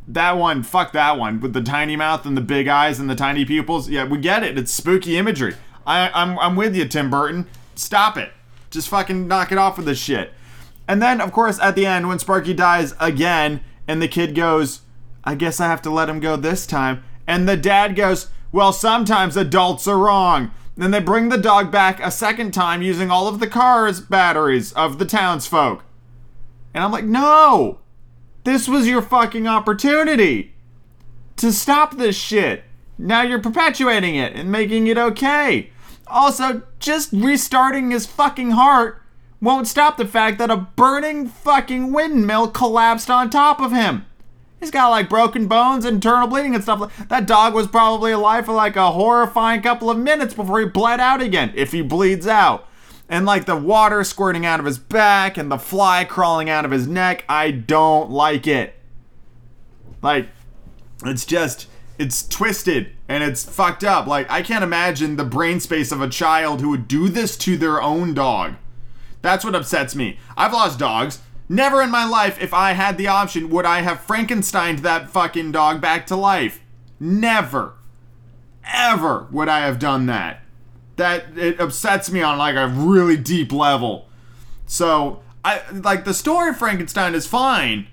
That 0.07 0.33
one, 0.37 0.63
fuck 0.63 0.93
that 0.93 1.19
one, 1.19 1.41
with 1.41 1.53
the 1.53 1.63
tiny 1.63 1.97
mouth 1.97 2.27
and 2.27 2.37
the 2.37 2.41
big 2.43 2.69
eyes 2.69 2.99
and 3.01 3.09
the 3.09 3.15
tiny 3.15 3.45
pupils. 3.45 3.89
Yeah, 3.89 4.05
we 4.05 4.19
get 4.19 4.43
it. 4.43 4.59
It's 4.59 4.73
spooky 4.73 5.17
imagery. 5.17 5.55
I, 5.87 6.09
am 6.13 6.33
I'm, 6.39 6.39
I'm 6.41 6.57
with 6.57 6.75
you, 6.75 6.85
Tim 6.87 7.11
Burton. 7.11 7.47
Stop 7.75 8.17
it. 8.17 8.33
Just 8.71 8.89
fucking 8.89 9.29
knock 9.29 9.53
it 9.53 9.59
off 9.59 9.77
with 9.77 9.87
this 9.87 9.99
shit. 10.01 10.33
And 10.89 11.01
then, 11.01 11.21
of 11.21 11.31
course, 11.33 11.61
at 11.61 11.77
the 11.77 11.87
end, 11.87 12.09
when 12.09 12.19
Sparky 12.19 12.53
dies 12.53 12.93
again, 12.99 13.61
and 13.87 14.03
the 14.03 14.09
kid 14.09 14.35
goes, 14.35 14.81
I 15.23 15.37
guess 15.37 15.61
I 15.61 15.67
have 15.67 15.83
to 15.83 15.91
let 15.91 16.09
him 16.09 16.19
go 16.19 16.35
this 16.37 16.67
time. 16.67 17.05
And 17.27 17.49
the 17.49 17.57
dad 17.57 17.95
goes, 17.95 18.29
Well, 18.51 18.73
sometimes 18.73 19.37
adults 19.37 19.87
are 19.87 19.99
wrong. 19.99 20.51
Then 20.77 20.91
they 20.91 21.01
bring 21.01 21.29
the 21.29 21.39
dog 21.39 21.71
back 21.71 22.05
a 22.05 22.11
second 22.11 22.53
time 22.53 22.83
using 22.83 23.11
all 23.11 23.29
of 23.29 23.41
the 23.41 23.47
car's 23.47 24.01
batteries 24.01 24.73
of 24.75 24.99
the 24.99 25.05
townsfolk. 25.05 25.85
And 26.73 26.85
I'm 26.85 26.93
like, 26.93 27.05
no! 27.05 27.79
This 28.45 28.69
was 28.69 28.87
your 28.89 29.03
fucking 29.03 29.47
opportunity 29.47 30.55
to 31.37 31.53
stop 31.53 31.97
this 31.97 32.17
shit. 32.17 32.65
Now 32.97 33.23
you're 33.23 33.41
perpetuating 33.41 34.15
it 34.15 34.35
and 34.35 34.51
making 34.51 34.87
it 34.87 34.97
okay. 34.99 35.71
Also, 36.07 36.63
just 36.79 37.13
restarting 37.13 37.91
his 37.91 38.07
fucking 38.07 38.53
heart 38.53 39.03
won't 39.43 39.69
stop 39.69 39.97
the 39.97 40.07
fact 40.07 40.39
that 40.39 40.51
a 40.51 40.57
burning 40.57 41.27
fucking 41.27 41.93
windmill 41.93 42.49
collapsed 42.49 43.11
on 43.11 43.31
top 43.31 43.61
of 43.61 43.73
him. 43.73 44.05
He's 44.61 44.71
got 44.71 44.89
like 44.91 45.09
broken 45.09 45.47
bones, 45.49 45.87
internal 45.87 46.29
bleeding, 46.29 46.55
and 46.55 46.63
stuff. 46.63 46.95
That 47.09 47.27
dog 47.27 47.55
was 47.55 47.67
probably 47.67 48.13
alive 48.13 48.45
for 48.45 48.53
like 48.53 48.77
a 48.77 48.91
horrifying 48.93 49.63
couple 49.63 49.89
of 49.89 49.99
minutes 49.99 50.35
before 50.35 50.61
he 50.61 50.67
bled 50.67 51.01
out 51.01 51.23
again, 51.23 51.51
if 51.55 51.73
he 51.73 51.81
bleeds 51.81 52.27
out. 52.27 52.69
And 53.09 53.25
like 53.25 53.47
the 53.47 53.57
water 53.57 54.05
squirting 54.05 54.45
out 54.45 54.61
of 54.61 54.67
his 54.67 54.79
back 54.79 55.39
and 55.39 55.51
the 55.51 55.59
fly 55.59 56.05
crawling 56.05 56.51
out 56.51 56.67
of 56.67 56.71
his 56.71 56.87
neck. 56.87 57.25
I 57.29 57.51
don't 57.51 58.11
like 58.11 58.47
it. 58.47 58.77
Like, 60.03 60.29
it's 61.05 61.25
just, 61.27 61.67
it's 61.99 62.27
twisted 62.27 62.91
and 63.09 63.25
it's 63.25 63.43
fucked 63.43 63.83
up. 63.83 64.07
Like, 64.07 64.31
I 64.31 64.43
can't 64.43 64.63
imagine 64.63 65.17
the 65.17 65.25
brain 65.25 65.59
space 65.59 65.91
of 65.91 66.01
a 66.03 66.09
child 66.09 66.61
who 66.61 66.69
would 66.69 66.87
do 66.87 67.09
this 67.09 67.37
to 67.39 67.57
their 67.57 67.83
own 67.83 68.15
dog. 68.15 68.55
That's 69.23 69.45
what 69.45 69.55
upsets 69.55 69.95
me. 69.97 70.19
I've 70.37 70.53
lost 70.53 70.79
dogs. 70.79 71.19
Never 71.53 71.83
in 71.83 71.91
my 71.91 72.05
life, 72.05 72.39
if 72.41 72.55
I 72.55 72.75
had 72.75 72.97
the 72.97 73.09
option, 73.09 73.51
would 73.51 73.67
I 73.67 73.81
have 73.81 74.07
Frankensteined 74.07 74.83
that 74.83 75.11
fucking 75.11 75.51
dog 75.51 75.81
back 75.81 76.07
to 76.07 76.15
life. 76.15 76.61
Never, 77.01 77.75
ever 78.73 79.27
would 79.33 79.49
I 79.49 79.67
have 79.67 79.81
done 79.81 80.07
that. 80.07 80.43
That 80.95 81.37
it 81.37 81.59
upsets 81.59 82.09
me 82.09 82.23
on 82.23 82.39
like 82.39 82.55
a 82.55 82.69
really 82.69 83.17
deep 83.17 83.51
level. 83.53 84.07
So 84.65 85.25
I 85.45 85.63
like 85.73 86.05
the 86.05 86.15
story 86.15 86.51
of 86.51 86.57
Frankenstein 86.57 87.17
is 87.17 87.27
fine, 87.27 87.89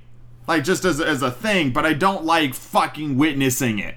like 0.47 0.63
just 0.63 0.85
as 0.85 1.01
as 1.01 1.23
a 1.23 1.31
thing, 1.31 1.71
but 1.71 1.83
I 1.83 1.93
don't 1.93 2.23
like 2.25 2.53
fucking 2.53 3.17
witnessing 3.17 3.79
it. 3.79 3.95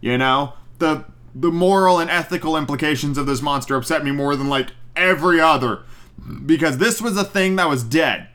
You 0.00 0.18
know 0.18 0.52
the 0.78 1.04
the 1.34 1.50
moral 1.50 1.98
and 1.98 2.08
ethical 2.08 2.56
implications 2.56 3.18
of 3.18 3.26
this 3.26 3.42
monster 3.42 3.74
upset 3.74 4.04
me 4.04 4.12
more 4.12 4.36
than 4.36 4.48
like 4.48 4.68
every 4.94 5.40
other 5.40 5.80
because 6.46 6.78
this 6.78 7.02
was 7.02 7.16
a 7.16 7.24
thing 7.24 7.56
that 7.56 7.68
was 7.68 7.82
dead 7.82 8.28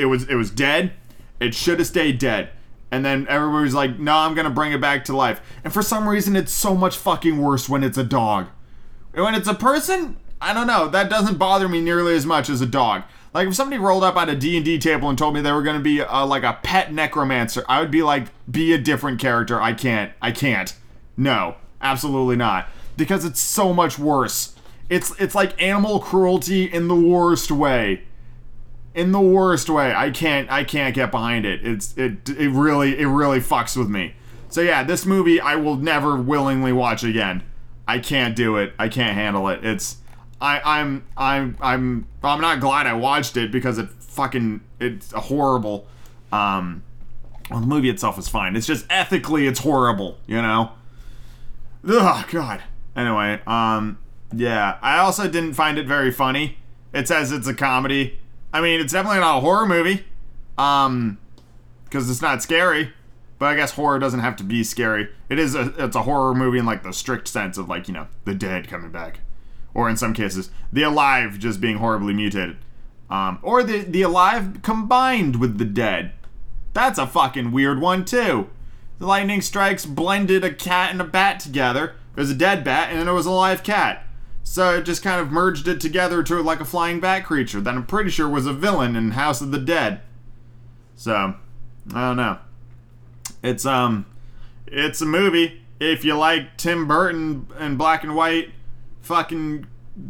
it 0.00 0.06
was 0.06 0.24
it 0.24 0.34
was 0.34 0.50
dead. 0.50 0.92
It 1.38 1.54
should 1.54 1.78
have 1.78 1.88
stayed 1.88 2.18
dead. 2.18 2.50
And 2.90 3.04
then 3.04 3.26
everybody's 3.28 3.74
like, 3.74 3.98
"No, 3.98 4.16
I'm 4.16 4.34
gonna 4.34 4.50
bring 4.50 4.72
it 4.72 4.80
back 4.80 5.04
to 5.04 5.16
life." 5.16 5.40
And 5.62 5.72
for 5.72 5.82
some 5.82 6.08
reason, 6.08 6.34
it's 6.34 6.52
so 6.52 6.74
much 6.74 6.96
fucking 6.96 7.38
worse 7.38 7.68
when 7.68 7.84
it's 7.84 7.98
a 7.98 8.02
dog. 8.04 8.46
And 9.14 9.24
when 9.24 9.34
it's 9.34 9.48
a 9.48 9.54
person, 9.54 10.16
I 10.40 10.52
don't 10.52 10.66
know. 10.66 10.88
That 10.88 11.10
doesn't 11.10 11.38
bother 11.38 11.68
me 11.68 11.80
nearly 11.80 12.14
as 12.14 12.26
much 12.26 12.48
as 12.48 12.60
a 12.60 12.66
dog. 12.66 13.02
Like 13.32 13.46
if 13.46 13.54
somebody 13.54 13.80
rolled 13.80 14.02
up 14.02 14.16
on 14.16 14.28
a 14.28 14.34
D&D 14.34 14.78
table 14.80 15.08
and 15.08 15.16
told 15.16 15.34
me 15.34 15.40
they 15.40 15.52
were 15.52 15.62
going 15.62 15.76
to 15.76 15.82
be 15.82 16.00
uh, 16.00 16.26
like 16.26 16.42
a 16.42 16.58
pet 16.64 16.92
necromancer, 16.92 17.64
I 17.68 17.80
would 17.80 17.90
be 17.90 18.02
like, 18.02 18.26
"Be 18.50 18.72
a 18.72 18.78
different 18.78 19.20
character. 19.20 19.60
I 19.60 19.72
can't. 19.72 20.12
I 20.20 20.32
can't. 20.32 20.74
No, 21.16 21.56
absolutely 21.80 22.36
not." 22.36 22.68
Because 22.96 23.24
it's 23.24 23.40
so 23.40 23.72
much 23.72 23.98
worse. 24.00 24.54
It's 24.88 25.12
it's 25.20 25.36
like 25.36 25.60
animal 25.62 26.00
cruelty 26.00 26.64
in 26.64 26.88
the 26.88 26.96
worst 26.96 27.52
way 27.52 28.02
in 28.94 29.12
the 29.12 29.20
worst 29.20 29.70
way. 29.70 29.92
I 29.94 30.10
can't 30.10 30.50
I 30.50 30.64
can't 30.64 30.94
get 30.94 31.10
behind 31.10 31.44
it. 31.44 31.64
It's 31.66 31.96
it 31.96 32.28
it 32.28 32.50
really 32.50 32.98
it 32.98 33.06
really 33.06 33.40
fucks 33.40 33.76
with 33.76 33.88
me. 33.88 34.14
So 34.48 34.60
yeah, 34.60 34.82
this 34.82 35.06
movie 35.06 35.40
I 35.40 35.56
will 35.56 35.76
never 35.76 36.16
willingly 36.16 36.72
watch 36.72 37.02
again. 37.02 37.42
I 37.86 37.98
can't 37.98 38.36
do 38.36 38.56
it. 38.56 38.72
I 38.78 38.88
can't 38.88 39.14
handle 39.14 39.48
it. 39.48 39.64
It's 39.64 39.96
I 40.40 40.60
I'm 40.64 41.04
I'm 41.16 41.56
I'm 41.60 42.06
I'm 42.22 42.40
not 42.40 42.60
glad 42.60 42.86
I 42.86 42.94
watched 42.94 43.36
it 43.36 43.52
because 43.52 43.78
it 43.78 43.88
fucking 43.90 44.60
it's 44.80 45.12
horrible. 45.12 45.86
Um 46.32 46.82
well, 47.50 47.60
the 47.60 47.66
movie 47.66 47.90
itself 47.90 48.16
is 48.18 48.28
fine. 48.28 48.54
It's 48.56 48.66
just 48.66 48.86
ethically 48.90 49.46
it's 49.46 49.60
horrible, 49.60 50.18
you 50.26 50.40
know. 50.40 50.72
Oh 51.86 52.26
god. 52.30 52.62
Anyway, 52.96 53.40
um 53.46 53.98
yeah, 54.34 54.78
I 54.82 54.98
also 54.98 55.24
didn't 55.28 55.54
find 55.54 55.76
it 55.78 55.86
very 55.86 56.12
funny. 56.12 56.58
It 56.92 57.06
says 57.08 57.30
it's 57.32 57.46
a 57.48 57.54
comedy 57.54 58.19
I 58.52 58.60
mean, 58.60 58.80
it's 58.80 58.92
definitely 58.92 59.20
not 59.20 59.38
a 59.38 59.40
horror 59.40 59.66
movie, 59.66 60.04
um, 60.58 61.18
because 61.84 62.10
it's 62.10 62.22
not 62.22 62.42
scary. 62.42 62.92
But 63.38 63.46
I 63.46 63.56
guess 63.56 63.72
horror 63.72 63.98
doesn't 63.98 64.20
have 64.20 64.36
to 64.36 64.44
be 64.44 64.62
scary. 64.62 65.08
It 65.30 65.38
is 65.38 65.54
a 65.54 65.72
it's 65.78 65.96
a 65.96 66.02
horror 66.02 66.34
movie 66.34 66.58
in 66.58 66.66
like 66.66 66.82
the 66.82 66.92
strict 66.92 67.26
sense 67.26 67.56
of 67.56 67.70
like 67.70 67.88
you 67.88 67.94
know 67.94 68.06
the 68.26 68.34
dead 68.34 68.68
coming 68.68 68.90
back, 68.90 69.20
or 69.72 69.88
in 69.88 69.96
some 69.96 70.12
cases 70.12 70.50
the 70.70 70.82
alive 70.82 71.38
just 71.38 71.58
being 71.58 71.78
horribly 71.78 72.12
mutated, 72.12 72.58
um, 73.08 73.38
or 73.42 73.62
the 73.62 73.78
the 73.80 74.02
alive 74.02 74.60
combined 74.62 75.36
with 75.36 75.56
the 75.56 75.64
dead. 75.64 76.12
That's 76.74 76.98
a 76.98 77.06
fucking 77.06 77.50
weird 77.50 77.80
one 77.80 78.04
too. 78.04 78.50
The 78.98 79.06
lightning 79.06 79.40
strikes 79.40 79.86
blended 79.86 80.44
a 80.44 80.52
cat 80.52 80.90
and 80.90 81.00
a 81.00 81.04
bat 81.04 81.40
together. 81.40 81.94
There's 82.14 82.30
a 82.30 82.34
dead 82.34 82.62
bat 82.62 82.90
and 82.90 82.98
then 82.98 83.06
there 83.06 83.14
was 83.14 83.24
a 83.24 83.30
live 83.30 83.62
cat. 83.62 84.06
So 84.52 84.74
it 84.78 84.82
just 84.82 85.00
kind 85.00 85.20
of 85.20 85.30
merged 85.30 85.68
it 85.68 85.80
together 85.80 86.24
to 86.24 86.42
like 86.42 86.58
a 86.60 86.64
flying 86.64 86.98
bat 86.98 87.24
creature 87.24 87.60
that 87.60 87.72
I'm 87.72 87.86
pretty 87.86 88.10
sure 88.10 88.28
was 88.28 88.46
a 88.46 88.52
villain 88.52 88.96
in 88.96 89.12
House 89.12 89.40
of 89.40 89.52
the 89.52 89.60
Dead. 89.60 90.00
So, 90.96 91.36
I 91.94 92.00
don't 92.08 92.16
know. 92.16 92.36
It's 93.44 93.64
um 93.64 94.06
it's 94.66 95.00
a 95.00 95.06
movie. 95.06 95.62
If 95.78 96.04
you 96.04 96.16
like 96.16 96.56
Tim 96.56 96.88
Burton 96.88 97.46
and 97.60 97.78
black 97.78 98.02
and 98.02 98.16
white 98.16 98.50
fucking 99.02 99.68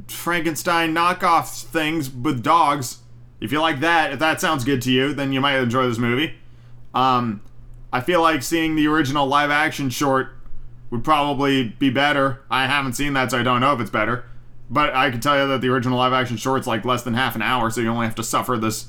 Frankenstein 0.08 0.94
knockoff 0.94 1.62
things 1.64 2.08
with 2.10 2.42
dogs, 2.42 3.00
if 3.42 3.52
you 3.52 3.60
like 3.60 3.80
that, 3.80 4.12
if 4.14 4.18
that 4.20 4.40
sounds 4.40 4.64
good 4.64 4.80
to 4.80 4.90
you, 4.90 5.12
then 5.12 5.34
you 5.34 5.42
might 5.42 5.56
enjoy 5.58 5.86
this 5.86 5.98
movie. 5.98 6.34
Um 6.94 7.42
I 7.92 8.00
feel 8.00 8.22
like 8.22 8.42
seeing 8.42 8.74
the 8.74 8.86
original 8.88 9.26
live 9.26 9.50
action 9.50 9.90
short 9.90 10.28
would 10.90 11.04
probably 11.04 11.68
be 11.78 11.90
better. 11.90 12.40
I 12.50 12.66
haven't 12.66 12.94
seen 12.94 13.12
that, 13.12 13.32
so 13.32 13.38
I 13.38 13.42
don't 13.42 13.60
know 13.60 13.74
if 13.74 13.80
it's 13.80 13.90
better. 13.90 14.24
But 14.70 14.94
I 14.94 15.10
can 15.10 15.20
tell 15.20 15.36
you 15.38 15.48
that 15.48 15.60
the 15.60 15.68
original 15.68 15.98
live 15.98 16.12
action 16.14 16.36
short's 16.36 16.66
like 16.68 16.84
less 16.84 17.02
than 17.02 17.14
half 17.14 17.34
an 17.34 17.42
hour, 17.42 17.70
so 17.70 17.80
you 17.80 17.88
only 17.88 18.06
have 18.06 18.14
to 18.14 18.22
suffer 18.22 18.56
this 18.56 18.86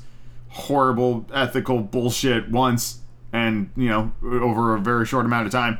horrible 0.48 1.26
ethical 1.34 1.80
bullshit 1.80 2.48
once 2.48 3.00
and, 3.32 3.70
you 3.76 3.88
know, 3.88 4.12
over 4.22 4.76
a 4.76 4.78
very 4.80 5.04
short 5.06 5.26
amount 5.26 5.46
of 5.46 5.52
time. 5.52 5.78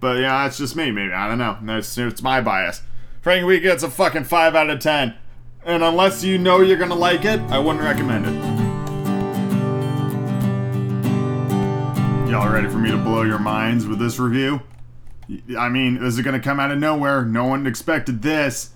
But 0.00 0.18
yeah, 0.18 0.42
that's 0.42 0.58
just 0.58 0.74
me, 0.74 0.90
maybe. 0.90 1.12
I 1.12 1.28
don't 1.28 1.38
know. 1.38 1.58
It's 1.78 1.96
it's 1.96 2.20
my 2.22 2.40
bias. 2.40 2.82
Frank 3.20 3.46
Week 3.46 3.62
gets 3.62 3.84
a 3.84 3.90
fucking 3.90 4.24
5 4.24 4.56
out 4.56 4.70
of 4.70 4.80
10. 4.80 5.14
And 5.64 5.84
unless 5.84 6.24
you 6.24 6.38
know 6.38 6.60
you're 6.60 6.78
gonna 6.78 6.94
like 6.96 7.24
it, 7.24 7.38
I 7.42 7.58
wouldn't 7.60 7.84
recommend 7.84 8.26
it. 8.26 8.58
Y'all 12.30 12.50
ready 12.52 12.68
for 12.68 12.78
me 12.78 12.90
to 12.90 12.96
blow 12.96 13.22
your 13.22 13.38
minds 13.38 13.86
with 13.86 14.00
this 14.00 14.18
review? 14.18 14.62
I 15.56 15.68
mean, 15.68 15.98
this 16.00 16.14
is 16.14 16.20
gonna 16.22 16.40
come 16.40 16.58
out 16.58 16.72
of 16.72 16.78
nowhere. 16.78 17.24
No 17.24 17.44
one 17.44 17.68
expected 17.68 18.22
this. 18.22 18.70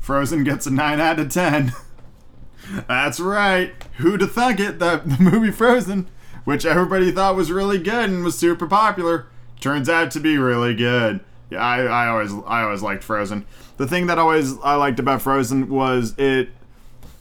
Frozen 0.00 0.44
gets 0.44 0.66
a 0.66 0.70
9 0.70 0.98
out 1.00 1.20
of 1.20 1.28
10. 1.28 1.74
That's 2.88 3.20
right. 3.20 3.72
who 3.98 4.16
to 4.16 4.26
thunk 4.26 4.60
it 4.60 4.78
that 4.78 5.08
the 5.08 5.22
movie 5.22 5.50
Frozen, 5.50 6.08
which 6.44 6.64
everybody 6.64 7.12
thought 7.12 7.36
was 7.36 7.52
really 7.52 7.78
good 7.78 8.08
and 8.10 8.24
was 8.24 8.36
super 8.38 8.66
popular, 8.66 9.26
turns 9.60 9.88
out 9.88 10.10
to 10.12 10.20
be 10.20 10.38
really 10.38 10.74
good. 10.74 11.20
Yeah, 11.50 11.60
I, 11.60 11.82
I 11.82 12.06
always 12.08 12.32
I 12.46 12.62
always 12.62 12.80
liked 12.80 13.02
Frozen. 13.02 13.44
The 13.76 13.88
thing 13.88 14.06
that 14.06 14.18
always 14.20 14.56
I 14.60 14.76
liked 14.76 15.00
about 15.00 15.20
Frozen 15.20 15.68
was 15.68 16.14
it 16.16 16.50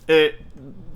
it 0.08 0.36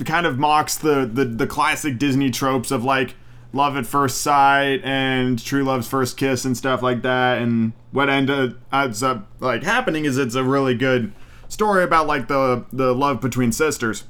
kind 0.05 0.27
of 0.27 0.37
mocks 0.37 0.77
the, 0.77 1.09
the, 1.11 1.25
the 1.25 1.47
classic 1.47 1.97
Disney 1.97 2.29
tropes 2.29 2.69
of 2.69 2.83
like 2.83 3.15
love 3.53 3.75
at 3.75 3.87
first 3.87 4.21
sight 4.21 4.81
and 4.83 5.43
true 5.43 5.63
love's 5.63 5.87
first 5.87 6.15
kiss 6.15 6.45
and 6.45 6.55
stuff 6.55 6.83
like 6.83 7.01
that. 7.01 7.41
And 7.41 7.73
what 7.91 8.07
uh, 8.07 8.53
ends 8.71 9.01
up 9.01 9.27
like 9.39 9.63
happening 9.63 10.05
is 10.05 10.19
it's 10.19 10.35
a 10.35 10.43
really 10.43 10.75
good 10.75 11.11
story 11.53 11.83
about 11.83 12.07
like 12.07 12.27
the 12.27 12.65
the 12.73 12.93
love 12.93 13.21
between 13.21 13.51
sisters, 13.53 14.03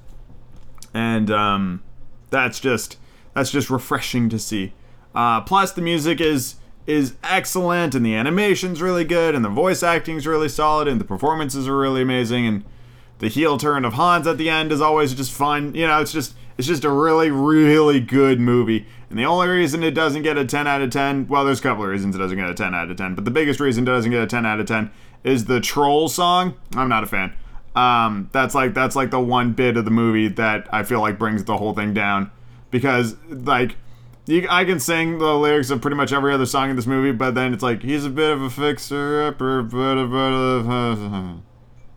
and 0.94 1.30
um, 1.30 1.84
that's 2.32 2.60
just 2.60 2.98
that's 3.36 3.52
just 3.52 3.70
refreshing 3.70 4.30
to 4.30 4.40
see. 4.40 4.74
Uh, 5.14 5.42
plus, 5.42 5.72
the 5.74 5.82
music 5.82 6.20
is 6.20 6.56
is 6.88 7.14
excellent, 7.24 7.94
and 7.94 8.06
the 8.06 8.16
animation's 8.16 8.82
really 8.82 9.04
good, 9.04 9.36
and 9.36 9.46
the 9.46 9.50
voice 9.50 9.84
acting's 9.84 10.26
really 10.26 10.50
solid, 10.50 10.88
and 10.88 11.00
the 11.00 11.06
performances 11.06 11.68
are 11.68 11.78
really 11.78 12.02
amazing, 12.02 12.48
and 12.48 12.64
the 13.20 13.28
heel 13.28 13.58
turn 13.58 13.86
of 13.86 13.94
Hans 13.94 14.26
at 14.26 14.38
the 14.38 14.50
end 14.50 14.72
is 14.72 14.82
always 14.82 15.14
just 15.14 15.32
fun. 15.32 15.76
You 15.76 15.86
know, 15.88 16.00
it's 16.02 16.14
just 16.14 16.34
it's 16.58 16.68
just 16.68 16.84
a 16.84 16.90
really 16.90 17.30
really 17.30 18.00
good 18.00 18.40
movie. 18.40 18.86
And 19.10 19.20
the 19.20 19.26
only 19.26 19.48
reason 19.48 19.84
it 19.84 19.92
doesn't 19.92 20.24
get 20.24 20.40
a 20.40 20.46
10 20.46 20.66
out 20.66 20.82
of 20.82 20.90
10, 20.90 21.28
well, 21.28 21.46
there's 21.46 21.60
a 21.60 21.62
couple 21.62 21.84
of 21.84 21.90
reasons 21.92 22.16
it 22.16 22.18
doesn't 22.18 22.36
get 22.36 22.50
a 22.50 22.54
10 22.56 22.74
out 22.74 22.90
of 22.90 22.98
10, 22.98 23.14
but 23.14 23.26
the 23.26 23.30
biggest 23.30 23.60
reason 23.60 23.84
it 23.84 23.86
doesn't 23.86 24.10
get 24.10 24.24
a 24.24 24.26
10 24.26 24.44
out 24.44 24.60
of 24.60 24.66
10 24.66 24.90
is 25.24 25.46
the 25.46 25.60
troll 25.60 26.10
song. 26.10 26.56
I'm 26.76 26.90
not 26.90 27.04
a 27.04 27.08
fan. 27.08 27.34
Um, 27.76 28.30
that's 28.32 28.54
like 28.54 28.74
that's 28.74 28.96
like 28.96 29.10
the 29.10 29.20
one 29.20 29.54
bit 29.54 29.78
of 29.78 29.86
the 29.86 29.92
movie 29.92 30.28
that 30.30 30.72
I 30.72 30.84
feel 30.84 31.00
like 31.02 31.18
brings 31.18 31.44
the 31.46 31.58
whole 31.58 31.74
thing 31.74 31.94
down 31.94 32.30
because 32.70 33.16
like 33.28 33.76
you, 34.28 34.46
I 34.50 34.64
can 34.64 34.80
sing 34.80 35.18
the 35.18 35.36
lyrics 35.36 35.72
of 35.72 35.82
pretty 35.82 35.98
much 35.98 36.12
every 36.14 36.34
other 36.34 36.46
song 36.46 36.70
in 36.70 36.76
this 36.76 36.86
movie, 36.86 37.12
but 37.12 37.34
then 37.34 37.52
it's 37.54 37.64
like 37.64 37.82
he's 37.82 38.06
a 38.06 38.12
bit 38.12 38.32
of 38.32 38.42
a 38.44 38.50
fixer 38.52 39.24
upper, 39.24 39.60
and 40.70 41.42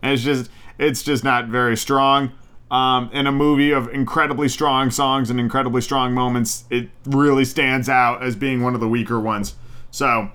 it's 0.01 0.23
just 0.23 0.49
it's 0.79 1.03
just 1.03 1.23
not 1.23 1.47
very 1.47 1.77
strong. 1.77 2.31
Um, 2.69 3.09
in 3.13 3.27
a 3.27 3.31
movie 3.31 3.71
of 3.71 3.87
incredibly 3.93 4.49
strong 4.49 4.91
songs 4.91 5.29
and 5.29 5.39
incredibly 5.39 5.79
strong 5.79 6.13
moments, 6.13 6.65
it 6.69 6.89
really 7.05 7.45
stands 7.45 7.87
out 7.87 8.21
as 8.23 8.35
being 8.35 8.61
one 8.61 8.73
of 8.73 8.81
the 8.81 8.89
weaker 8.89 9.21
ones. 9.21 9.55
So 9.89 10.31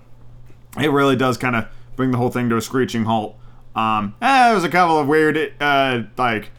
it 0.80 0.90
really 0.90 1.14
does 1.14 1.36
kind 1.36 1.56
of 1.56 1.68
bring 1.96 2.10
the 2.10 2.18
whole 2.18 2.30
thing 2.30 2.48
to 2.48 2.56
a 2.56 2.60
screeching 2.60 3.04
halt. 3.04 3.36
Um, 3.74 4.14
eh, 4.20 4.46
there 4.46 4.54
was 4.54 4.64
a 4.64 4.68
couple 4.68 4.98
of 4.98 5.06
weird, 5.06 5.54
uh, 5.60 6.02
like, 6.18 6.50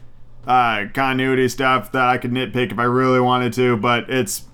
uh, 0.46 0.86
continuity 0.92 1.48
stuff 1.48 1.92
that 1.92 2.02
I 2.08 2.18
could 2.18 2.32
nitpick 2.32 2.72
if 2.72 2.78
I 2.78 2.84
really 2.84 3.20
wanted 3.20 3.52
to, 3.54 3.76
but 3.76 4.10
it's 4.10 4.44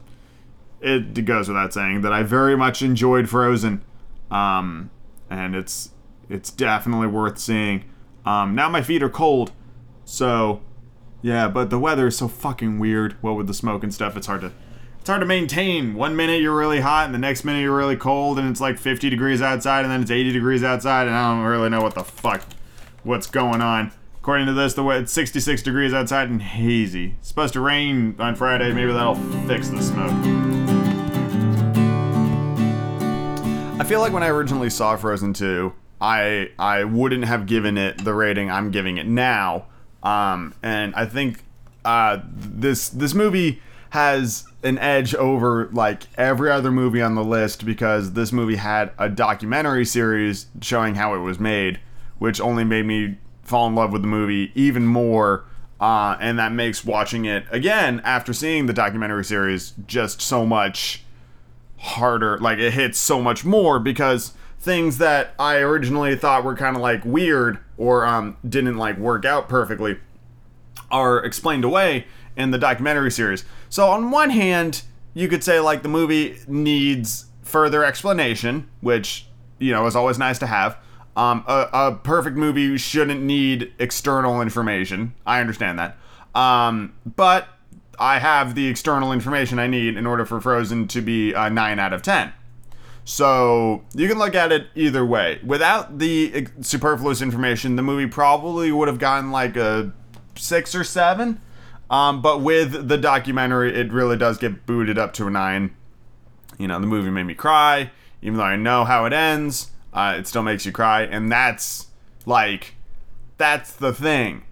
it 0.83 1.27
goes 1.27 1.47
without 1.47 1.75
saying 1.75 2.01
that 2.01 2.13
I 2.13 2.23
very 2.23 2.57
much 2.57 2.81
enjoyed 2.81 3.29
Frozen, 3.29 3.83
um, 4.31 4.91
and 5.29 5.55
it's 5.57 5.91
it's 6.29 6.51
definitely 6.51 7.07
worth 7.09 7.39
seeing. 7.39 7.85
Um, 8.25 8.55
now 8.55 8.69
my 8.69 8.83
feet 8.83 9.03
are 9.03 9.09
cold, 9.11 9.51
so 10.05 10.61
yeah, 11.23 11.49
but 11.49 11.71
the 11.71 11.79
weather 11.79 12.07
is 12.07 12.17
so 12.17 12.29
fucking 12.29 12.79
weird. 12.79 13.17
What 13.21 13.33
with 13.37 13.47
the 13.49 13.55
smoke 13.55 13.83
and 13.83 13.93
stuff, 13.93 14.17
it's 14.17 14.27
hard 14.29 14.43
to 14.43 14.53
it's 15.01 15.09
hard 15.09 15.21
to 15.21 15.27
maintain. 15.27 15.95
One 15.95 16.15
minute 16.15 16.43
you're 16.43 16.55
really 16.55 16.81
hot, 16.81 17.07
and 17.07 17.15
the 17.15 17.19
next 17.19 17.43
minute 17.43 17.61
you're 17.63 17.75
really 17.75 17.97
cold, 17.97 18.39
and 18.39 18.51
it's 18.51 18.61
like 18.61 18.79
50 18.79 19.09
degrees 19.09 19.41
outside, 19.41 19.81
and 19.83 19.91
then 19.91 20.03
it's 20.03 20.11
80 20.11 20.33
degrees 20.33 20.63
outside, 20.63 21.07
and 21.07 21.17
I 21.17 21.35
don't 21.35 21.43
really 21.43 21.71
know 21.71 21.81
what 21.81 21.95
the 21.95 22.05
fuck, 22.05 22.43
what's 23.03 23.27
going 23.27 23.63
on. 23.63 23.93
According 24.21 24.45
to 24.49 24.53
this, 24.53 24.75
the 24.75 24.83
way 24.83 24.99
it's 24.99 25.11
66 25.13 25.63
degrees 25.63 25.95
outside 25.95 26.29
and 26.29 26.43
hazy. 26.43 27.15
It's 27.19 27.29
supposed 27.29 27.55
to 27.55 27.61
rain 27.61 28.15
on 28.19 28.37
Friday. 28.37 28.75
Maybe 28.75 28.93
that'll 28.93 29.15
fix 29.49 29.69
the 29.71 29.81
smoke. 29.83 30.13
I 33.81 33.85
feel 33.87 34.01
like 34.01 34.13
when 34.13 34.23
I 34.23 34.29
originally 34.29 34.69
saw 34.69 34.97
Frozen 34.97 35.33
2, 35.33 35.73
I 36.03 36.51
I 36.59 36.85
wouldn't 36.85 37.25
have 37.25 37.47
given 37.47 37.79
it 37.79 38.05
the 38.05 38.13
rating 38.13 38.51
I'm 38.51 38.71
giving 38.71 38.99
it 38.99 39.07
now. 39.07 39.67
Um, 40.03 40.55
and 40.63 40.95
I 40.95 41.07
think 41.07 41.43
uh, 41.87 42.19
this 42.31 42.91
this 42.91 43.15
movie 43.15 43.63
has 43.91 44.47
an 44.63 44.79
edge 44.79 45.15
over 45.15 45.69
like 45.73 46.03
every 46.17 46.51
other 46.51 46.71
movie 46.71 47.01
on 47.01 47.15
the 47.15 47.25
list 47.25 47.65
because 47.65 48.13
this 48.13 48.33
movie 48.33 48.57
had 48.57 48.93
a 48.99 49.09
documentary 49.09 49.85
series 49.85 50.47
showing 50.61 50.95
how 50.95 51.15
it 51.15 51.19
was 51.19 51.41
made, 51.41 51.81
which 52.19 52.41
only 52.41 52.65
made 52.65 52.85
me 52.87 53.17
fall 53.43 53.67
in 53.67 53.75
love 53.75 53.91
with 53.93 54.03
the 54.03 54.09
movie 54.09 54.53
even 54.55 54.87
more. 54.87 55.45
Uh, 55.81 56.17
and 56.21 56.39
that 56.39 56.53
makes 56.53 56.85
watching 56.85 57.25
it 57.25 57.45
again 57.51 58.01
after 58.05 58.35
seeing 58.35 58.67
the 58.67 58.73
documentary 58.73 59.25
series 59.25 59.73
just 59.87 60.21
so 60.21 60.45
much 60.45 61.05
harder. 61.79 62.37
Like 62.39 62.59
it 62.59 62.75
hits 62.75 62.99
so 62.99 63.23
much 63.23 63.45
more 63.47 63.79
because 63.79 64.35
things 64.59 64.99
that 64.99 65.33
I 65.39 65.57
originally 65.57 66.15
thought 66.17 66.45
were 66.45 66.55
kind 66.55 66.77
of 66.77 66.83
like 66.83 67.03
weird 67.07 67.59
or 67.79 68.05
um, 68.05 68.37
didn't 68.47 68.77
like 68.77 68.99
work 68.99 69.25
out 69.25 69.49
perfectly 69.49 69.99
are 70.91 71.25
explained 71.25 71.65
away 71.65 72.05
in 72.37 72.51
the 72.51 72.59
documentary 72.59 73.11
series. 73.11 73.45
So 73.71 73.89
on 73.91 74.11
one 74.11 74.31
hand, 74.31 74.83
you 75.15 75.29
could 75.29 75.45
say 75.45 75.61
like 75.61 75.83
the 75.83 75.89
movie 75.89 76.37
needs 76.49 77.27
further 77.43 77.85
explanation, 77.85 78.69
which 78.81 79.27
you 79.59 79.73
know 79.73 79.87
is 79.87 79.95
always 79.97 80.19
nice 80.19 80.39
to 80.41 80.47
have. 80.47 80.77
Um, 81.17 81.45
a, 81.47 81.69
a 81.73 81.95
perfect 81.95 82.37
movie 82.37 82.77
shouldn't 82.79 83.23
need 83.23 83.73
external 83.79 84.43
information. 84.43 85.15
I 85.27 85.41
understand 85.41 85.79
that, 85.79 85.97
um, 86.35 86.95
but 87.17 87.47
I 87.99 88.19
have 88.19 88.55
the 88.57 88.67
external 88.67 89.13
information 89.13 89.59
I 89.61 89.67
need 89.69 89.97
in 89.97 90.05
order 90.07 90.27
for 90.27 90.41
Frozen 90.41 90.89
to 90.89 91.01
be 91.01 91.33
a 91.33 91.49
nine 91.49 91.79
out 91.79 91.93
of 91.93 92.03
ten. 92.03 92.33
So 93.05 93.85
you 93.95 94.09
can 94.09 94.19
look 94.19 94.35
at 94.35 94.51
it 94.51 94.67
either 94.75 95.07
way. 95.07 95.41
Without 95.45 96.01
the 96.01 96.49
superfluous 96.61 97.23
information, 97.23 97.77
the 97.77 97.83
movie 97.83 98.07
probably 98.09 98.73
would 98.73 98.89
have 98.89 98.99
gotten 98.99 99.31
like 99.31 99.57
a 99.57 99.93
six 100.35 100.75
or 100.75 100.83
seven. 100.83 101.41
Um, 101.91 102.23
but 102.23 102.41
with 102.41 102.87
the 102.89 102.97
documentary, 102.97 103.75
it 103.75 103.93
really 103.93 104.17
does 104.17 104.39
get 104.39 104.65
booted 104.65 104.97
up 104.97 105.13
to 105.15 105.27
a 105.27 105.31
nine. 105.31 105.75
You 106.57 106.69
know, 106.69 106.79
the 106.79 106.87
movie 106.87 107.11
made 107.11 107.25
me 107.25 107.35
cry, 107.35 107.91
even 108.23 108.39
though 108.39 108.45
I 108.45 108.57
know 108.57 108.85
how 108.85 109.07
it 109.07 109.13
ends. 109.13 109.71
Uh, 109.93 110.15
it 110.17 110.29
still 110.29 110.45
makes 110.45 110.65
you 110.65 110.71
cry, 110.71 111.03
and 111.03 111.33
that's 111.33 111.89
like, 112.25 112.77
that's 113.39 113.73
the 113.73 113.93
thing. 113.93 114.45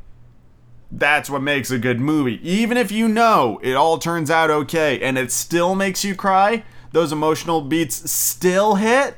That's 0.90 1.30
what 1.30 1.42
makes 1.42 1.70
a 1.70 1.78
good 1.78 2.00
movie. 2.00 2.40
Even 2.42 2.76
if 2.76 2.90
you 2.90 3.08
know 3.08 3.60
it 3.62 3.74
all 3.74 3.98
turns 3.98 4.32
out 4.32 4.50
okay, 4.50 5.00
and 5.00 5.16
it 5.16 5.30
still 5.30 5.76
makes 5.76 6.02
you 6.04 6.16
cry, 6.16 6.64
those 6.90 7.12
emotional 7.12 7.60
beats 7.62 8.10
still 8.10 8.76
hit. 8.76 9.14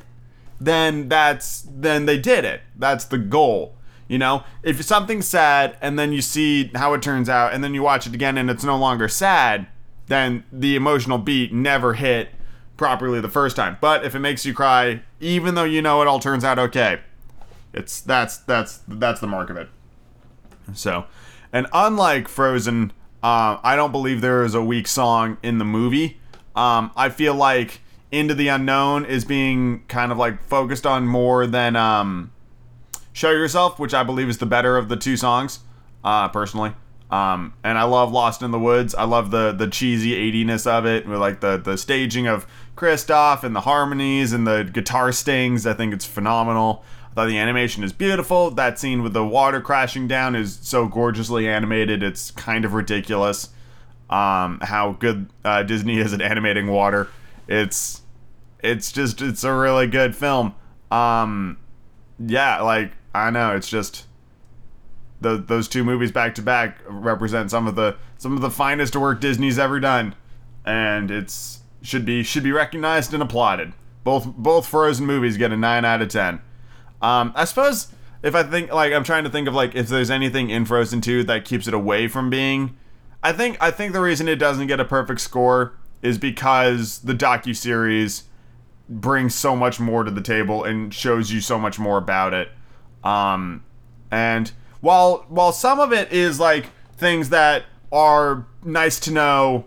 Then 0.63 1.09
that's 1.09 1.67
then 1.75 2.05
they 2.05 2.19
did 2.19 2.45
it. 2.45 2.61
That's 2.77 3.07
the 3.07 3.17
goal. 3.17 3.77
You 4.11 4.19
know, 4.19 4.43
if 4.65 4.83
something's 4.85 5.29
sad 5.29 5.77
and 5.81 5.97
then 5.97 6.13
you 6.13 6.21
see 6.21 6.73
how 6.75 6.95
it 6.95 7.01
turns 7.03 7.29
out 7.29 7.53
and 7.53 7.63
then 7.63 7.75
you 7.75 7.83
watch 7.85 8.09
it 8.09 8.13
again 8.13 8.37
and 8.37 8.51
it's 8.51 8.65
no 8.65 8.77
longer 8.77 9.07
sad, 9.07 9.69
then 10.09 10.43
the 10.51 10.75
emotional 10.75 11.17
beat 11.17 11.53
never 11.53 11.95
hit 11.95 12.31
properly 12.77 13.21
the 13.21 13.29
first 13.29 13.55
time. 13.55 13.77
But 13.81 14.05
if 14.05 14.17
it 14.17 14.19
makes 14.19 14.45
you 14.45 14.53
cry, 14.53 15.03
even 15.21 15.55
though 15.55 15.63
you 15.63 15.81
know 15.81 16.03
it 16.03 16.09
all 16.09 16.19
turns 16.19 16.43
out 16.45 16.59
okay, 16.59 16.99
it's 17.73 18.01
that's 18.01 18.39
that's 18.39 18.81
that's 18.89 19.21
the 19.21 19.29
mark 19.29 19.49
of 19.49 19.57
it. 19.57 19.69
So, 20.75 21.05
and 21.53 21.69
unlike 21.73 22.27
Frozen, 22.27 22.93
uh, 23.23 23.59
I 23.63 23.77
don't 23.77 23.93
believe 23.93 24.23
there 24.23 24.43
is 24.43 24.57
a 24.57 24.63
weak 24.63 24.89
song 24.89 25.37
in 25.41 25.59
the 25.59 25.65
movie. 25.65 26.19
Um, 26.57 26.91
I 26.97 27.11
feel 27.11 27.37
like 27.37 27.79
Into 28.11 28.35
the 28.35 28.49
Unknown 28.49 29.05
is 29.05 29.25
being 29.25 29.85
kind 29.87 30.11
of 30.11 30.19
like 30.19 30.43
focused 30.43 30.85
on 30.85 31.07
more 31.07 31.47
than 31.47 31.77
um, 31.77 32.33
Show 33.13 33.31
Yourself, 33.31 33.79
which 33.79 33.95
I 33.95 34.03
believe 34.03 34.29
is 34.29 34.39
the 34.39 34.47
better 34.47 34.77
of 34.77 34.89
the 34.89 34.97
two 34.97 35.17
songs, 35.17 35.61
uh, 36.05 36.29
personally. 36.29 36.73
Um, 37.11 37.55
and 37.65 37.77
I 37.77 37.83
love 37.83 38.13
Lost 38.13 38.41
in 38.41 38.53
the 38.53 38.59
Woods. 38.59 38.95
I 38.95 39.03
love 39.03 39.33
the 39.33 39.51
the 39.53 39.67
cheesy 39.67 40.13
80-ness 40.13 40.67
of 40.67 40.87
it, 40.87 41.07
with 41.09 41.19
like 41.19 41.41
the 41.41 41.57
the 41.57 41.77
staging 41.77 42.29
of 42.29 42.47
Kristoff 42.77 43.43
and 43.43 43.55
the 43.57 43.63
harmonies 43.63 44.33
and 44.33 44.47
the 44.47 44.63
guitar 44.63 45.11
stings. 45.11 45.67
I 45.67 45.75
think 45.75 45.93
it's 45.93 46.05
phenomenal. 46.07 46.85
I 47.11 47.15
thought 47.15 47.27
the 47.27 47.39
animation 47.39 47.83
is 47.83 47.93
beautiful. 47.93 48.53
That 48.53 48.79
scene 48.79 49.03
with 49.03 49.13
the 49.13 49.25
water 49.27 49.61
crashing 49.61 50.07
down 50.07 50.37
is 50.37 50.61
so 50.63 50.87
gorgeously 50.87 51.49
animated. 51.49 52.05
It's 52.05 52.31
kind 52.31 52.65
of 52.65 52.73
ridiculous 52.75 53.49
um, 54.09 54.61
how 54.63 54.93
good 54.93 55.29
uh, 55.45 55.65
Disney 55.65 55.99
is 55.99 56.13
at 56.13 56.23
animating 56.23 56.69
water. 56.69 57.09
It's 57.49 58.03
it's 58.63 58.93
just 58.93 59.21
it's 59.21 59.43
a 59.43 59.53
really 59.53 59.89
good 59.89 60.15
film. 60.15 60.55
Um, 60.93 61.59
yeah, 62.25 62.61
like 62.61 62.93
I 63.15 63.31
know 63.31 63.55
it's 63.55 63.69
just 63.69 64.07
the, 65.21 65.37
those 65.37 65.69
two 65.69 65.85
movies 65.85 66.13
back 66.13 66.35
to 66.37 66.43
back 66.43 66.79
represent 66.87 67.51
some 67.51 67.67
of 67.67 67.75
the 67.75 67.97
some 68.19 68.35
of 68.35 68.41
the 68.43 68.51
finest 68.51 68.95
work 68.97 69.21
Disney's 69.21 69.59
ever 69.59 69.81
done, 69.81 70.15
and 70.65 71.11
it's 71.11 71.61
should 71.83 72.05
be 72.05 72.23
should 72.23 72.43
be 72.43 72.53
recognized 72.53 73.13
and 73.15 73.23
applauded. 73.23 73.73
Both 74.05 74.27
both 74.27 74.67
Frozen 74.67 75.05
movies 75.07 75.37
get 75.37 75.53
a 75.53 75.57
nine 75.57 75.85
out 75.85 76.03
of 76.03 76.09
ten. 76.09 76.41
Um, 77.03 77.33
I 77.35 77.45
suppose 77.45 77.89
if 78.23 78.35
I 78.35 78.43
think 78.45 78.73
like 78.73 78.93
I'm 78.93 79.05
trying 79.05 79.25
to 79.25 79.31
think 79.31 79.49
of 79.49 79.55
like 79.55 79.75
if 79.75 79.89
there's 79.89 80.11
anything 80.11 80.51
in 80.51 80.65
Frozen 80.65 81.01
two 81.01 81.25
that 81.25 81.45
keeps 81.45 81.67
it 81.67 81.75
away 81.75 82.07
from 82.07 82.31
being, 82.31 82.77
I 83.23 83.33
think 83.33 83.57
I 83.61 83.71
think 83.71 83.93
the 83.93 84.01
reason 84.01 84.29
it 84.29 84.37
doesn't 84.37 84.69
get 84.69 84.79
a 84.81 84.85
perfect 84.85 85.21
score 85.21 85.75
is 86.03 86.17
because 86.17 87.01
the 87.01 87.13
docu 87.13 87.55
series 87.55 88.23
brings 88.89 89.35
so 89.35 89.55
much 89.55 89.79
more 89.79 90.03
to 90.03 90.11
the 90.11 90.23
table 90.23 90.65
and 90.65 90.95
shows 90.95 91.31
you 91.31 91.41
so 91.43 91.59
much 91.59 91.79
more 91.79 91.99
about 91.99 92.33
it 92.33 92.49
um, 93.05 93.65
and 94.11 94.51
while 94.81 95.25
while 95.29 95.53
some 95.53 95.81
of 95.81 95.93
it 95.93 96.13
is 96.13 96.41
like 96.41 96.67
things 96.97 97.29
that 97.31 97.65
are 97.93 98.47
nice 98.65 99.01
to 99.01 99.13
know 99.13 99.65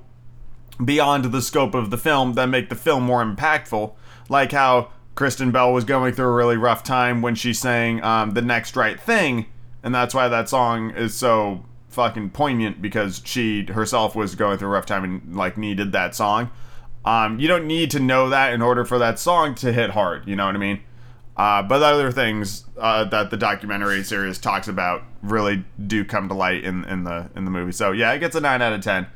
beyond 0.83 1.25
the 1.25 1.41
scope 1.41 1.73
of 1.75 1.89
the 1.89 1.97
film 1.97 2.33
that 2.33 2.47
make 2.47 2.69
the 2.69 2.75
film 2.75 3.03
more 3.03 3.23
impactful, 3.23 3.93
like 4.29 4.51
how 4.51 4.89
Kristen 5.15 5.51
Bell 5.51 5.71
was 5.71 5.83
going 5.83 6.13
through 6.13 6.27
a 6.27 6.31
really 6.33 6.57
rough 6.57 6.83
time 6.83 7.21
when 7.21 7.35
she 7.35 7.53
sang 7.53 8.03
um, 8.03 8.31
"The 8.31 8.41
Next 8.41 8.75
Right 8.75 8.99
Thing," 8.99 9.45
and 9.81 9.93
that's 9.93 10.13
why 10.13 10.27
that 10.27 10.49
song 10.49 10.91
is 10.91 11.13
so 11.13 11.65
fucking 11.89 12.31
poignant 12.31 12.81
because 12.81 13.21
she 13.23 13.65
herself 13.65 14.15
was 14.15 14.33
going 14.33 14.57
through 14.57 14.67
a 14.69 14.71
rough 14.71 14.85
time 14.87 15.03
and 15.03 15.35
like 15.35 15.57
needed 15.57 15.91
that 15.91 16.15
song. 16.15 16.49
Um, 17.05 17.37
you 17.39 17.47
don't 17.47 17.67
need 17.67 17.91
to 17.91 17.99
know 17.99 18.29
that 18.29 18.53
in 18.53 18.61
order 18.61 18.85
for 18.85 18.97
that 18.97 19.19
song 19.19 19.55
to 19.55 19.73
hit 19.73 19.89
hard. 19.91 20.25
You 20.27 20.35
know 20.37 20.45
what 20.45 20.55
I 20.55 20.59
mean? 20.59 20.79
Uh, 21.35 21.63
but 21.63 21.81
other 21.81 22.11
things 22.11 22.63
uh, 22.77 23.03
that 23.05 23.31
the 23.31 23.37
documentary 23.37 24.03
series 24.03 24.37
talks 24.37 24.67
about 24.67 25.01
really 25.23 25.65
do 25.87 26.05
come 26.05 26.27
to 26.27 26.33
light 26.35 26.63
in, 26.63 26.83
in 26.85 27.03
the 27.03 27.29
in 27.35 27.45
the 27.45 27.51
movie. 27.51 27.71
So 27.71 27.91
yeah, 27.91 28.11
it 28.13 28.19
gets 28.19 28.35
a 28.35 28.39
nine 28.39 28.61
out 28.61 28.71
of 28.73 28.81
ten, 28.81 29.07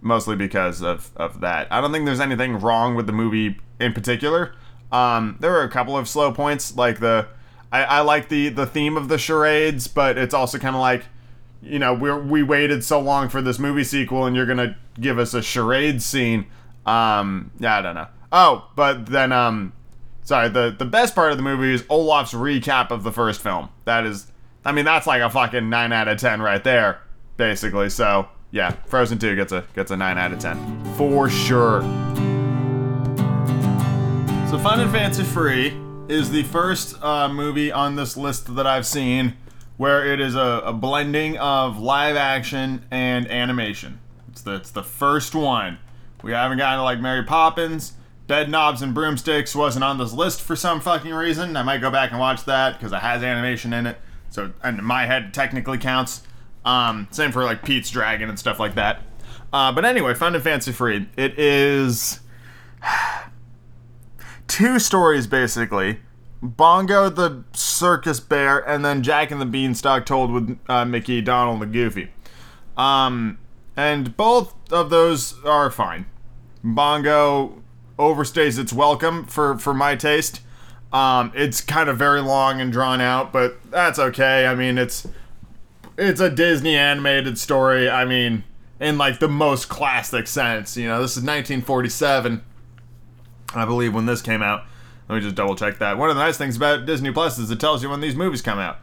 mostly 0.00 0.36
because 0.36 0.82
of, 0.82 1.10
of 1.16 1.40
that. 1.40 1.66
I 1.72 1.80
don't 1.80 1.90
think 1.90 2.06
there's 2.06 2.20
anything 2.20 2.60
wrong 2.60 2.94
with 2.94 3.06
the 3.06 3.12
movie 3.12 3.56
in 3.80 3.92
particular. 3.92 4.54
Um, 4.92 5.36
there 5.40 5.52
are 5.58 5.64
a 5.64 5.68
couple 5.70 5.96
of 5.98 6.08
slow 6.08 6.30
points, 6.30 6.76
like 6.76 7.00
the 7.00 7.26
I, 7.72 7.82
I 7.82 8.00
like 8.02 8.28
the 8.28 8.50
the 8.50 8.66
theme 8.66 8.96
of 8.96 9.08
the 9.08 9.18
charades, 9.18 9.88
but 9.88 10.16
it's 10.16 10.34
also 10.34 10.58
kind 10.60 10.76
of 10.76 10.80
like 10.80 11.06
you 11.60 11.80
know 11.80 11.92
we 11.92 12.12
we 12.12 12.42
waited 12.44 12.84
so 12.84 13.00
long 13.00 13.28
for 13.28 13.42
this 13.42 13.58
movie 13.58 13.82
sequel, 13.84 14.26
and 14.26 14.36
you're 14.36 14.46
gonna 14.46 14.76
give 15.00 15.18
us 15.18 15.34
a 15.34 15.42
charade 15.42 16.02
scene. 16.02 16.46
Um, 16.86 17.50
yeah, 17.58 17.78
I 17.78 17.82
don't 17.82 17.96
know. 17.96 18.06
Oh, 18.30 18.70
but 18.76 19.06
then 19.06 19.32
um, 19.32 19.72
sorry, 20.24 20.48
the 20.48 20.74
the 20.76 20.84
best 20.84 21.14
part 21.14 21.30
of 21.30 21.36
the 21.38 21.42
movie 21.44 21.72
is 21.72 21.84
Olaf's 21.88 22.32
recap 22.32 22.90
of 22.90 23.02
the 23.02 23.12
first 23.12 23.40
film. 23.40 23.68
That 23.84 24.04
is, 24.04 24.30
I 24.64 24.72
mean, 24.72 24.84
that's 24.84 25.06
like 25.06 25.22
a 25.22 25.30
fucking 25.30 25.70
nine 25.70 25.92
out 25.92 26.08
of 26.08 26.18
ten 26.18 26.42
right 26.42 26.62
there, 26.64 27.00
basically. 27.36 27.90
So 27.90 28.28
yeah, 28.50 28.70
Frozen 28.86 29.18
Two 29.18 29.36
gets 29.36 29.52
a 29.52 29.64
gets 29.74 29.90
a 29.90 29.96
nine 29.96 30.18
out 30.18 30.32
of 30.32 30.40
ten 30.40 30.84
for 30.96 31.28
sure. 31.28 31.82
So 34.50 34.58
Fun 34.60 34.80
and 34.80 34.90
Fancy 34.90 35.22
Free 35.24 35.76
is 36.08 36.30
the 36.30 36.42
first 36.44 37.00
uh, 37.02 37.28
movie 37.28 37.70
on 37.72 37.96
this 37.96 38.16
list 38.16 38.56
that 38.56 38.66
I've 38.66 38.86
seen 38.86 39.36
where 39.76 40.06
it 40.12 40.20
is 40.20 40.36
a, 40.36 40.62
a 40.66 40.72
blending 40.72 41.36
of 41.38 41.78
live 41.80 42.14
action 42.14 42.84
and 42.92 43.28
animation. 43.28 43.98
It's 44.28 44.42
the, 44.42 44.54
it's 44.54 44.70
the 44.70 44.84
first 44.84 45.34
one. 45.34 45.78
We 46.22 46.30
haven't 46.30 46.58
gotten 46.58 46.84
like 46.84 47.00
Mary 47.00 47.24
Poppins 47.24 47.94
Bedknobs 48.28 48.80
and 48.80 48.94
Broomsticks 48.94 49.54
wasn't 49.54 49.84
on 49.84 49.98
this 49.98 50.12
list 50.12 50.40
for 50.40 50.56
some 50.56 50.80
fucking 50.80 51.12
reason. 51.12 51.56
I 51.56 51.62
might 51.62 51.82
go 51.82 51.90
back 51.90 52.10
and 52.10 52.18
watch 52.18 52.44
that 52.46 52.74
because 52.78 52.92
it 52.92 53.00
has 53.00 53.22
animation 53.22 53.72
in 53.72 53.86
it. 53.86 53.98
So, 54.30 54.52
and 54.62 54.78
my 54.82 55.06
head 55.06 55.34
technically 55.34 55.78
counts. 55.78 56.22
Um, 56.64 57.08
same 57.10 57.32
for 57.32 57.44
like 57.44 57.62
Pete's 57.64 57.90
Dragon 57.90 58.28
and 58.30 58.38
stuff 58.38 58.58
like 58.58 58.74
that. 58.76 59.02
Uh, 59.52 59.70
but 59.72 59.84
anyway, 59.84 60.14
Fun 60.14 60.34
and 60.34 60.42
Fancy 60.42 60.72
Free. 60.72 61.06
It 61.16 61.38
is 61.38 62.20
two 64.48 64.78
stories 64.78 65.26
basically 65.26 66.00
Bongo 66.42 67.10
the 67.10 67.44
Circus 67.52 68.20
Bear 68.20 68.58
and 68.66 68.82
then 68.84 69.02
Jack 69.02 69.30
and 69.32 69.40
the 69.40 69.46
Beanstalk 69.46 70.06
told 70.06 70.32
with 70.32 70.58
uh, 70.68 70.86
Mickey, 70.86 71.20
Donald, 71.20 71.62
and 71.62 71.72
Goofy. 71.72 72.10
Um, 72.76 73.38
and 73.76 74.16
both 74.16 74.54
of 74.72 74.88
those 74.88 75.38
are 75.44 75.70
fine. 75.70 76.06
Bongo 76.64 77.62
overstays 77.98 78.58
its 78.58 78.72
welcome 78.72 79.24
for 79.24 79.58
for 79.58 79.74
my 79.74 79.96
taste. 79.96 80.40
Um, 80.92 81.32
it's 81.34 81.60
kind 81.60 81.88
of 81.88 81.96
very 81.96 82.20
long 82.20 82.60
and 82.60 82.72
drawn 82.72 83.00
out, 83.00 83.32
but 83.32 83.56
that's 83.70 83.98
okay. 83.98 84.46
I 84.46 84.54
mean, 84.54 84.78
it's 84.78 85.06
it's 85.98 86.20
a 86.20 86.30
Disney 86.30 86.76
animated 86.76 87.38
story. 87.38 87.88
I 87.88 88.04
mean, 88.04 88.44
in 88.80 88.96
like 88.98 89.18
the 89.18 89.28
most 89.28 89.68
classic 89.68 90.26
sense, 90.26 90.76
you 90.76 90.86
know, 90.86 91.00
this 91.02 91.12
is 91.12 91.18
1947, 91.22 92.42
I 93.54 93.64
believe, 93.64 93.94
when 93.94 94.06
this 94.06 94.22
came 94.22 94.42
out. 94.42 94.64
Let 95.08 95.16
me 95.16 95.20
just 95.20 95.34
double 95.34 95.54
check 95.54 95.78
that. 95.78 95.98
One 95.98 96.08
of 96.08 96.16
the 96.16 96.22
nice 96.22 96.38
things 96.38 96.56
about 96.56 96.86
Disney 96.86 97.10
Plus 97.10 97.38
is 97.38 97.50
it 97.50 97.60
tells 97.60 97.82
you 97.82 97.90
when 97.90 98.00
these 98.00 98.14
movies 98.16 98.40
come 98.40 98.58
out. 98.58 98.76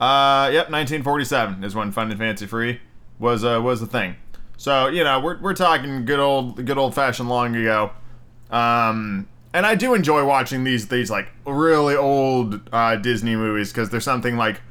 Uh, 0.00 0.48
yep, 0.52 0.70
1947 0.70 1.64
is 1.64 1.74
when 1.74 1.90
Fun 1.90 2.10
and 2.10 2.18
Fancy 2.20 2.46
Free 2.46 2.80
was 3.18 3.42
uh, 3.44 3.60
was 3.62 3.80
the 3.80 3.86
thing. 3.86 4.16
So 4.56 4.86
you 4.86 5.02
know, 5.02 5.18
we're, 5.18 5.40
we're 5.40 5.54
talking 5.54 6.04
good 6.04 6.20
old 6.20 6.64
good 6.66 6.76
old 6.78 6.94
fashioned 6.94 7.28
long 7.28 7.56
ago. 7.56 7.90
Um, 8.54 9.26
and 9.52 9.66
I 9.66 9.74
do 9.74 9.94
enjoy 9.94 10.24
watching 10.24 10.62
these 10.64 10.86
these 10.88 11.10
like 11.10 11.28
really 11.44 11.96
old 11.96 12.60
uh, 12.72 12.96
Disney 12.96 13.34
movies 13.34 13.72
because 13.72 13.90
there's 13.90 14.04
something 14.04 14.36
like 14.36 14.62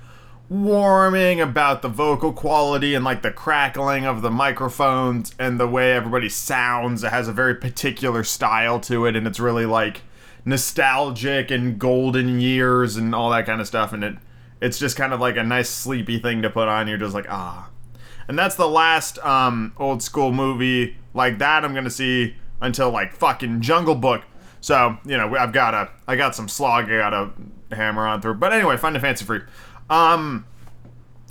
warming 0.47 1.41
about 1.41 1.81
the 1.81 1.89
vocal 1.89 2.31
quality 2.31 2.95
and 2.95 3.03
like 3.03 3.23
the 3.23 3.31
crackling 3.31 4.05
of 4.05 4.21
the 4.21 4.29
microphones 4.31 5.35
and 5.37 5.59
the 5.59 5.67
way 5.67 5.91
everybody 5.91 6.29
sounds. 6.29 7.03
It 7.03 7.11
has 7.11 7.27
a 7.27 7.33
very 7.33 7.55
particular 7.55 8.23
style 8.23 8.79
to 8.81 9.05
it, 9.05 9.17
and 9.17 9.27
it's 9.27 9.39
really 9.39 9.65
like 9.65 10.01
nostalgic 10.45 11.51
and 11.51 11.77
golden 11.77 12.39
years 12.39 12.95
and 12.95 13.13
all 13.13 13.29
that 13.31 13.45
kind 13.45 13.59
of 13.59 13.67
stuff. 13.67 13.91
And 13.91 14.01
it 14.05 14.15
it's 14.61 14.79
just 14.79 14.95
kind 14.95 15.11
of 15.11 15.19
like 15.19 15.35
a 15.35 15.43
nice 15.43 15.69
sleepy 15.69 16.19
thing 16.19 16.41
to 16.41 16.49
put 16.49 16.69
on. 16.69 16.87
You're 16.87 16.97
just 16.97 17.13
like 17.13 17.29
ah, 17.29 17.69
and 18.29 18.39
that's 18.39 18.55
the 18.55 18.67
last 18.67 19.19
um, 19.25 19.73
old 19.77 20.01
school 20.01 20.31
movie 20.31 20.95
like 21.13 21.37
that 21.39 21.63
I'm 21.65 21.73
gonna 21.75 21.89
see 21.91 22.35
until 22.63 22.89
like 22.89 23.13
fucking 23.13 23.61
Jungle 23.61 23.93
Book. 23.95 24.23
So 24.61 24.97
you 25.05 25.17
know, 25.17 25.35
I've 25.37 25.51
got 25.51 25.73
a, 25.75 25.89
I 26.07 26.15
got 26.15 26.33
some 26.33 26.47
slog 26.47 26.89
I 26.89 26.97
got 26.97 27.09
to 27.11 27.75
hammer 27.75 28.07
on 28.07 28.21
through. 28.21 28.35
But 28.35 28.53
anyway, 28.53 28.77
Fun 28.77 28.95
and 28.95 29.01
Fancy 29.01 29.25
Free. 29.25 29.41
Um, 29.89 30.45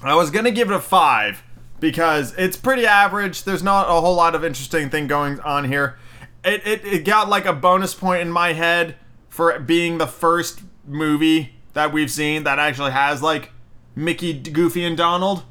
I 0.05 0.15
was 0.15 0.31
gonna 0.31 0.51
give 0.53 0.71
it 0.71 0.75
a 0.75 0.79
five 0.81 1.43
because 1.81 2.35
it's 2.37 2.57
pretty 2.57 2.87
average. 2.87 3.43
There's 3.45 3.63
not 3.63 3.89
a 3.89 4.01
whole 4.01 4.15
lot 4.15 4.35
of 4.37 4.45
interesting 4.45 4.91
thing 4.91 5.09
going 5.09 5.41
on 5.41 5.65
here. 5.65 5.99
It 6.45 6.63
it, 6.65 6.85
it 6.85 7.05
got 7.05 7.29
like 7.29 7.47
a 7.47 7.53
bonus 7.53 7.95
point 7.95 8.21
in 8.23 8.31
my 8.31 8.53
head 8.53 8.97
for 9.29 9.59
being 9.59 9.97
the 9.99 10.07
first 10.07 10.61
movie 10.87 11.55
that 11.73 11.91
we've 11.93 12.11
seen 12.11 12.45
that 12.45 12.59
actually 12.59 12.91
has 12.93 13.23
like 13.23 13.53
Mickey, 13.97 14.35
Goofy, 14.35 14.85
and 14.85 14.97
Donald. 14.97 15.45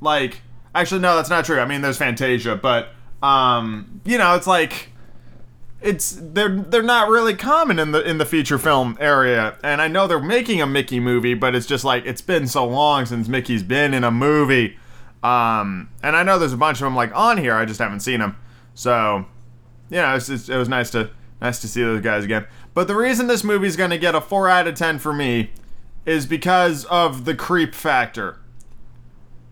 Like, 0.00 0.40
actually, 0.74 1.00
no, 1.00 1.16
that's 1.16 1.28
not 1.28 1.44
true. 1.44 1.58
I 1.60 1.66
mean, 1.66 1.82
there's 1.82 1.98
Fantasia, 1.98 2.56
but 2.56 2.88
um, 3.22 4.00
you 4.06 4.16
know, 4.16 4.34
it's 4.34 4.46
like 4.46 4.92
it's 5.80 6.18
they're 6.20 6.60
they're 6.62 6.82
not 6.82 7.08
really 7.08 7.34
common 7.34 7.78
in 7.78 7.92
the 7.92 8.00
in 8.02 8.18
the 8.18 8.24
feature 8.24 8.58
film 8.58 8.96
area. 9.00 9.56
And 9.62 9.80
I 9.80 9.88
know 9.88 10.06
they're 10.06 10.18
making 10.18 10.60
a 10.60 10.66
Mickey 10.66 10.98
movie, 11.00 11.34
but 11.34 11.54
it's 11.54 11.66
just 11.66 11.84
like 11.84 12.04
it's 12.04 12.20
been 12.22 12.48
so 12.48 12.66
long 12.66 13.06
since 13.06 13.28
Mickey's 13.28 13.62
been 13.62 13.94
in 13.94 14.04
a 14.04 14.10
movie. 14.10 14.76
Um, 15.22 15.90
and 16.02 16.16
I 16.16 16.22
know 16.22 16.38
there's 16.38 16.52
a 16.52 16.56
bunch 16.56 16.78
of 16.78 16.84
them 16.84 16.96
like 16.96 17.14
on 17.14 17.38
here. 17.38 17.54
I 17.54 17.64
just 17.64 17.80
haven't 17.80 18.00
seen 18.00 18.20
them. 18.20 18.36
So, 18.74 19.24
you 19.90 19.96
know, 19.96 20.14
it's, 20.14 20.28
it's, 20.28 20.48
it 20.48 20.56
was 20.56 20.68
nice 20.68 20.90
to 20.92 21.10
nice 21.40 21.60
to 21.60 21.68
see 21.68 21.82
those 21.82 22.00
guys 22.00 22.24
again. 22.24 22.46
But 22.74 22.88
the 22.88 22.94
reason 22.96 23.26
this 23.26 23.44
movie's 23.44 23.76
going 23.76 23.90
to 23.90 23.98
get 23.98 24.14
a 24.14 24.20
4 24.20 24.48
out 24.48 24.68
of 24.68 24.74
10 24.76 25.00
for 25.00 25.12
me 25.12 25.50
is 26.06 26.26
because 26.26 26.84
of 26.86 27.24
the 27.24 27.34
creep 27.34 27.74
factor. 27.74 28.38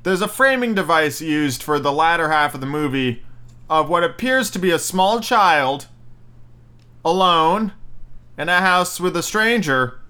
There's 0.04 0.22
a 0.22 0.28
framing 0.28 0.74
device 0.74 1.20
used 1.20 1.60
for 1.64 1.80
the 1.80 1.90
latter 1.92 2.30
half 2.30 2.54
of 2.54 2.60
the 2.60 2.66
movie 2.66 3.24
of 3.68 3.88
what 3.88 4.04
appears 4.04 4.48
to 4.52 4.60
be 4.60 4.70
a 4.70 4.78
small 4.78 5.18
child 5.20 5.86
alone 7.06 7.72
in 8.36 8.48
a 8.48 8.58
house 8.60 8.98
with 8.98 9.16
a 9.16 9.22
stranger 9.22 10.00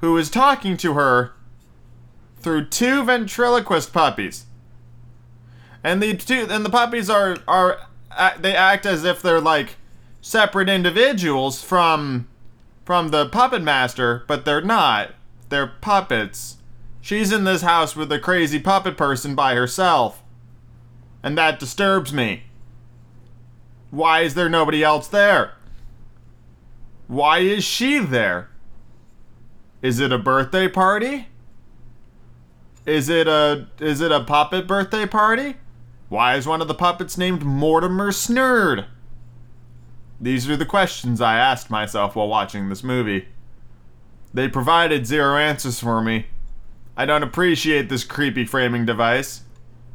who 0.00 0.16
is 0.16 0.30
talking 0.30 0.76
to 0.76 0.94
her 0.94 1.32
through 2.38 2.64
two 2.64 3.02
ventriloquist 3.04 3.92
puppies. 3.92 4.46
And 5.82 6.00
the 6.00 6.16
two 6.16 6.46
and 6.48 6.64
the 6.64 6.70
puppies 6.70 7.10
are 7.10 7.36
are 7.48 7.78
they 8.38 8.54
act 8.54 8.86
as 8.86 9.04
if 9.04 9.20
they're 9.20 9.40
like 9.40 9.76
separate 10.20 10.68
individuals 10.68 11.60
from 11.60 12.28
from 12.84 13.08
the 13.08 13.26
puppet 13.28 13.62
master, 13.62 14.24
but 14.28 14.44
they're 14.44 14.60
not. 14.60 15.10
They're 15.48 15.66
puppets. 15.80 16.58
She's 17.00 17.32
in 17.32 17.42
this 17.42 17.62
house 17.62 17.96
with 17.96 18.12
a 18.12 18.20
crazy 18.20 18.60
puppet 18.60 18.96
person 18.96 19.34
by 19.34 19.54
herself. 19.56 20.22
And 21.22 21.36
that 21.36 21.58
disturbs 21.58 22.12
me. 22.12 22.44
Why 23.90 24.20
is 24.20 24.34
there 24.34 24.48
nobody 24.48 24.84
else 24.84 25.08
there? 25.08 25.54
Why 27.06 27.38
is 27.38 27.64
she 27.64 27.98
there? 27.98 28.50
Is 29.80 30.00
it 30.00 30.12
a 30.12 30.18
birthday 30.18 30.68
party? 30.68 31.28
Is 32.84 33.08
it 33.08 33.28
a 33.28 33.68
is 33.78 34.00
it 34.00 34.10
a 34.10 34.24
puppet 34.24 34.66
birthday 34.66 35.06
party? 35.06 35.56
Why 36.08 36.34
is 36.34 36.46
one 36.46 36.60
of 36.60 36.68
the 36.68 36.74
puppets 36.74 37.16
named 37.18 37.44
Mortimer 37.44 38.10
Snerd? 38.10 38.86
These 40.20 40.48
are 40.48 40.56
the 40.56 40.66
questions 40.66 41.20
I 41.20 41.36
asked 41.38 41.70
myself 41.70 42.16
while 42.16 42.28
watching 42.28 42.68
this 42.68 42.82
movie. 42.82 43.28
They 44.32 44.48
provided 44.48 45.06
zero 45.06 45.36
answers 45.36 45.78
for 45.80 46.00
me. 46.02 46.26
I 46.96 47.06
don't 47.06 47.22
appreciate 47.22 47.88
this 47.88 48.04
creepy 48.04 48.44
framing 48.44 48.86
device. 48.86 49.42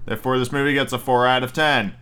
Therefore, 0.06 0.38
this 0.38 0.52
movie 0.52 0.74
gets 0.74 0.94
a 0.94 1.00
4 1.00 1.28
out 1.28 1.44
of 1.44 1.54
10. 1.54 1.94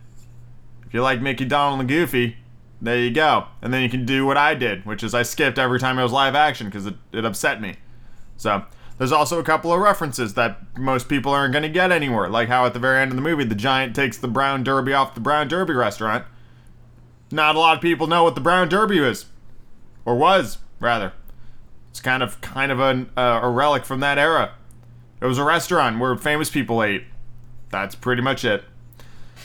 If 0.86 0.94
you 0.94 1.02
like 1.02 1.20
Mickey, 1.22 1.44
Donald, 1.44 1.80
and 1.80 1.88
Goofy, 1.88 2.36
there 2.82 2.96
you 2.98 3.10
go. 3.10 3.44
And 3.60 3.72
then 3.74 3.82
you 3.82 3.90
can 3.90 4.06
do 4.06 4.24
what 4.24 4.36
I 4.36 4.54
did, 4.54 4.86
which 4.86 5.02
is 5.02 5.12
I 5.14 5.22
skipped 5.22 5.58
every 5.58 5.78
time 5.78 5.98
it 5.98 6.02
was 6.02 6.12
live 6.12 6.34
action 6.34 6.66
because 6.66 6.86
it, 6.86 6.94
it 7.12 7.24
upset 7.24 7.60
me. 7.60 7.76
So 8.36 8.64
there's 8.96 9.12
also 9.12 9.38
a 9.38 9.44
couple 9.44 9.72
of 9.72 9.80
references 9.80 10.34
that 10.34 10.58
most 10.78 11.08
people 11.08 11.30
aren't 11.32 11.52
going 11.52 11.62
to 11.62 11.68
get 11.68 11.92
anywhere, 11.92 12.28
like 12.30 12.48
how 12.48 12.64
at 12.64 12.72
the 12.72 12.78
very 12.78 13.00
end 13.00 13.12
of 13.12 13.16
the 13.16 13.22
movie 13.22 13.44
the 13.44 13.54
giant 13.54 13.94
takes 13.94 14.16
the 14.16 14.28
brown 14.28 14.64
derby 14.64 14.92
off 14.94 15.14
the 15.14 15.20
brown 15.20 15.48
derby 15.48 15.74
restaurant. 15.74 16.24
Not 17.30 17.54
a 17.54 17.58
lot 17.58 17.76
of 17.76 17.82
people 17.82 18.06
know 18.06 18.24
what 18.24 18.34
the 18.34 18.40
brown 18.40 18.68
derby 18.68 18.98
is, 18.98 19.26
or 20.04 20.16
was 20.16 20.58
rather. 20.80 21.12
It's 21.90 22.00
kind 22.00 22.22
of 22.22 22.40
kind 22.40 22.72
of 22.72 22.80
an, 22.80 23.10
uh, 23.16 23.40
a 23.42 23.48
relic 23.50 23.84
from 23.84 24.00
that 24.00 24.16
era. 24.18 24.52
It 25.20 25.26
was 25.26 25.38
a 25.38 25.44
restaurant 25.44 25.98
where 26.00 26.16
famous 26.16 26.48
people 26.48 26.82
ate. 26.82 27.04
That's 27.70 27.94
pretty 27.94 28.22
much 28.22 28.44
it. 28.44 28.64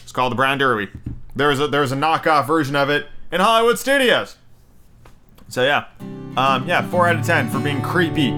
It's 0.04 0.12
called 0.12 0.32
the 0.32 0.36
Brown 0.36 0.58
Derby. 0.60 0.92
There 1.36 1.50
was 1.50 1.60
a 1.60 1.68
there 1.68 1.82
was 1.82 1.92
a 1.92 1.96
knockoff 1.96 2.48
version 2.48 2.76
of 2.76 2.90
it 2.90 3.08
in 3.36 3.42
Hollywood 3.42 3.78
studios. 3.78 4.38
So 5.50 5.64
yeah, 5.66 5.88
um, 6.38 6.66
yeah, 6.70 6.90
four 6.90 7.06
out 7.08 7.18
of 7.18 7.26
ten 7.26 7.50
for 7.50 7.60
being 7.60 7.82
creepy. 7.82 8.32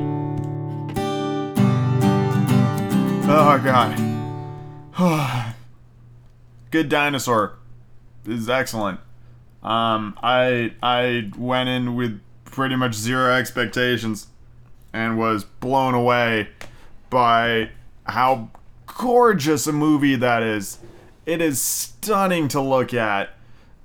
Oh 3.29 3.61
god. 3.63 5.53
Good 6.71 6.89
dinosaur 6.89 7.53
this 8.23 8.39
is 8.39 8.49
excellent. 8.49 8.99
Um, 9.61 10.17
I 10.23 10.73
I 10.81 11.29
went 11.37 11.69
in 11.69 11.95
with 11.95 12.19
pretty 12.45 12.75
much 12.75 12.95
zero 12.95 13.35
expectations 13.35 14.25
and 14.93 15.19
was 15.19 15.43
blown 15.43 15.93
away 15.93 16.49
by 17.11 17.69
how 18.05 18.49
gorgeous 18.97 19.67
a 19.67 19.73
movie 19.73 20.15
that 20.15 20.41
is. 20.41 20.79
It 21.27 21.39
is 21.39 21.61
stunning 21.61 22.47
to 22.47 22.59
look 22.59 22.93
at. 22.95 23.29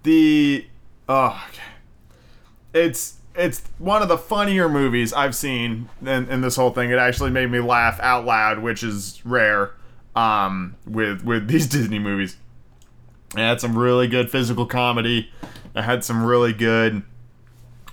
The 0.05 0.67
Oh, 1.09 1.45
okay. 1.51 1.63
it's 2.87 3.17
it's 3.35 3.63
one 3.79 4.03
of 4.03 4.09
the 4.09 4.19
funnier 4.19 4.69
movies 4.69 5.13
I've 5.13 5.35
seen 5.35 5.89
in, 6.03 6.29
in 6.29 6.43
this 6.43 6.55
whole 6.57 6.71
thing. 6.71 6.91
It 6.91 6.99
actually 6.99 7.31
made 7.31 7.51
me 7.51 7.61
laugh 7.61 7.99
out 8.01 8.25
loud, 8.27 8.59
which 8.59 8.83
is 8.83 9.21
rare 9.25 9.73
um, 10.15 10.77
with 10.87 11.25
with 11.25 11.49
these 11.49 11.67
Disney 11.67 11.99
movies. 11.99 12.37
It 13.35 13.39
had 13.41 13.61
some 13.61 13.77
really 13.77 14.07
good 14.09 14.31
physical 14.31 14.67
comedy. 14.67 15.31
It 15.75 15.83
had 15.83 16.05
some 16.05 16.23
really 16.25 16.53
good, 16.53 17.03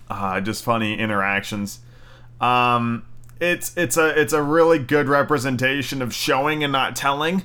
uh, 0.09 0.41
just 0.41 0.63
funny 0.63 0.97
interactions. 0.99 1.79
Um, 2.41 3.05
it's 3.39 3.75
it's 3.77 3.97
a 3.97 4.07
it's 4.19 4.33
a 4.33 4.43
really 4.43 4.79
good 4.79 5.07
representation 5.07 6.01
of 6.01 6.13
showing 6.13 6.61
and 6.63 6.73
not 6.73 6.95
telling, 6.97 7.43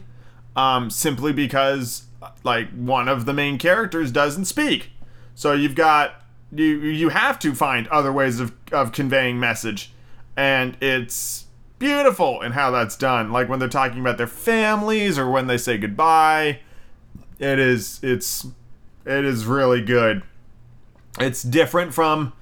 um, 0.56 0.90
simply 0.90 1.32
because 1.32 2.02
uh, 2.20 2.30
like 2.42 2.68
one 2.72 3.08
of 3.08 3.24
the 3.24 3.32
main 3.32 3.58
characters 3.58 4.10
doesn't 4.10 4.44
speak 4.46 4.90
so 5.34 5.52
you've 5.52 5.74
got 5.74 6.22
you 6.52 6.64
you 6.64 7.08
have 7.08 7.38
to 7.40 7.54
find 7.54 7.88
other 7.88 8.12
ways 8.12 8.40
of 8.40 8.52
of 8.72 8.92
conveying 8.92 9.40
message, 9.40 9.92
and 10.36 10.76
it's 10.80 11.46
beautiful 11.78 12.40
in 12.40 12.52
how 12.52 12.70
that's 12.70 12.96
done. 12.96 13.32
Like 13.32 13.48
when 13.48 13.58
they're 13.58 13.68
talking 13.68 14.00
about 14.00 14.16
their 14.16 14.28
families 14.28 15.18
or 15.18 15.28
when 15.28 15.48
they 15.48 15.58
say 15.58 15.76
goodbye, 15.76 16.60
it 17.38 17.58
is 17.58 17.98
it's 18.02 18.46
it 19.04 19.24
is 19.24 19.44
really 19.44 19.82
good. 19.82 20.22
It's 21.20 21.42
different 21.42 21.94
from, 21.94 22.32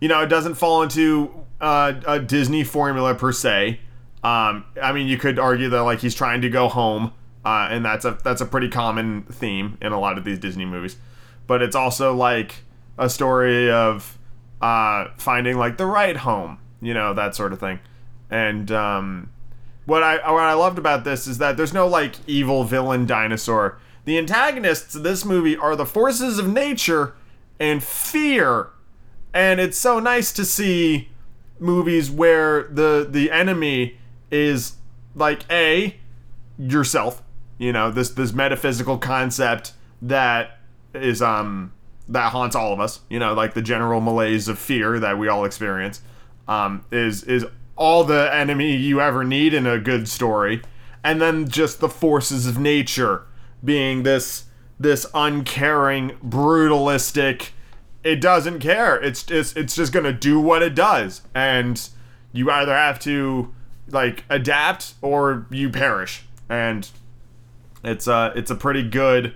you 0.00 0.08
know, 0.08 0.22
it 0.22 0.28
doesn't 0.28 0.54
fall 0.54 0.82
into 0.82 1.32
uh, 1.60 1.92
a 2.06 2.18
Disney 2.18 2.64
formula 2.64 3.14
per 3.14 3.30
se. 3.32 3.78
Um, 4.22 4.64
I 4.80 4.92
mean, 4.92 5.06
you 5.06 5.18
could 5.18 5.38
argue 5.38 5.68
that 5.70 5.82
like 5.82 6.00
he's 6.00 6.14
trying 6.14 6.40
to 6.42 6.48
go 6.50 6.68
home, 6.68 7.12
uh, 7.44 7.68
and 7.70 7.82
that's 7.84 8.04
a 8.04 8.18
that's 8.22 8.40
a 8.42 8.46
pretty 8.46 8.68
common 8.68 9.22
theme 9.22 9.78
in 9.80 9.92
a 9.92 9.98
lot 9.98 10.18
of 10.18 10.24
these 10.24 10.38
Disney 10.38 10.66
movies 10.66 10.96
but 11.46 11.62
it's 11.62 11.76
also 11.76 12.14
like 12.14 12.56
a 12.98 13.08
story 13.08 13.70
of 13.70 14.18
uh, 14.60 15.08
finding 15.16 15.56
like 15.58 15.76
the 15.78 15.86
right 15.86 16.16
home, 16.18 16.58
you 16.80 16.94
know, 16.94 17.14
that 17.14 17.34
sort 17.34 17.52
of 17.52 17.58
thing. 17.60 17.80
And 18.30 18.70
um, 18.70 19.30
what 19.84 20.02
I 20.02 20.14
what 20.30 20.42
I 20.42 20.54
loved 20.54 20.78
about 20.78 21.04
this 21.04 21.26
is 21.26 21.38
that 21.38 21.56
there's 21.56 21.72
no 21.74 21.86
like 21.86 22.16
evil 22.26 22.64
villain 22.64 23.06
dinosaur. 23.06 23.78
The 24.04 24.18
antagonists 24.18 24.94
of 24.94 25.02
this 25.02 25.24
movie 25.24 25.56
are 25.56 25.76
the 25.76 25.86
forces 25.86 26.38
of 26.38 26.48
nature 26.48 27.14
and 27.60 27.82
fear, 27.82 28.70
and 29.32 29.60
it's 29.60 29.78
so 29.78 30.00
nice 30.00 30.32
to 30.32 30.44
see 30.44 31.10
movies 31.58 32.10
where 32.10 32.64
the 32.64 33.06
the 33.08 33.30
enemy 33.30 33.98
is 34.30 34.74
like 35.14 35.44
a 35.50 35.96
yourself, 36.58 37.22
you 37.58 37.72
know, 37.72 37.90
this 37.90 38.10
this 38.10 38.32
metaphysical 38.32 38.96
concept 38.96 39.72
that 40.00 40.58
is 40.94 41.22
um 41.22 41.72
that 42.08 42.32
haunts 42.32 42.56
all 42.56 42.72
of 42.72 42.80
us. 42.80 43.00
You 43.08 43.18
know, 43.18 43.32
like 43.34 43.54
the 43.54 43.62
general 43.62 44.00
malaise 44.00 44.48
of 44.48 44.58
fear 44.58 44.98
that 45.00 45.18
we 45.18 45.28
all 45.28 45.44
experience 45.44 46.02
um, 46.48 46.84
is 46.90 47.22
is 47.24 47.46
all 47.76 48.04
the 48.04 48.32
enemy 48.34 48.76
you 48.76 49.00
ever 49.00 49.24
need 49.24 49.54
in 49.54 49.66
a 49.66 49.78
good 49.78 50.08
story, 50.08 50.62
and 51.02 51.20
then 51.20 51.48
just 51.48 51.80
the 51.80 51.88
forces 51.88 52.46
of 52.46 52.58
nature 52.58 53.24
being 53.64 54.02
this 54.02 54.44
this 54.78 55.06
uncaring, 55.14 56.16
brutalistic. 56.24 57.50
It 58.02 58.20
doesn't 58.20 58.58
care. 58.58 58.96
It's 58.96 59.30
it's 59.30 59.54
it's 59.54 59.76
just 59.76 59.92
gonna 59.92 60.12
do 60.12 60.40
what 60.40 60.62
it 60.62 60.74
does, 60.74 61.22
and 61.34 61.80
you 62.32 62.50
either 62.50 62.74
have 62.74 62.98
to 63.00 63.54
like 63.88 64.24
adapt 64.28 64.94
or 65.02 65.46
you 65.50 65.70
perish. 65.70 66.24
And 66.48 66.88
it's 67.84 68.06
a 68.08 68.12
uh, 68.12 68.32
it's 68.34 68.50
a 68.50 68.54
pretty 68.56 68.82
good 68.86 69.34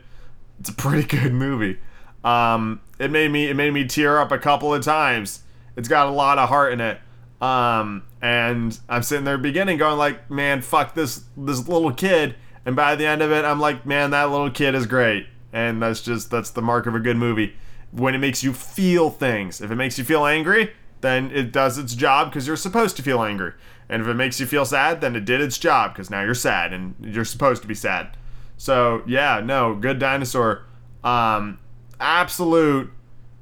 it's 0.60 0.68
a 0.70 0.74
pretty 0.74 1.06
good 1.06 1.32
movie. 1.32 1.78
Um, 2.24 2.80
it 2.98 3.10
made 3.10 3.30
me 3.30 3.48
it 3.48 3.54
made 3.54 3.72
me 3.72 3.84
tear 3.86 4.18
up 4.18 4.32
a 4.32 4.38
couple 4.38 4.74
of 4.74 4.82
times. 4.84 5.42
It's 5.76 5.88
got 5.88 6.06
a 6.08 6.10
lot 6.10 6.38
of 6.38 6.48
heart 6.48 6.72
in 6.72 6.80
it. 6.80 6.98
Um, 7.40 8.04
and 8.22 8.78
I'm 8.88 9.02
sitting 9.02 9.24
there 9.24 9.36
beginning 9.38 9.76
going 9.76 9.98
like, 9.98 10.30
man, 10.30 10.62
fuck 10.62 10.94
this 10.94 11.24
this 11.36 11.68
little 11.68 11.92
kid. 11.92 12.34
And 12.64 12.74
by 12.74 12.96
the 12.96 13.06
end 13.06 13.22
of 13.22 13.30
it, 13.30 13.44
I'm 13.44 13.60
like, 13.60 13.86
man, 13.86 14.10
that 14.10 14.30
little 14.30 14.50
kid 14.50 14.74
is 14.74 14.86
great. 14.86 15.26
And 15.52 15.80
that's 15.82 16.00
just 16.00 16.30
that's 16.30 16.50
the 16.50 16.62
mark 16.62 16.86
of 16.86 16.94
a 16.94 17.00
good 17.00 17.16
movie. 17.16 17.54
When 17.92 18.14
it 18.14 18.18
makes 18.18 18.42
you 18.42 18.52
feel 18.52 19.10
things. 19.10 19.60
If 19.60 19.70
it 19.70 19.76
makes 19.76 19.96
you 19.96 20.04
feel 20.04 20.26
angry, 20.26 20.72
then 21.02 21.30
it 21.30 21.52
does 21.52 21.78
its 21.78 21.94
job 21.94 22.30
because 22.30 22.46
you're 22.46 22.56
supposed 22.56 22.96
to 22.96 23.02
feel 23.02 23.22
angry. 23.22 23.52
And 23.88 24.02
if 24.02 24.08
it 24.08 24.14
makes 24.14 24.40
you 24.40 24.46
feel 24.46 24.64
sad, 24.64 25.00
then 25.00 25.14
it 25.14 25.24
did 25.24 25.40
its 25.40 25.58
job 25.58 25.92
because 25.92 26.10
now 26.10 26.22
you're 26.24 26.34
sad 26.34 26.72
and 26.72 26.94
you're 27.00 27.24
supposed 27.24 27.62
to 27.62 27.68
be 27.68 27.74
sad. 27.74 28.16
So 28.56 29.02
yeah, 29.06 29.40
no, 29.44 29.74
good 29.74 29.98
dinosaur. 29.98 30.64
Um, 31.04 31.58
absolute 32.00 32.90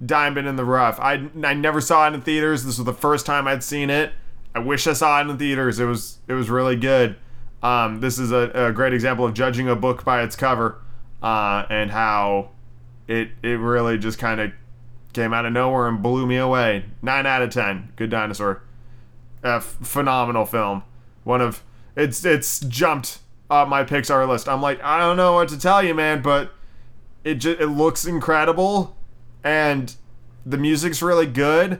diamond 0.05 0.47
in 0.49 0.57
the 0.57 0.65
rough. 0.65 0.99
I, 1.01 1.29
I 1.43 1.55
never 1.55 1.81
saw 1.81 2.09
it 2.09 2.15
in 2.15 2.21
theaters. 2.21 2.65
This 2.65 2.79
was 2.79 2.85
the 2.85 2.93
first 2.95 3.27
time 3.27 3.47
I'd 3.47 3.63
seen 3.65 3.91
it. 3.91 4.13
I 4.55 4.59
wish 4.61 4.87
I 4.87 4.93
saw 4.93 5.21
it 5.21 5.29
in 5.29 5.37
theaters. 5.39 5.81
It 5.81 5.87
was 5.87 6.19
it 6.29 6.33
was 6.35 6.51
really 6.51 6.77
good. 6.77 7.17
Um, 7.63 8.01
this 8.01 8.19
is 8.19 8.31
a, 8.31 8.51
a, 8.67 8.73
great 8.73 8.93
example 8.93 9.25
of 9.25 9.33
judging 9.33 9.69
a 9.71 9.75
book 9.75 10.05
by 10.05 10.23
its 10.23 10.37
cover, 10.37 10.83
uh, 11.23 11.65
and 11.71 11.91
how 11.91 12.51
it 13.09 13.31
it 13.43 13.59
really 13.59 13.99
just 13.99 14.19
kind 14.19 14.41
of 14.41 14.53
came 15.13 15.33
out 15.33 15.45
of 15.47 15.53
nowhere 15.53 15.89
and 15.89 16.01
blew 16.03 16.27
me 16.27 16.37
away. 16.37 16.85
Nine 17.03 17.27
out 17.27 17.43
of 17.43 17.51
ten. 17.51 17.93
Good 17.97 18.11
dinosaur. 18.11 18.63
A 19.43 19.55
f- 19.57 19.77
phenomenal 19.83 20.45
film. 20.47 20.83
One 21.25 21.41
of 21.41 21.65
it's 21.97 22.25
it's 22.25 22.61
jumped 22.61 23.19
uh, 23.55 23.65
my 23.65 23.85
Pixar 23.85 24.29
list. 24.29 24.49
I'm 24.49 24.61
like, 24.61 24.83
I 24.83 24.99
don't 24.99 25.17
know 25.17 25.35
what 25.35 25.49
to 25.51 25.57
tell 25.57 25.81
you, 25.81 25.95
man, 25.95 26.23
but 26.23 26.53
it 27.23 27.37
just, 27.37 27.61
it 27.61 27.69
looks 27.69 28.05
incredible, 28.05 28.97
and 29.45 29.95
the 30.45 30.57
music's 30.59 31.01
really 31.01 31.27
good. 31.29 31.79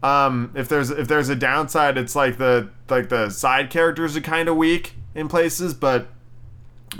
Um, 0.00 0.52
if 0.54 0.68
there's 0.68 0.90
if 0.90 1.08
there's 1.08 1.28
a 1.28 1.34
downside, 1.34 1.98
it's 1.98 2.14
like 2.14 2.38
the 2.38 2.70
like 2.88 3.08
the 3.08 3.30
side 3.30 3.68
characters 3.68 4.16
are 4.16 4.20
kind 4.20 4.48
of 4.48 4.56
weak 4.56 4.94
in 5.16 5.26
places, 5.26 5.74
but 5.74 6.06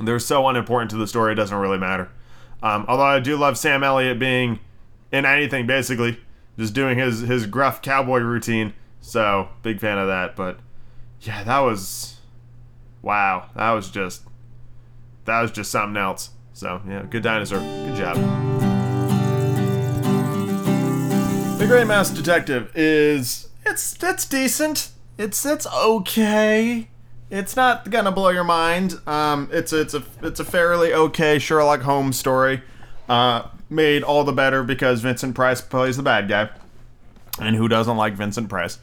they're 0.02 0.18
so 0.18 0.48
unimportant 0.48 0.90
to 0.90 0.96
the 0.96 1.06
story 1.06 1.30
it 1.30 1.36
doesn't 1.36 1.56
really 1.56 1.78
matter. 1.78 2.10
Um, 2.60 2.86
although 2.88 3.04
I 3.04 3.20
do 3.20 3.36
love 3.36 3.56
Sam 3.56 3.84
Elliott 3.84 4.18
being 4.18 4.58
in 5.12 5.26
anything 5.26 5.64
basically, 5.68 6.18
just 6.58 6.74
doing 6.74 6.98
his 6.98 7.20
his 7.20 7.46
gruff 7.46 7.82
cowboy 7.82 8.18
routine. 8.18 8.74
So 9.00 9.50
big 9.62 9.78
fan 9.78 9.96
of 9.98 10.08
that. 10.08 10.34
But 10.34 10.58
yeah, 11.20 11.44
that 11.44 11.60
was 11.60 12.17
wow, 13.08 13.46
that 13.56 13.70
was 13.70 13.90
just 13.90 14.22
that 15.24 15.40
was 15.40 15.50
just 15.50 15.70
something 15.72 15.96
else. 16.00 16.30
So 16.52 16.80
yeah, 16.86 17.04
good 17.08 17.22
dinosaur. 17.22 17.58
Good 17.60 17.96
job. 17.96 18.16
The 21.58 21.66
Great 21.66 21.86
Mouse 21.86 22.10
Detective 22.10 22.70
is 22.76 23.48
it's 23.64 23.94
that's 23.94 24.26
decent. 24.26 24.90
It's 25.16 25.44
it's 25.44 25.66
okay. 25.66 26.88
It's 27.30 27.56
not 27.56 27.88
gonna 27.90 28.12
blow 28.12 28.28
your 28.28 28.44
mind. 28.44 29.00
Um, 29.06 29.48
it's 29.50 29.72
it's 29.72 29.94
a 29.94 30.04
it's 30.22 30.38
a 30.38 30.44
fairly 30.44 30.92
okay 30.92 31.38
Sherlock 31.38 31.80
Holmes 31.80 32.18
story, 32.18 32.62
uh, 33.08 33.48
made 33.70 34.02
all 34.02 34.22
the 34.22 34.32
better 34.32 34.62
because 34.62 35.00
Vincent 35.00 35.34
Price 35.34 35.62
plays 35.62 35.96
the 35.96 36.02
bad 36.02 36.28
guy, 36.28 36.50
and 37.40 37.56
who 37.56 37.68
doesn't 37.68 37.96
like 37.96 38.12
Vincent 38.14 38.50
Price? 38.50 38.78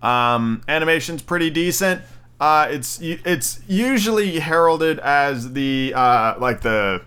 Um, 0.00 0.62
animation's 0.68 1.22
pretty 1.22 1.50
decent. 1.50 2.02
Uh, 2.44 2.68
it's 2.70 3.00
it's 3.00 3.60
usually 3.66 4.38
heralded 4.38 4.98
as 4.98 5.54
the 5.54 5.94
uh, 5.96 6.34
like 6.38 6.60
the 6.60 7.00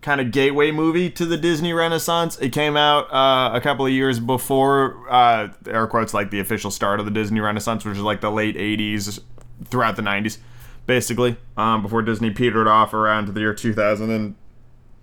kind 0.00 0.20
of 0.20 0.32
gateway 0.32 0.72
movie 0.72 1.08
to 1.10 1.24
the 1.26 1.36
Disney 1.36 1.72
Renaissance. 1.72 2.36
It 2.40 2.48
came 2.48 2.76
out 2.76 3.04
uh, 3.12 3.56
a 3.56 3.60
couple 3.60 3.86
of 3.86 3.92
years 3.92 4.18
before 4.18 4.96
uh, 5.08 5.52
air 5.68 5.86
quotes 5.86 6.12
like 6.12 6.32
the 6.32 6.40
official 6.40 6.72
start 6.72 6.98
of 6.98 7.06
the 7.06 7.12
Disney 7.12 7.38
Renaissance, 7.38 7.84
which 7.84 7.98
is 7.98 8.02
like 8.02 8.20
the 8.20 8.32
late 8.32 8.56
'80s 8.56 9.20
throughout 9.66 9.94
the 9.94 10.02
'90s, 10.02 10.38
basically. 10.86 11.36
Um, 11.56 11.80
before 11.80 12.02
Disney 12.02 12.32
petered 12.32 12.66
off 12.66 12.92
around 12.92 13.28
the 13.28 13.38
year 13.38 13.54
2000 13.54 14.10
and 14.10 14.34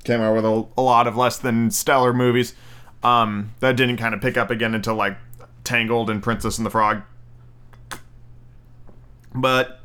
came 0.03 0.19
out 0.19 0.35
with 0.35 0.43
a, 0.43 0.65
a 0.75 0.81
lot 0.81 1.07
of 1.07 1.15
less 1.15 1.37
than 1.37 1.71
stellar 1.71 2.11
movies. 2.11 2.55
Um, 3.03 3.53
that 3.61 3.77
didn't 3.77 3.97
kind 3.97 4.13
of 4.13 4.19
pick 4.19 4.35
up 4.35 4.51
again 4.51 4.75
until 4.75 4.95
like 4.95 5.17
Tangled 5.63 6.09
and 6.09 6.21
Princess 6.21 6.57
and 6.57 6.65
the 6.65 6.69
Frog 6.69 7.03
but 9.35 9.79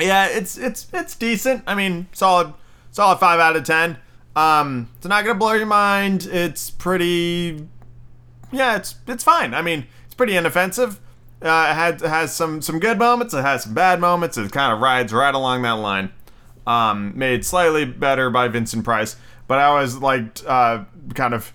yeah, 0.00 0.26
it's 0.28 0.56
it's 0.56 0.86
it's 0.92 1.16
decent. 1.16 1.64
I 1.66 1.74
mean, 1.74 2.06
solid 2.12 2.54
solid 2.92 3.18
five 3.18 3.40
out 3.40 3.56
of 3.56 3.64
ten. 3.64 3.98
Um, 4.36 4.88
it's 4.96 5.06
not 5.06 5.24
gonna 5.24 5.38
blow 5.38 5.52
your 5.52 5.66
mind. 5.66 6.24
It's 6.30 6.70
pretty. 6.70 7.68
Yeah, 8.52 8.76
it's 8.76 8.94
it's 9.06 9.24
fine. 9.24 9.52
I 9.52 9.62
mean, 9.62 9.86
it's 10.06 10.14
pretty 10.14 10.36
inoffensive. 10.36 11.00
Uh, 11.42 11.68
it 11.70 11.74
had 11.74 12.02
it 12.02 12.08
has 12.08 12.34
some 12.34 12.62
some 12.62 12.78
good 12.78 12.98
moments. 12.98 13.34
It 13.34 13.42
has 13.42 13.64
some 13.64 13.74
bad 13.74 14.00
moments. 14.00 14.38
It 14.38 14.52
kind 14.52 14.72
of 14.72 14.80
rides 14.80 15.12
right 15.12 15.34
along 15.34 15.62
that 15.62 15.72
line. 15.72 16.12
Um, 16.66 17.16
made 17.18 17.44
slightly 17.44 17.84
better 17.84 18.30
by 18.30 18.46
Vincent 18.48 18.84
Price, 18.84 19.16
but 19.48 19.58
I 19.58 19.80
was 19.80 19.98
like 19.98 20.38
uh, 20.46 20.84
kind 21.14 21.34
of 21.34 21.52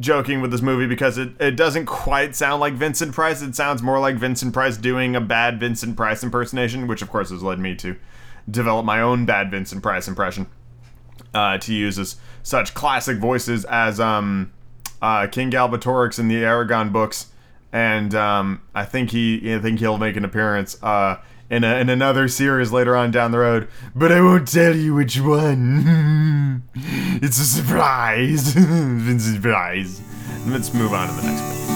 joking 0.00 0.42
with 0.42 0.50
this 0.50 0.60
movie 0.60 0.86
because 0.86 1.16
it, 1.16 1.30
it 1.40 1.56
doesn't 1.56 1.86
quite 1.86 2.34
sound 2.36 2.60
like 2.60 2.74
Vincent 2.74 3.12
Price. 3.14 3.40
It 3.42 3.54
sounds 3.54 3.82
more 3.82 3.98
like 3.98 4.16
Vincent 4.16 4.52
Price 4.52 4.76
doing 4.76 5.16
a 5.16 5.20
bad 5.20 5.58
Vincent 5.58 5.96
Price 5.96 6.22
impersonation, 6.22 6.86
which 6.86 7.00
of 7.02 7.08
course 7.08 7.30
has 7.30 7.42
led 7.42 7.58
me 7.58 7.74
to 7.76 7.96
develop 8.50 8.84
my 8.84 9.00
own 9.00 9.24
bad 9.24 9.50
Vincent 9.50 9.82
Price 9.82 10.06
impression 10.06 10.46
uh, 11.32 11.56
to 11.58 11.72
use 11.72 11.98
as 11.98 12.16
such 12.42 12.74
classic 12.74 13.16
voices 13.18 13.64
as 13.66 13.98
um, 13.98 14.52
uh, 15.00 15.26
King 15.26 15.50
Galbatorix 15.50 16.18
in 16.18 16.28
the 16.28 16.36
Eragon 16.36 16.92
books. 16.92 17.26
And 17.72 18.14
um, 18.14 18.62
I 18.74 18.84
think 18.84 19.10
he, 19.10 19.54
I 19.54 19.58
think 19.58 19.78
he'll 19.80 19.98
make 19.98 20.16
an 20.16 20.24
appearance. 20.24 20.82
Uh, 20.82 21.16
in, 21.50 21.64
a, 21.64 21.76
in 21.76 21.88
another 21.88 22.28
series 22.28 22.72
later 22.72 22.96
on 22.96 23.10
down 23.10 23.32
the 23.32 23.38
road, 23.38 23.68
but 23.94 24.12
I 24.12 24.20
won't 24.20 24.48
tell 24.48 24.76
you 24.76 24.94
which 24.94 25.20
one. 25.20 26.62
it's 26.74 27.38
a 27.38 27.44
surprise. 27.44 28.54
it's 28.56 29.26
a 29.28 29.34
surprise. 29.34 30.00
Let's 30.46 30.72
move 30.74 30.92
on 30.92 31.08
to 31.08 31.14
the 31.14 31.22
next 31.22 31.42
movie. 31.42 31.68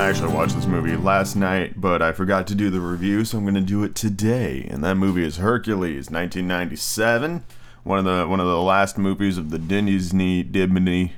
I 0.00 0.08
actually 0.08 0.32
watched 0.32 0.56
this 0.56 0.66
movie 0.66 0.96
last 0.96 1.36
night, 1.36 1.80
but 1.80 2.02
I 2.02 2.10
forgot 2.12 2.46
to 2.48 2.54
do 2.56 2.68
the 2.68 2.80
review, 2.80 3.24
so 3.24 3.38
I'm 3.38 3.44
going 3.44 3.54
to 3.54 3.60
do 3.60 3.84
it 3.84 3.94
today. 3.94 4.66
And 4.68 4.82
that 4.82 4.96
movie 4.96 5.24
is 5.24 5.36
Hercules, 5.36 6.10
1997. 6.10 7.44
One 7.84 7.98
of 7.98 8.04
the 8.06 8.26
one 8.26 8.40
of 8.40 8.46
the 8.46 8.62
last 8.62 8.96
movies 8.96 9.36
of 9.36 9.50
the 9.50 9.58
Disney 9.58 10.42
Disney 10.42 11.10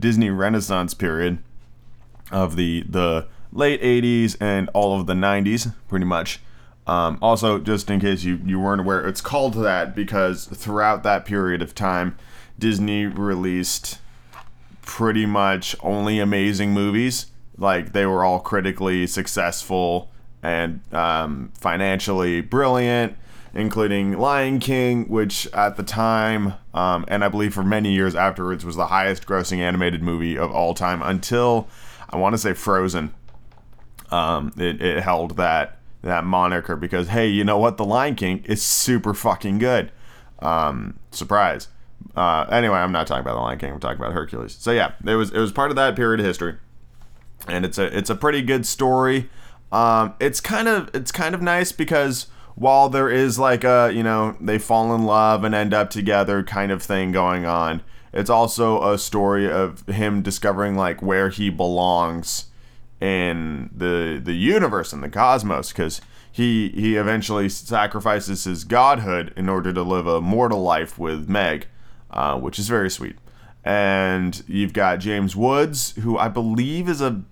Disney 0.00 0.30
Renaissance 0.30 0.94
period 0.94 1.38
of 2.30 2.56
the 2.56 2.84
the 2.88 3.26
late 3.56 3.80
80s 3.80 4.36
and 4.40 4.68
all 4.74 4.98
of 5.00 5.06
the 5.06 5.14
90s, 5.14 5.74
pretty 5.88 6.04
much. 6.04 6.40
Um, 6.86 7.18
also, 7.20 7.58
just 7.58 7.90
in 7.90 8.00
case 8.00 8.22
you, 8.22 8.40
you 8.44 8.60
weren't 8.60 8.82
aware, 8.82 9.06
it's 9.06 9.20
called 9.20 9.54
that 9.54 9.94
because 9.96 10.44
throughout 10.46 11.02
that 11.02 11.24
period 11.24 11.62
of 11.62 11.74
time, 11.74 12.16
Disney 12.58 13.06
released 13.06 13.98
pretty 14.82 15.26
much 15.26 15.74
only 15.80 16.20
amazing 16.20 16.72
movies. 16.72 17.26
Like, 17.58 17.92
they 17.92 18.06
were 18.06 18.24
all 18.24 18.38
critically 18.38 19.06
successful 19.06 20.10
and 20.42 20.80
um, 20.94 21.50
financially 21.58 22.40
brilliant, 22.42 23.16
including 23.54 24.18
Lion 24.18 24.60
King, 24.60 25.08
which 25.08 25.48
at 25.52 25.76
the 25.76 25.82
time, 25.82 26.54
um, 26.74 27.04
and 27.08 27.24
I 27.24 27.28
believe 27.28 27.54
for 27.54 27.64
many 27.64 27.92
years 27.94 28.14
afterwards, 28.14 28.64
was 28.64 28.76
the 28.76 28.86
highest 28.88 29.26
grossing 29.26 29.58
animated 29.58 30.02
movie 30.02 30.38
of 30.38 30.52
all 30.52 30.74
time 30.74 31.02
until 31.02 31.66
I 32.10 32.16
want 32.18 32.34
to 32.34 32.38
say 32.38 32.52
Frozen 32.52 33.12
um, 34.10 34.52
it, 34.56 34.80
it 34.80 35.02
held 35.02 35.36
that 35.36 35.78
that 36.02 36.24
moniker 36.24 36.76
because 36.76 37.08
hey, 37.08 37.26
you 37.26 37.44
know 37.44 37.58
what? 37.58 37.76
The 37.76 37.84
Lion 37.84 38.14
King 38.14 38.44
is 38.46 38.62
super 38.62 39.14
fucking 39.14 39.58
good. 39.58 39.90
Um, 40.40 40.98
surprise. 41.10 41.68
Uh, 42.14 42.42
anyway, 42.50 42.76
I'm 42.76 42.92
not 42.92 43.06
talking 43.06 43.22
about 43.22 43.34
the 43.34 43.40
Lion 43.40 43.58
King. 43.58 43.72
I'm 43.72 43.80
talking 43.80 44.00
about 44.00 44.12
Hercules. 44.12 44.54
So 44.58 44.70
yeah, 44.70 44.92
it 45.04 45.14
was 45.14 45.30
it 45.32 45.38
was 45.38 45.52
part 45.52 45.70
of 45.70 45.76
that 45.76 45.96
period 45.96 46.20
of 46.20 46.26
history, 46.26 46.56
and 47.48 47.64
it's 47.64 47.78
a 47.78 47.96
it's 47.96 48.10
a 48.10 48.14
pretty 48.14 48.42
good 48.42 48.66
story. 48.66 49.28
Um, 49.72 50.14
it's 50.20 50.40
kind 50.40 50.68
of 50.68 50.90
it's 50.94 51.10
kind 51.10 51.34
of 51.34 51.42
nice 51.42 51.72
because 51.72 52.28
while 52.54 52.88
there 52.88 53.10
is 53.10 53.38
like 53.38 53.64
a 53.64 53.90
you 53.92 54.02
know 54.02 54.36
they 54.40 54.58
fall 54.58 54.94
in 54.94 55.04
love 55.04 55.42
and 55.42 55.54
end 55.54 55.74
up 55.74 55.90
together 55.90 56.42
kind 56.44 56.70
of 56.70 56.82
thing 56.82 57.10
going 57.10 57.44
on, 57.44 57.82
it's 58.12 58.30
also 58.30 58.82
a 58.92 58.98
story 58.98 59.50
of 59.50 59.84
him 59.88 60.22
discovering 60.22 60.76
like 60.76 61.02
where 61.02 61.28
he 61.30 61.50
belongs 61.50 62.46
in 63.00 63.68
the 63.74 64.20
the 64.24 64.32
universe 64.32 64.92
and 64.92 65.02
the 65.02 65.08
cosmos 65.08 65.70
because 65.70 66.00
he 66.30 66.70
he 66.70 66.96
eventually 66.96 67.48
sacrifices 67.48 68.44
his 68.44 68.64
godhood 68.64 69.32
in 69.36 69.48
order 69.48 69.72
to 69.72 69.82
live 69.82 70.06
a 70.06 70.20
mortal 70.20 70.62
life 70.62 70.98
with 70.98 71.28
Meg, 71.28 71.66
uh, 72.10 72.38
which 72.38 72.58
is 72.58 72.68
very 72.68 72.90
sweet. 72.90 73.16
And 73.64 74.42
you've 74.46 74.72
got 74.72 74.98
James 74.98 75.34
Woods, 75.34 75.94
who 76.02 76.16
I 76.16 76.28
believe 76.28 76.88
is 76.88 77.00
a 77.00 77.22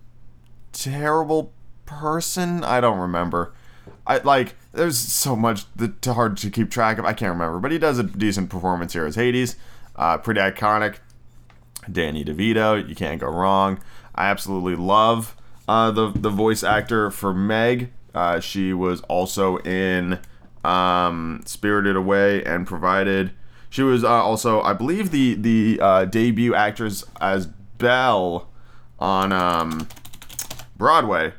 terrible 0.73 1.53
person. 1.87 2.65
I 2.65 2.81
don't 2.81 2.99
remember. 2.99 3.55
I 4.07 4.19
like 4.19 4.55
there's 4.73 4.99
so 4.99 5.35
much 5.37 5.65
that 5.77 6.05
hard 6.07 6.37
to 6.39 6.51
keep 6.51 6.71
track 6.71 6.99
of. 6.99 7.05
I 7.05 7.13
can't 7.15 7.33
remember, 7.33 7.59
but 7.59 7.73
he 7.73 7.79
does 7.79 7.99
a 7.99 8.03
decent 8.03 8.51
performance 8.51 8.93
here 8.93 9.07
as 9.07 9.15
Hades, 9.15 9.57
uh, 9.97 10.19
pretty 10.19 10.41
iconic. 10.41 10.97
Danny 11.91 12.25
DeVito, 12.25 12.87
you 12.89 12.95
can't 12.95 13.21
go 13.21 13.27
wrong. 13.29 13.79
I 14.15 14.27
absolutely 14.29 14.75
love 14.75 15.37
uh, 15.69 15.91
the 15.91 16.11
the 16.11 16.31
voice 16.31 16.63
actor 16.63 17.11
for 17.11 17.33
Meg. 17.33 17.91
Uh, 18.15 18.39
she 18.41 18.73
was 18.73 19.01
also 19.03 19.59
in 19.59 20.19
um, 20.65 21.43
Spirited 21.47 21.97
Away 21.97 22.45
and 22.45 22.67
provided. 22.67 23.33
She 23.71 23.83
was 23.83 24.05
uh, 24.05 24.09
also, 24.23 24.61
I 24.63 24.73
believe, 24.73 25.11
the 25.11 25.35
the 25.35 25.79
uh, 25.81 26.05
debut 26.05 26.55
actress 26.55 27.05
as 27.21 27.47
Belle 27.47 28.49
on 28.99 29.33
um, 29.33 29.89
Broadway. 30.77 31.33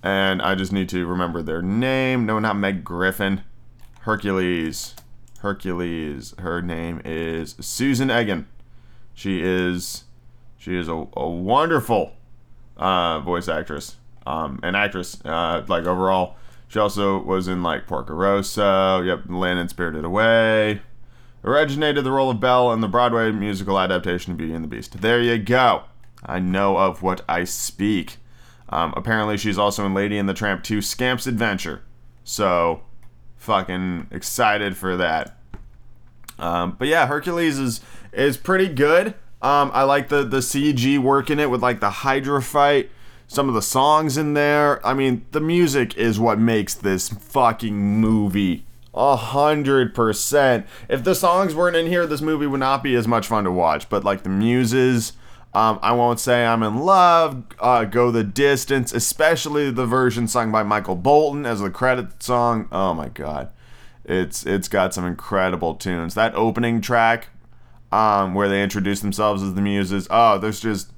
And 0.00 0.40
I 0.40 0.54
just 0.54 0.72
need 0.72 0.88
to 0.90 1.06
remember 1.06 1.42
their 1.42 1.60
name. 1.60 2.24
No, 2.24 2.38
not 2.38 2.56
Meg 2.56 2.84
Griffin. 2.84 3.42
Hercules. 4.02 4.94
Hercules. 5.40 6.34
Her 6.38 6.62
name 6.62 7.02
is 7.04 7.56
Susan 7.60 8.10
Egan. 8.10 8.46
She 9.12 9.42
is 9.42 10.04
she 10.56 10.76
is 10.76 10.88
a, 10.88 11.06
a 11.16 11.28
wonderful 11.28 12.12
uh, 12.78 13.18
voice 13.20 13.48
actress, 13.48 13.96
um, 14.26 14.60
an 14.62 14.74
actress, 14.74 15.18
uh, 15.24 15.64
like 15.68 15.84
overall. 15.84 16.36
She 16.68 16.78
also 16.78 17.20
was 17.22 17.48
in 17.48 17.62
like 17.62 17.86
Porco 17.86 18.14
Rosso, 18.14 19.02
yep, 19.02 19.22
Land 19.28 19.58
and 19.58 19.70
Spirited 19.70 20.04
Away. 20.04 20.82
Originated 21.44 22.04
the 22.04 22.10
role 22.10 22.30
of 22.30 22.40
Belle 22.40 22.72
in 22.72 22.80
the 22.80 22.88
Broadway 22.88 23.30
musical 23.30 23.78
adaptation 23.78 24.32
of 24.32 24.38
Beauty 24.38 24.52
and 24.52 24.62
the 24.64 24.68
Beast. 24.68 25.00
There 25.00 25.22
you 25.22 25.38
go. 25.38 25.84
I 26.24 26.40
know 26.40 26.76
of 26.76 27.00
what 27.02 27.22
I 27.28 27.44
speak. 27.44 28.16
Um, 28.68 28.92
apparently, 28.96 29.38
she's 29.38 29.56
also 29.56 29.86
in 29.86 29.94
Lady 29.94 30.18
and 30.18 30.28
the 30.28 30.34
Tramp 30.34 30.62
2 30.62 30.82
Scamp's 30.82 31.26
Adventure. 31.26 31.80
So, 32.24 32.82
fucking 33.36 34.08
excited 34.10 34.76
for 34.76 34.96
that. 34.96 35.38
Um, 36.38 36.76
but 36.78 36.88
yeah, 36.88 37.06
Hercules 37.06 37.58
is 37.58 37.80
is 38.12 38.36
pretty 38.36 38.68
good. 38.68 39.14
Um, 39.40 39.70
I 39.72 39.84
like 39.84 40.08
the 40.08 40.24
the 40.24 40.38
CG 40.38 40.98
work 40.98 41.30
in 41.30 41.38
it 41.38 41.48
with 41.50 41.62
like 41.62 41.78
the 41.80 41.90
Hydra 41.90 42.42
fight, 42.42 42.90
some 43.28 43.48
of 43.48 43.54
the 43.54 43.62
songs 43.62 44.16
in 44.18 44.34
there. 44.34 44.84
I 44.84 44.94
mean, 44.94 45.26
the 45.30 45.40
music 45.40 45.96
is 45.96 46.18
what 46.18 46.38
makes 46.40 46.74
this 46.74 47.08
fucking 47.08 47.74
movie. 47.76 48.64
A 48.94 49.14
hundred 49.14 49.94
percent. 49.94 50.66
If 50.88 51.04
the 51.04 51.14
songs 51.14 51.54
weren't 51.54 51.76
in 51.76 51.86
here, 51.86 52.04
this 52.06 52.20
movie 52.20 52.48
would 52.48 52.58
not 52.60 52.82
be 52.82 52.96
as 52.96 53.06
much 53.06 53.28
fun 53.28 53.44
to 53.44 53.52
watch. 53.52 53.88
But 53.88 54.02
like 54.02 54.24
the 54.24 54.28
muses, 54.28 55.12
um, 55.54 55.78
I 55.82 55.92
won't 55.92 56.18
say 56.18 56.44
I'm 56.44 56.64
in 56.64 56.80
love. 56.80 57.44
Uh, 57.60 57.84
go 57.84 58.10
the 58.10 58.24
distance, 58.24 58.92
especially 58.92 59.70
the 59.70 59.86
version 59.86 60.26
sung 60.26 60.50
by 60.50 60.64
Michael 60.64 60.96
Bolton 60.96 61.46
as 61.46 61.60
the 61.60 61.70
credit 61.70 62.24
song. 62.24 62.66
Oh 62.72 62.92
my 62.92 63.06
god, 63.08 63.50
it's 64.04 64.44
it's 64.44 64.66
got 64.66 64.94
some 64.94 65.06
incredible 65.06 65.76
tunes. 65.76 66.14
That 66.14 66.34
opening 66.34 66.80
track 66.80 67.28
um, 67.92 68.34
where 68.34 68.48
they 68.48 68.62
introduce 68.62 69.00
themselves 69.00 69.42
as 69.42 69.54
the 69.54 69.60
Muses. 69.60 70.06
Oh, 70.10 70.38
there's 70.38 70.60
just 70.60 70.92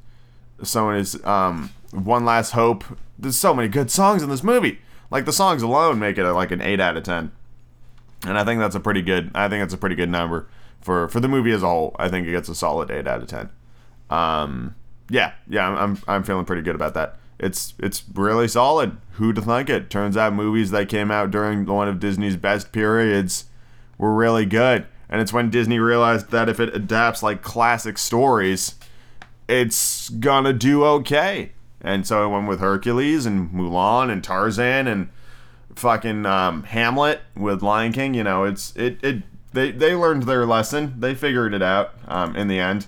someone 0.63 0.97
is 0.97 1.23
um, 1.25 1.71
one 1.93 2.25
last 2.25 2.53
hope. 2.53 2.85
There's 3.19 3.37
so 3.37 3.55
many 3.55 3.69
good 3.69 3.91
songs 3.91 4.23
in 4.23 4.31
this 4.31 4.43
movie. 4.43 4.79
Like 5.11 5.25
the 5.25 5.33
songs 5.33 5.63
alone 5.63 5.99
make 5.99 6.19
it 6.19 6.25
like 6.31 6.51
an 6.51 6.61
eight 6.61 6.81
out 6.81 6.97
of 6.97 7.03
ten, 7.03 7.33
and 8.27 8.39
I 8.39 8.45
think 8.45 8.61
that's 8.61 8.77
a 8.77 8.81
pretty 8.81 9.03
good. 9.03 9.31
I 9.35 9.49
think 9.49 9.63
that's 9.63 9.75
a 9.75 9.79
pretty 9.79 9.97
good 9.97 10.09
number 10.11 10.49
for 10.81 11.09
for 11.09 11.21
the 11.21 11.29
movie 11.29 11.53
as 11.53 11.63
a 11.63 11.69
whole. 11.69 11.95
I 11.99 12.09
think 12.09 12.27
it 12.27 12.31
gets 12.33 12.49
a 12.49 12.55
solid 12.55 12.91
eight 12.91 13.07
out 13.07 13.23
of 13.23 13.29
ten. 13.29 13.51
Um, 14.09 14.75
yeah, 15.09 15.33
yeah, 15.49 15.69
I'm, 15.69 15.77
I'm 15.77 16.03
I'm 16.07 16.23
feeling 16.23 16.45
pretty 16.45 16.63
good 16.63 16.75
about 16.77 16.95
that. 16.95 17.17
It's 17.39 17.75
it's 17.79 18.05
really 18.15 18.49
solid. 18.49 18.97
Who'd 19.13 19.43
think 19.45 19.71
it? 19.71 19.91
Turns 19.91 20.17
out 20.17 20.33
movies 20.35 20.71
that 20.73 20.89
came 20.89 21.11
out 21.11 21.31
during 21.31 21.65
one 21.67 21.89
of 21.89 21.99
Disney's 21.99 22.37
best 22.37 22.71
periods 22.71 23.47
were 23.99 24.15
really 24.15 24.47
good. 24.47 24.87
And 25.11 25.21
it's 25.21 25.33
when 25.33 25.51
Disney 25.51 25.79
realized 25.81 26.31
that 26.31 26.49
if 26.49 26.61
it 26.61 26.75
adapts 26.75 27.23
like 27.23 27.43
classic 27.43 27.99
stories, 27.99 28.77
it's 29.49 30.09
gonna 30.09 30.53
do 30.53 30.85
okay. 30.85 31.53
And 31.81 32.07
so 32.07 32.25
it 32.25 32.33
went 32.33 32.47
with 32.47 32.61
Hercules 32.61 33.27
and 33.27 33.51
Mulan 33.51 34.09
and 34.11 34.23
Tarzan 34.23 34.87
and 34.87 35.09
fucking 35.75 36.27
um, 36.27 36.63
Hamlet 36.65 37.23
with 37.37 37.61
Lion 37.63 37.93
King. 37.93 38.15
You 38.15 38.23
know, 38.23 38.45
it's 38.45 38.75
it 38.77 38.99
it 39.03 39.25
they 39.53 39.73
they 39.73 39.95
learned 39.97 40.25
their 40.25 40.47
lesson. 40.47 40.95
They 41.01 41.17
figured 41.17 41.55
it 41.55 41.63
out 41.63 41.95
um, 42.07 42.37
in 42.37 42.47
the 42.47 42.61
end. 42.61 42.87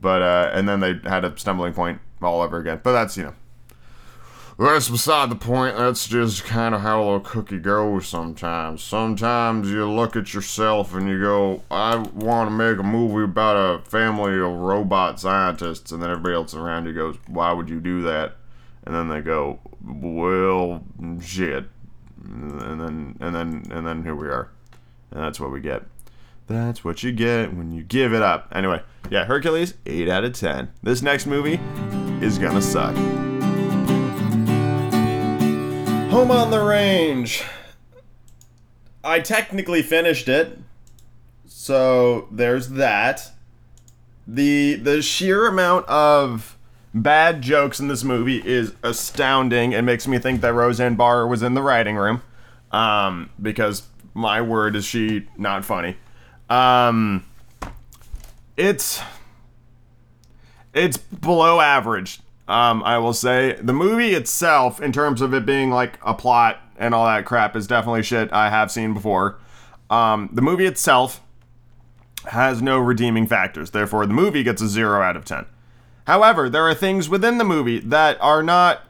But 0.00 0.22
uh, 0.22 0.50
and 0.54 0.68
then 0.68 0.78
they 0.78 1.00
had 1.04 1.24
a 1.24 1.36
stumbling 1.36 1.72
point 1.74 1.98
all 2.22 2.42
over 2.42 2.58
again. 2.58 2.80
But 2.84 2.92
that's 2.92 3.16
you 3.16 3.24
know 3.24 3.34
that's 4.58 4.88
beside 4.88 5.30
the 5.30 5.36
point. 5.36 5.76
That's 5.76 6.06
just 6.06 6.44
kind 6.44 6.74
of 6.74 6.80
how 6.80 7.10
a 7.10 7.20
cookie 7.20 7.58
goes 7.58 8.06
sometimes. 8.08 8.82
Sometimes 8.82 9.70
you 9.70 9.84
look 9.88 10.16
at 10.16 10.32
yourself 10.32 10.94
and 10.94 11.08
you 11.08 11.20
go, 11.20 11.62
I 11.70 11.96
want 11.96 12.48
to 12.48 12.50
make 12.50 12.78
a 12.78 12.82
movie 12.82 13.24
about 13.24 13.56
a 13.56 13.82
family 13.88 14.32
of 14.34 14.54
robot 14.58 15.20
scientists. 15.20 15.92
And 15.92 16.02
then 16.02 16.10
everybody 16.10 16.34
else 16.34 16.54
around 16.54 16.86
you 16.86 16.94
goes, 16.94 17.16
Why 17.26 17.52
would 17.52 17.68
you 17.68 17.80
do 17.80 18.02
that? 18.02 18.36
And 18.84 18.94
then 18.94 19.08
they 19.08 19.20
go, 19.20 19.60
Well, 19.84 20.82
shit. 21.20 21.66
And 22.24 22.80
then, 22.80 23.16
and 23.20 23.34
then, 23.34 23.64
and 23.70 23.86
then 23.86 24.02
here 24.02 24.14
we 24.16 24.28
are. 24.28 24.50
And 25.10 25.20
that's 25.22 25.38
what 25.38 25.52
we 25.52 25.60
get. 25.60 25.82
That's 26.46 26.84
what 26.84 27.02
you 27.02 27.12
get 27.12 27.52
when 27.54 27.72
you 27.72 27.82
give 27.82 28.12
it 28.14 28.22
up. 28.22 28.48
Anyway, 28.54 28.80
yeah, 29.10 29.24
Hercules, 29.24 29.74
8 29.84 30.08
out 30.08 30.24
of 30.24 30.32
10. 30.32 30.70
This 30.82 31.02
next 31.02 31.26
movie 31.26 31.60
is 32.24 32.38
gonna 32.38 32.62
suck. 32.62 32.94
Home 36.16 36.30
on 36.30 36.50
the 36.50 36.62
Range. 36.64 37.44
I 39.04 39.20
technically 39.20 39.82
finished 39.82 40.28
it. 40.30 40.56
So 41.46 42.26
there's 42.32 42.70
that. 42.70 43.32
The 44.26 44.76
the 44.76 45.02
sheer 45.02 45.46
amount 45.46 45.84
of 45.90 46.56
bad 46.94 47.42
jokes 47.42 47.80
in 47.80 47.88
this 47.88 48.02
movie 48.02 48.40
is 48.46 48.72
astounding 48.82 49.74
and 49.74 49.84
makes 49.84 50.08
me 50.08 50.18
think 50.18 50.40
that 50.40 50.54
Roseanne 50.54 50.94
Barr 50.94 51.26
was 51.26 51.42
in 51.42 51.52
the 51.52 51.60
writing 51.60 51.96
room. 51.96 52.22
Um, 52.72 53.28
because 53.42 53.82
my 54.14 54.40
word 54.40 54.74
is 54.74 54.86
she 54.86 55.28
not 55.36 55.66
funny. 55.66 55.98
Um, 56.48 57.26
it's 58.56 59.02
it's 60.72 60.96
below 60.96 61.60
average 61.60 62.20
um, 62.48 62.82
I 62.84 62.98
will 62.98 63.12
say 63.12 63.56
the 63.60 63.72
movie 63.72 64.14
itself, 64.14 64.80
in 64.80 64.92
terms 64.92 65.20
of 65.20 65.34
it 65.34 65.44
being 65.44 65.70
like 65.70 65.98
a 66.02 66.14
plot 66.14 66.60
and 66.76 66.94
all 66.94 67.06
that 67.06 67.24
crap, 67.24 67.56
is 67.56 67.66
definitely 67.66 68.04
shit 68.04 68.32
I 68.32 68.50
have 68.50 68.70
seen 68.70 68.94
before. 68.94 69.38
Um, 69.90 70.28
the 70.32 70.42
movie 70.42 70.66
itself 70.66 71.20
has 72.26 72.62
no 72.62 72.78
redeeming 72.78 73.26
factors, 73.26 73.72
therefore, 73.72 74.06
the 74.06 74.12
movie 74.14 74.42
gets 74.44 74.62
a 74.62 74.68
0 74.68 75.00
out 75.02 75.16
of 75.16 75.24
10. 75.24 75.46
However, 76.06 76.48
there 76.48 76.68
are 76.68 76.74
things 76.74 77.08
within 77.08 77.38
the 77.38 77.44
movie 77.44 77.80
that 77.80 78.16
are 78.20 78.42
not 78.42 78.82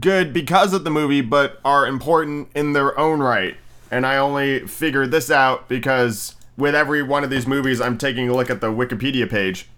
good 0.00 0.32
because 0.32 0.72
of 0.72 0.84
the 0.84 0.90
movie, 0.90 1.20
but 1.20 1.60
are 1.66 1.86
important 1.86 2.48
in 2.54 2.72
their 2.72 2.98
own 2.98 3.20
right. 3.20 3.56
And 3.90 4.06
I 4.06 4.16
only 4.16 4.66
figured 4.66 5.10
this 5.10 5.30
out 5.30 5.68
because 5.68 6.34
with 6.56 6.74
every 6.74 7.02
one 7.02 7.24
of 7.24 7.30
these 7.30 7.46
movies, 7.46 7.78
I'm 7.80 7.98
taking 7.98 8.28
a 8.30 8.34
look 8.34 8.48
at 8.48 8.60
the 8.62 8.68
Wikipedia 8.70 9.28
page 9.28 9.68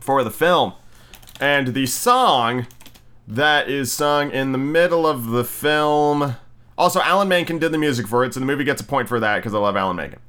for 0.00 0.22
the 0.22 0.30
film. 0.30 0.74
And 1.42 1.74
the 1.74 1.86
song 1.86 2.68
that 3.26 3.68
is 3.68 3.90
sung 3.92 4.30
in 4.30 4.52
the 4.52 4.58
middle 4.58 5.08
of 5.08 5.26
the 5.30 5.42
film. 5.42 6.36
Also, 6.78 7.00
Alan 7.00 7.26
Menken 7.26 7.58
did 7.58 7.72
the 7.72 7.78
music 7.78 8.06
for 8.06 8.24
it, 8.24 8.32
so 8.32 8.38
the 8.38 8.46
movie 8.46 8.62
gets 8.62 8.80
a 8.80 8.84
point 8.84 9.08
for 9.08 9.18
that 9.18 9.38
because 9.38 9.52
I 9.52 9.58
love 9.58 9.74
Alan 9.76 9.96
Menken. 9.96 10.20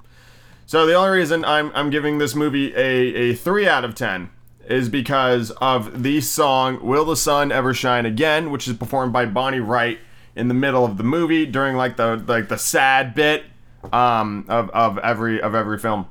So 0.65 0.87
the 0.87 0.95
only 0.95 1.11
reason 1.15 1.45
I'm, 1.45 1.71
I'm 1.75 1.91
giving 1.91 2.17
this 2.17 2.33
movie 2.33 2.73
a, 2.73 2.79
a 2.79 3.33
3 3.35 3.67
out 3.67 3.85
of 3.85 3.93
10 3.93 4.31
is 4.67 4.89
because 4.89 5.51
of 5.61 6.01
the 6.01 6.19
song 6.19 6.83
Will 6.83 7.05
the 7.05 7.15
Sun 7.15 7.51
Ever 7.51 7.75
Shine 7.75 8.07
Again, 8.07 8.49
which 8.49 8.67
is 8.67 8.75
performed 8.75 9.13
by 9.13 9.27
Bonnie 9.27 9.59
Raitt 9.59 9.99
in 10.35 10.47
the 10.47 10.53
middle 10.55 10.83
of 10.83 10.97
the 10.97 11.03
movie 11.03 11.45
during 11.45 11.77
like 11.77 11.95
the 11.95 12.23
like 12.27 12.49
the 12.49 12.57
sad 12.57 13.13
bit 13.13 13.43
um, 13.91 14.45
of, 14.49 14.71
of 14.71 14.97
every 14.97 15.39
of 15.39 15.53
every 15.53 15.77
film. 15.77 16.07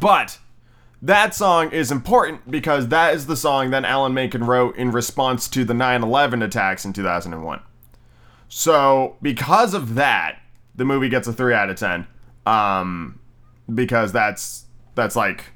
But 0.00 0.38
that 1.02 1.34
song 1.34 1.70
is 1.72 1.90
important 1.92 2.50
because 2.50 2.88
that 2.88 3.14
is 3.14 3.26
the 3.26 3.36
song 3.36 3.70
that 3.70 3.84
Alan 3.84 4.14
Menken 4.14 4.44
wrote 4.44 4.76
in 4.76 4.90
response 4.92 5.48
to 5.48 5.64
the 5.64 5.74
9 5.74 6.02
11 6.02 6.42
attacks 6.42 6.84
in 6.84 6.92
2001. 6.92 7.60
So, 8.48 9.16
because 9.20 9.74
of 9.74 9.94
that, 9.96 10.38
the 10.74 10.84
movie 10.84 11.08
gets 11.08 11.28
a 11.28 11.32
3 11.32 11.52
out 11.54 11.70
of 11.70 11.76
10. 11.76 12.06
Um, 12.46 13.18
because 13.72 14.12
that's, 14.12 14.66
that's 14.94 15.16
like, 15.16 15.46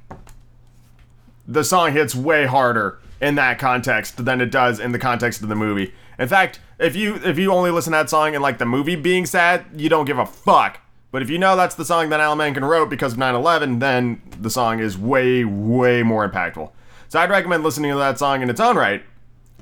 the 1.47 1.63
song 1.63 1.93
hits 1.93 2.15
way 2.15 2.47
harder 2.47 2.99
in 3.21 3.37
that 3.37 3.59
context 3.59 4.25
than 4.25 4.41
it 4.41 4.51
does 4.51 4.81
in 4.81 4.93
the 4.93 4.99
context 4.99 5.43
of 5.43 5.49
the 5.49 5.55
movie. 5.55 5.95
In 6.19 6.29
fact, 6.29 6.59
if 6.79 6.97
you 6.97 7.17
if 7.17 7.39
you 7.39 7.53
only 7.53 7.71
listen 7.71 7.93
to 7.93 7.97
that 7.99 8.09
song 8.09 8.35
and 8.35 8.43
like 8.43 8.57
the 8.59 8.65
movie 8.65 8.97
being 8.97 9.27
sad, 9.27 9.67
you 9.77 9.89
don't 9.91 10.07
give 10.07 10.19
a 10.19 10.25
fuck 10.25 10.81
but 11.13 11.23
if 11.23 11.31
you 11.31 11.39
know 11.39 11.57
that's 11.57 11.75
the 11.75 11.85
song 11.85 12.09
that 12.11 12.21
Alan 12.21 12.39
Menken 12.39 12.65
wrote 12.65 12.89
because 12.89 13.15
of 13.15 13.19
9 13.19 13.35
11, 13.35 13.79
then 13.81 14.23
the 14.41 14.51
song 14.51 14.79
is 14.79 14.97
way, 14.97 15.45
way 15.45 16.03
more 16.05 16.27
impactful. 16.29 16.71
So 17.09 17.19
I'd 17.21 17.31
recommend 17.31 17.65
listening 17.65 17.91
to 17.91 17.97
that 17.99 18.17
song 18.19 18.43
in 18.43 18.51
its 18.51 18.61
own 18.61 18.77
right 18.77 19.03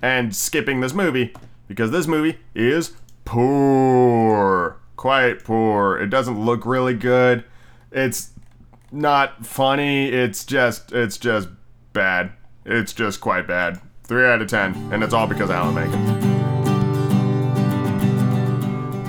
and 0.02 0.36
skipping 0.36 0.80
this 0.80 0.92
movie 0.92 1.34
because 1.66 1.90
this 1.90 2.06
movie 2.06 2.38
is 2.54 2.92
poor. 3.24 4.76
Quite 4.96 5.42
poor. 5.44 5.96
It 5.96 6.08
doesn't 6.10 6.38
look 6.44 6.66
really 6.66 6.92
good. 6.94 7.44
It's 7.92 8.30
not 8.92 9.46
funny. 9.46 10.10
It's 10.10 10.44
just, 10.44 10.92
it's 10.92 11.16
just 11.16 11.48
bad. 11.94 12.32
It's 12.66 12.92
just 12.92 13.22
quite 13.22 13.46
bad. 13.46 13.80
3 14.04 14.26
out 14.26 14.42
of 14.42 14.48
10. 14.48 14.92
And 14.92 15.02
it's 15.02 15.14
all 15.14 15.26
because 15.26 15.48
of 15.48 15.52
Alan 15.56 15.74
Menken. 15.74 16.18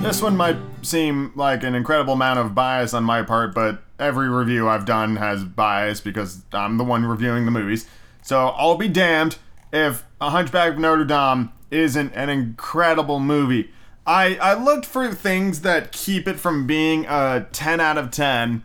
This 0.02 0.22
one 0.22 0.34
might 0.36 0.56
seem 0.86 1.32
like 1.34 1.62
an 1.62 1.74
incredible 1.74 2.14
amount 2.14 2.38
of 2.38 2.54
bias 2.54 2.94
on 2.94 3.04
my 3.04 3.22
part, 3.22 3.54
but 3.54 3.82
every 3.98 4.28
review 4.28 4.68
I've 4.68 4.84
done 4.84 5.16
has 5.16 5.44
bias 5.44 6.00
because 6.00 6.42
I'm 6.52 6.78
the 6.78 6.84
one 6.84 7.04
reviewing 7.04 7.44
the 7.44 7.50
movies. 7.50 7.86
So 8.22 8.48
I'll 8.50 8.76
be 8.76 8.88
damned 8.88 9.38
if 9.72 10.04
A 10.20 10.30
Hunchback 10.30 10.74
of 10.74 10.78
Notre 10.78 11.04
Dame 11.04 11.50
isn't 11.70 12.12
an 12.14 12.28
incredible 12.28 13.20
movie. 13.20 13.70
I, 14.06 14.36
I 14.40 14.54
looked 14.54 14.86
for 14.86 15.12
things 15.14 15.60
that 15.62 15.92
keep 15.92 16.26
it 16.26 16.40
from 16.40 16.66
being 16.66 17.06
a 17.06 17.46
10 17.52 17.80
out 17.80 17.98
of 17.98 18.10
10. 18.10 18.62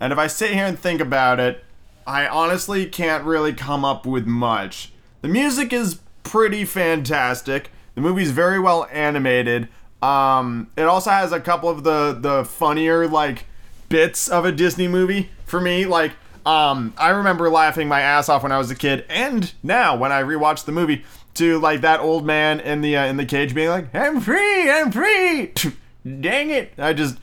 And 0.00 0.12
if 0.12 0.18
I 0.18 0.26
sit 0.28 0.52
here 0.52 0.66
and 0.66 0.78
think 0.78 1.00
about 1.00 1.40
it, 1.40 1.64
I 2.06 2.26
honestly 2.26 2.86
can't 2.86 3.24
really 3.24 3.52
come 3.52 3.84
up 3.84 4.06
with 4.06 4.26
much. 4.26 4.92
The 5.22 5.28
music 5.28 5.72
is 5.72 5.98
pretty 6.22 6.64
fantastic. 6.64 7.70
The 7.94 8.00
movie's 8.00 8.30
very 8.30 8.60
well 8.60 8.86
animated. 8.92 9.68
Um, 10.02 10.68
it 10.76 10.82
also 10.84 11.10
has 11.10 11.32
a 11.32 11.40
couple 11.40 11.68
of 11.68 11.82
the 11.82 12.16
the 12.18 12.44
funnier 12.44 13.08
like 13.08 13.46
bits 13.88 14.28
of 14.28 14.44
a 14.44 14.52
Disney 14.52 14.86
movie 14.88 15.30
for 15.44 15.60
me. 15.60 15.86
Like, 15.86 16.12
um, 16.46 16.92
I 16.96 17.10
remember 17.10 17.50
laughing 17.50 17.88
my 17.88 18.00
ass 18.00 18.28
off 18.28 18.42
when 18.42 18.52
I 18.52 18.58
was 18.58 18.70
a 18.70 18.76
kid, 18.76 19.04
and 19.08 19.52
now 19.62 19.96
when 19.96 20.12
I 20.12 20.22
rewatch 20.22 20.64
the 20.64 20.72
movie, 20.72 21.04
to 21.34 21.58
like 21.58 21.80
that 21.80 22.00
old 22.00 22.24
man 22.24 22.60
in 22.60 22.80
the 22.80 22.96
uh, 22.96 23.06
in 23.06 23.16
the 23.16 23.24
cage 23.24 23.54
being 23.54 23.70
like, 23.70 23.92
"I'm 23.94 24.20
free, 24.20 24.70
I'm 24.70 24.92
free." 24.92 25.52
Dang 26.20 26.50
it! 26.50 26.72
I 26.78 26.92
just 26.92 27.18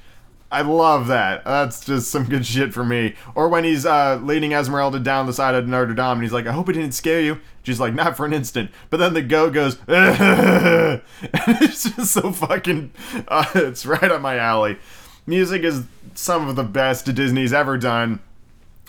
I 0.52 0.62
love 0.62 1.08
that. 1.08 1.46
That's 1.46 1.80
just 1.86 2.12
some 2.12 2.26
good 2.26 2.46
shit 2.46 2.74
for 2.74 2.84
me. 2.84 3.16
Or 3.36 3.48
when 3.48 3.64
he's 3.64 3.86
uh, 3.86 4.20
leading 4.22 4.52
Esmeralda 4.54 5.00
down 5.00 5.28
the 5.28 5.34
side 5.34 5.56
of 5.56 5.66
Notre 5.66 5.94
Dame 5.94 6.06
and 6.14 6.24
he's 6.24 6.32
like, 6.32 6.46
I 6.46 6.52
hope 6.52 6.70
it 6.70 6.74
didn't 6.74 6.92
scare 6.94 7.20
you. 7.20 7.40
She's 7.66 7.80
like, 7.80 7.96
not 7.96 8.16
for 8.16 8.26
an 8.28 8.34
instant. 8.34 8.70
But 8.90 8.98
then 8.98 9.14
the 9.16 9.24
go 9.24 9.50
goes, 9.50 9.78
and 9.88 11.02
it's 11.24 11.90
just 11.90 12.12
so 12.14 12.32
fucking. 12.32 12.92
Uh, 13.28 13.46
it's 13.56 13.86
right 13.86 14.04
up 14.04 14.22
my 14.22 14.38
alley. 14.38 14.78
Music 15.26 15.64
is 15.64 15.84
some 16.14 16.48
of 16.48 16.56
the 16.56 16.64
best 16.64 17.06
Disney's 17.16 17.54
ever 17.54 17.78
done. 17.78 18.20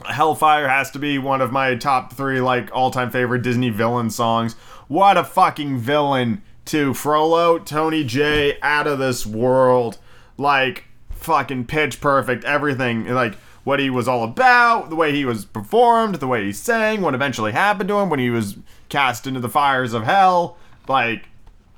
Hellfire 0.05 0.68
has 0.68 0.91
to 0.91 0.99
be 0.99 1.18
one 1.18 1.41
of 1.41 1.53
my 1.53 1.74
top 1.74 2.12
three, 2.12 2.43
like, 2.43 2.68
all 2.70 2.91
time 2.91 3.11
favorite 3.11 3.41
Disney 3.41 3.70
villain 3.70 4.11
songs. 4.11 4.53
What 4.89 5.16
a 5.16 5.24
fucking 5.24 5.79
villain, 5.79 6.43
too. 6.66 6.93
Frollo, 6.93 7.59
Tony 7.59 8.05
Jay, 8.05 8.59
out 8.61 8.87
of 8.87 8.99
this 8.99 9.24
world. 9.24 9.97
Like, 10.37 10.85
fucking 11.12 11.64
pitch 11.64 12.03
perfect, 12.03 12.45
everything. 12.45 13.09
Like, 13.09 13.37
what 13.67 13.81
he 13.81 13.91
was 13.91 14.07
all 14.07 14.23
about, 14.23 14.91
the 14.91 14.95
way 14.97 15.11
he 15.11 15.25
was 15.25 15.45
performed, 15.45 16.14
the 16.14 16.27
way 16.29 16.45
he 16.45 16.53
sang, 16.53 17.01
what 17.03 17.17
eventually 17.17 17.51
happened 17.51 17.89
to 17.89 17.99
him 17.99 18.09
when 18.09 18.21
he 18.21 18.31
was 18.31 18.57
cast 18.89 19.27
into 19.27 19.41
the 19.41 19.49
fires 19.49 19.93
of 19.93 20.05
hell. 20.05 20.57
Like, 20.87 21.29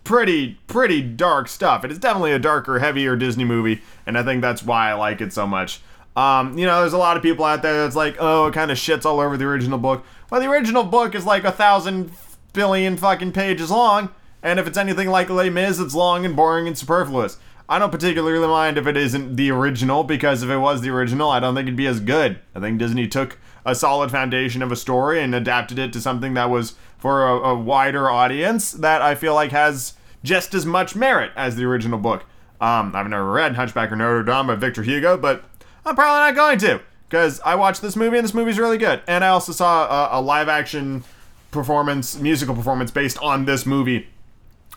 pretty, 0.05 0.59
pretty 0.67 1.01
dark 1.01 1.49
stuff. 1.49 1.87
It 1.87 1.91
is 1.91 1.99
definitely 1.99 2.33
a 2.33 2.39
darker, 2.39 2.79
heavier 2.79 3.17
Disney 3.17 3.45
movie, 3.47 3.81
and 4.05 4.19
I 4.19 4.23
think 4.23 4.43
that's 4.43 4.63
why 4.63 4.91
I 4.91 4.93
like 4.93 5.23
it 5.23 5.33
so 5.33 5.47
much. 5.47 5.81
Um, 6.15 6.59
you 6.59 6.67
know, 6.67 6.81
there's 6.83 6.93
a 6.93 6.99
lot 6.99 7.17
of 7.17 7.23
people 7.23 7.47
out 7.47 7.63
there 7.63 7.83
that's 7.85 7.97
like, 7.97 8.17
oh, 8.21 8.49
it 8.49 8.53
kind 8.55 8.71
of 8.71 8.77
shits 8.77 9.07
all 9.07 9.19
over 9.19 9.39
the 9.39 9.47
original 9.47 9.79
book. 9.79 10.05
Well, 10.29 10.43
the 10.43 10.51
original 10.51 10.85
book 10.85 11.15
is 11.15 11.25
like 11.25 11.45
a 11.45 11.53
thousand 11.53 12.11
billion 12.53 12.99
fucking 12.99 13.33
pages 13.33 13.71
long, 13.71 14.11
and 14.43 14.61
if 14.61 14.67
it's 14.67 14.77
anything 14.77 15.09
like 15.09 15.31
Les 15.31 15.49
Mis, 15.49 15.79
it's 15.81 15.95
long 15.95 16.27
and 16.27 16.37
boring 16.37 16.67
and 16.67 16.77
superfluous. 16.77 17.39
I 17.71 17.79
don't 17.79 17.91
particularly 17.93 18.47
mind 18.49 18.79
if 18.79 18.87
it 18.87 18.97
isn't 18.97 19.37
the 19.37 19.51
original 19.51 20.03
because 20.03 20.43
if 20.43 20.49
it 20.49 20.57
was 20.57 20.81
the 20.81 20.89
original, 20.89 21.29
I 21.31 21.39
don't 21.39 21.55
think 21.55 21.67
it'd 21.67 21.77
be 21.77 21.87
as 21.87 22.01
good. 22.01 22.39
I 22.55 22.61
think 22.61 22.79
Disney 22.79 23.07
took 23.07 23.39
a 23.67 23.75
solid 23.75 24.11
foundation 24.11 24.63
of 24.63 24.73
a 24.73 24.77
story 24.77 25.21
and 25.21 25.35
adapted 25.35 25.79
it 25.79 25.93
to 25.93 26.01
something 26.01 26.33
that 26.33 26.49
was 26.49 26.75
for 26.97 27.29
a, 27.29 27.35
a 27.51 27.55
wider 27.55 28.09
audience 28.09 28.73
that 28.73 29.03
I 29.03 29.15
feel 29.15 29.35
like 29.35 29.51
has 29.53 29.93
just 30.25 30.55
as 30.55 30.65
much 30.65 30.97
merit 30.97 31.31
as 31.37 31.57
the 31.57 31.65
original 31.65 31.99
book. 31.99 32.25
Um, 32.61 32.93
I've 32.97 33.09
never 33.09 33.31
read 33.33 33.55
Hunchback 33.57 33.93
of 33.93 33.99
Notre 33.99 34.23
Dame 34.23 34.47
by 34.47 34.55
Victor 34.55 34.83
Hugo, 34.83 35.19
but 35.19 35.45
I'm 35.85 35.95
probably 35.95 36.35
not 36.35 36.35
going 36.35 36.59
to 36.61 36.81
because 37.11 37.39
I 37.45 37.55
watched 37.55 37.83
this 37.83 37.97
movie 37.97 38.17
and 38.17 38.25
this 38.25 38.35
movie's 38.35 38.59
really 38.59 38.79
good. 38.79 39.03
And 39.07 39.23
I 39.23 39.29
also 39.29 39.53
saw 39.53 40.15
a, 40.15 40.19
a 40.19 40.21
live 40.23 40.49
action 40.49 41.05
performance, 41.51 42.19
musical 42.19 42.55
performance 42.55 42.91
based 42.91 43.19
on 43.19 43.45
this 43.45 43.67
movie. 43.67 44.09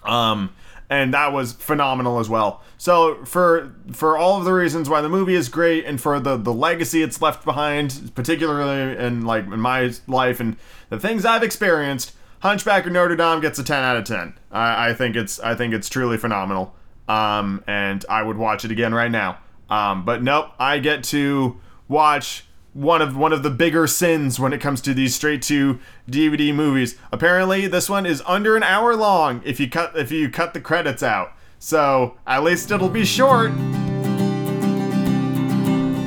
Um, 0.03 0.49
and 0.91 1.13
that 1.13 1.31
was 1.31 1.53
phenomenal 1.53 2.19
as 2.19 2.27
well. 2.29 2.61
So 2.77 3.23
for 3.23 3.73
for 3.93 4.17
all 4.17 4.37
of 4.37 4.43
the 4.45 4.51
reasons 4.53 4.89
why 4.89 4.99
the 5.01 5.07
movie 5.09 5.35
is 5.35 5.47
great 5.47 5.85
and 5.85 5.99
for 6.01 6.19
the 6.19 6.35
the 6.35 6.53
legacy 6.53 7.01
it's 7.01 7.21
left 7.21 7.45
behind, 7.45 8.11
particularly 8.13 8.97
in 9.03 9.25
like 9.25 9.45
in 9.45 9.59
my 9.61 9.93
life 10.05 10.41
and 10.41 10.57
the 10.89 10.99
things 10.99 11.23
I've 11.25 11.43
experienced, 11.43 12.13
Hunchback 12.41 12.85
of 12.85 12.91
Notre 12.91 13.15
Dame 13.15 13.39
gets 13.39 13.57
a 13.57 13.63
10 13.63 13.79
out 13.81 13.95
of 13.95 14.03
10. 14.03 14.33
I, 14.51 14.89
I 14.89 14.93
think 14.93 15.15
it's 15.15 15.39
I 15.39 15.55
think 15.55 15.73
it's 15.73 15.87
truly 15.87 16.17
phenomenal. 16.17 16.75
Um, 17.07 17.63
and 17.67 18.03
I 18.09 18.21
would 18.21 18.37
watch 18.37 18.65
it 18.65 18.71
again 18.71 18.93
right 18.93 19.11
now. 19.11 19.37
Um, 19.69 20.03
but 20.03 20.21
nope, 20.21 20.47
I 20.59 20.79
get 20.79 21.05
to 21.05 21.57
watch 21.87 22.43
one 22.73 23.01
of 23.01 23.17
one 23.17 23.33
of 23.33 23.43
the 23.43 23.49
bigger 23.49 23.85
sins 23.85 24.39
when 24.39 24.53
it 24.53 24.61
comes 24.61 24.79
to 24.81 24.93
these 24.93 25.15
straight 25.15 25.41
to 25.43 25.79
DVD 26.09 26.53
movies. 26.53 26.95
Apparently, 27.11 27.67
this 27.67 27.89
one 27.89 28.05
is 28.05 28.23
under 28.25 28.55
an 28.55 28.63
hour 28.63 28.95
long 28.95 29.41
if 29.43 29.59
you 29.59 29.69
cut 29.69 29.95
if 29.97 30.11
you 30.11 30.29
cut 30.29 30.53
the 30.53 30.61
credits 30.61 31.03
out. 31.03 31.33
So 31.59 32.15
at 32.25 32.43
least 32.43 32.71
it'll 32.71 32.89
be 32.89 33.05
short. 33.05 33.51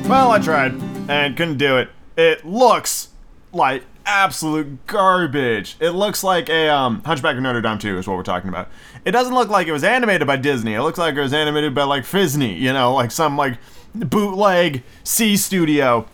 Well, 0.07 0.31
I 0.31 0.39
tried 0.43 0.73
and 1.09 1.35
couldn't 1.37 1.57
do 1.57 1.77
it. 1.77 1.89
It 2.17 2.45
looks 2.45 3.09
like 3.53 3.83
absolute 4.07 4.85
garbage. 4.87 5.77
It 5.79 5.91
looks 5.91 6.23
like 6.23 6.49
a 6.49 6.69
um, 6.69 7.01
Hunchback 7.03 7.35
of 7.37 7.41
Notre 7.41 7.61
Dame 7.61 7.79
2 7.79 7.97
is 7.97 8.07
what 8.07 8.15
we're 8.17 8.23
talking 8.23 8.49
about. 8.49 8.67
It 9.03 9.11
doesn't 9.11 9.33
look 9.33 9.49
like 9.49 9.67
it 9.67 9.71
was 9.71 9.83
animated 9.83 10.27
by 10.27 10.35
Disney. 10.35 10.73
It 10.75 10.81
looks 10.83 10.99
like 10.99 11.15
it 11.15 11.21
was 11.21 11.33
animated 11.33 11.73
by 11.73 11.83
like 11.83 12.03
Fisney, 12.03 12.59
you 12.59 12.71
know, 12.73 12.93
like 12.93 13.11
some 13.11 13.35
like 13.37 13.57
bootleg 13.95 14.83
C 15.03 15.37
studio 15.37 16.07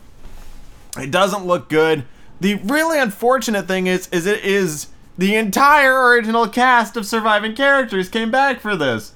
it 0.97 1.11
doesn't 1.11 1.45
look 1.45 1.69
good. 1.69 2.05
The 2.39 2.55
really 2.55 2.99
unfortunate 2.99 3.67
thing 3.67 3.87
is, 3.87 4.07
is 4.11 4.25
it 4.25 4.43
is 4.43 4.87
the 5.17 5.35
entire 5.35 6.07
original 6.07 6.47
cast 6.47 6.97
of 6.97 7.05
surviving 7.05 7.55
characters 7.55 8.09
came 8.09 8.31
back 8.31 8.59
for 8.59 8.75
this. 8.75 9.13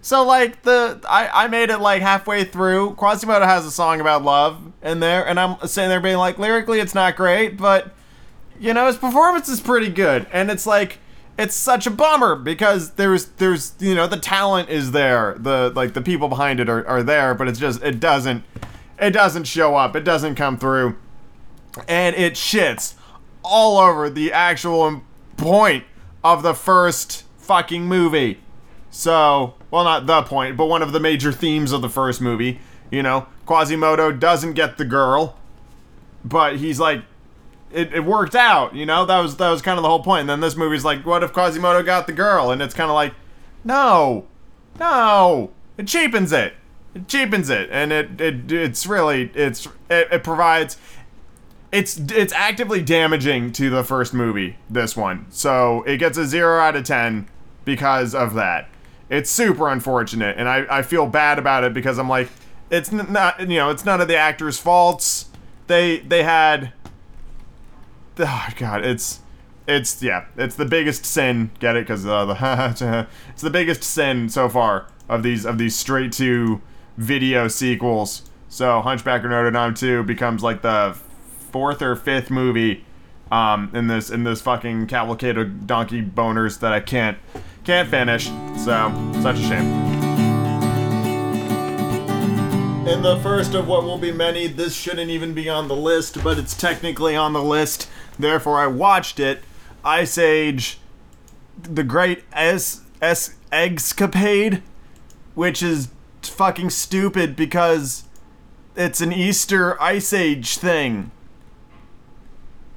So 0.00 0.24
like 0.24 0.62
the 0.62 1.00
I, 1.08 1.44
I 1.44 1.48
made 1.48 1.70
it 1.70 1.78
like 1.78 2.02
halfway 2.02 2.44
through. 2.44 2.92
Quasimodo 2.98 3.44
has 3.46 3.66
a 3.66 3.70
song 3.70 4.00
about 4.00 4.22
love 4.22 4.72
in 4.82 5.00
there, 5.00 5.26
and 5.26 5.40
I'm 5.40 5.56
sitting 5.66 5.88
there 5.90 6.00
being 6.00 6.18
like, 6.18 6.38
lyrically 6.38 6.78
it's 6.78 6.94
not 6.94 7.16
great, 7.16 7.56
but 7.56 7.92
you 8.60 8.72
know 8.74 8.86
his 8.86 8.96
performance 8.96 9.48
is 9.48 9.60
pretty 9.60 9.88
good, 9.88 10.26
and 10.32 10.50
it's 10.50 10.66
like 10.66 10.98
it's 11.36 11.54
such 11.56 11.86
a 11.86 11.90
bummer 11.90 12.36
because 12.36 12.92
there's 12.92 13.26
there's 13.36 13.74
you 13.80 13.94
know 13.94 14.06
the 14.06 14.18
talent 14.18 14.68
is 14.68 14.92
there, 14.92 15.34
the 15.36 15.72
like 15.74 15.94
the 15.94 16.02
people 16.02 16.28
behind 16.28 16.60
it 16.60 16.68
are, 16.68 16.86
are 16.86 17.02
there, 17.02 17.34
but 17.34 17.48
it's 17.48 17.58
just 17.58 17.82
it 17.82 17.98
doesn't 17.98 18.44
it 19.00 19.10
doesn't 19.10 19.44
show 19.44 19.74
up, 19.74 19.96
it 19.96 20.04
doesn't 20.04 20.36
come 20.36 20.56
through 20.56 20.96
and 21.86 22.14
it 22.16 22.34
shits 22.34 22.94
all 23.44 23.78
over 23.78 24.10
the 24.10 24.32
actual 24.32 25.02
point 25.36 25.84
of 26.24 26.42
the 26.42 26.54
first 26.54 27.24
fucking 27.38 27.86
movie. 27.86 28.40
So, 28.90 29.54
well, 29.70 29.84
not 29.84 30.06
the 30.06 30.22
point, 30.22 30.56
but 30.56 30.66
one 30.66 30.82
of 30.82 30.92
the 30.92 31.00
major 31.00 31.30
themes 31.32 31.72
of 31.72 31.82
the 31.82 31.88
first 31.88 32.20
movie. 32.20 32.60
You 32.90 33.02
know, 33.02 33.26
Quasimodo 33.46 34.12
doesn't 34.12 34.54
get 34.54 34.78
the 34.78 34.84
girl, 34.84 35.38
but 36.24 36.56
he's 36.56 36.80
like, 36.80 37.04
it, 37.70 37.92
it 37.92 38.04
worked 38.04 38.34
out. 38.34 38.74
You 38.74 38.86
know, 38.86 39.04
that 39.04 39.20
was 39.20 39.36
that 39.36 39.50
was 39.50 39.60
kind 39.60 39.78
of 39.78 39.82
the 39.82 39.88
whole 39.88 40.02
point. 40.02 40.20
And 40.20 40.30
then 40.30 40.40
this 40.40 40.56
movie's 40.56 40.84
like, 40.84 41.04
what 41.04 41.22
if 41.22 41.32
Quasimodo 41.34 41.82
got 41.82 42.06
the 42.06 42.14
girl? 42.14 42.50
And 42.50 42.62
it's 42.62 42.72
kind 42.72 42.90
of 42.90 42.94
like, 42.94 43.12
no, 43.62 44.26
no, 44.80 45.50
it 45.76 45.86
cheapens 45.86 46.32
it. 46.32 46.54
It 46.94 47.06
cheapens 47.08 47.50
it, 47.50 47.68
and 47.70 47.92
it, 47.92 48.18
it 48.18 48.50
it's 48.50 48.86
really 48.86 49.30
it's 49.34 49.66
it, 49.90 50.08
it 50.10 50.24
provides 50.24 50.78
it's 51.70 51.98
it's 51.98 52.32
actively 52.32 52.82
damaging 52.82 53.52
to 53.52 53.68
the 53.68 53.84
first 53.84 54.14
movie 54.14 54.56
this 54.70 54.96
one 54.96 55.26
so 55.30 55.82
it 55.82 55.98
gets 55.98 56.16
a 56.16 56.26
0 56.26 56.58
out 56.58 56.76
of 56.76 56.84
10 56.84 57.28
because 57.64 58.14
of 58.14 58.34
that 58.34 58.68
it's 59.10 59.30
super 59.30 59.68
unfortunate 59.68 60.36
and 60.38 60.48
i, 60.48 60.64
I 60.78 60.82
feel 60.82 61.06
bad 61.06 61.38
about 61.38 61.64
it 61.64 61.74
because 61.74 61.98
i'm 61.98 62.08
like 62.08 62.28
it's 62.70 62.90
not 62.92 63.40
you 63.40 63.58
know 63.58 63.70
it's 63.70 63.84
none 63.84 64.00
of 64.00 64.08
the 64.08 64.16
actors 64.16 64.58
faults 64.58 65.26
they 65.66 65.98
they 66.00 66.22
had 66.22 66.72
oh 68.18 68.48
god 68.56 68.84
it's 68.84 69.20
it's 69.66 70.02
yeah 70.02 70.24
it's 70.38 70.56
the 70.56 70.64
biggest 70.64 71.04
sin 71.04 71.50
get 71.60 71.76
it 71.76 71.84
because 71.86 72.06
uh, 72.06 72.24
the 72.24 73.06
it's 73.30 73.42
the 73.42 73.50
biggest 73.50 73.82
sin 73.82 74.28
so 74.30 74.48
far 74.48 74.86
of 75.08 75.22
these 75.22 75.44
of 75.44 75.58
these 75.58 75.74
straight 75.74 76.12
to 76.12 76.60
video 76.96 77.46
sequels 77.46 78.22
so 78.48 78.80
hunchback 78.80 79.22
of 79.22 79.30
notre 79.30 79.50
dame 79.50 79.74
2 79.74 80.02
becomes 80.04 80.42
like 80.42 80.62
the 80.62 80.96
fourth 81.58 81.82
or 81.82 81.96
fifth 81.96 82.30
movie 82.30 82.84
um, 83.32 83.68
in 83.74 83.88
this 83.88 84.10
in 84.10 84.22
this 84.22 84.40
fucking 84.40 84.86
cavalcade 84.86 85.36
of 85.36 85.66
donkey 85.66 86.00
boners 86.00 86.60
that 86.60 86.72
I 86.72 86.78
can't 86.78 87.18
can't 87.64 87.88
finish. 87.88 88.26
So 88.64 88.92
such 89.22 89.38
a 89.38 89.42
shame. 89.42 89.72
In 92.86 93.02
the 93.02 93.18
first 93.24 93.54
of 93.54 93.66
what 93.66 93.82
will 93.82 93.98
be 93.98 94.12
many, 94.12 94.46
this 94.46 94.72
shouldn't 94.72 95.10
even 95.10 95.34
be 95.34 95.48
on 95.48 95.66
the 95.66 95.74
list, 95.74 96.22
but 96.22 96.38
it's 96.38 96.56
technically 96.56 97.16
on 97.16 97.32
the 97.32 97.42
list. 97.42 97.88
Therefore, 98.20 98.60
I 98.60 98.68
watched 98.68 99.18
it. 99.18 99.42
Ice 99.84 100.16
Age, 100.16 100.78
the 101.60 101.82
Great 101.82 102.22
S 102.32 102.82
S 103.02 103.34
Escapade, 103.50 104.62
which 105.34 105.60
is 105.60 105.88
fucking 106.22 106.70
stupid 106.70 107.34
because 107.34 108.04
it's 108.76 109.00
an 109.00 109.12
Easter 109.12 109.76
Ice 109.82 110.12
Age 110.12 110.56
thing. 110.56 111.10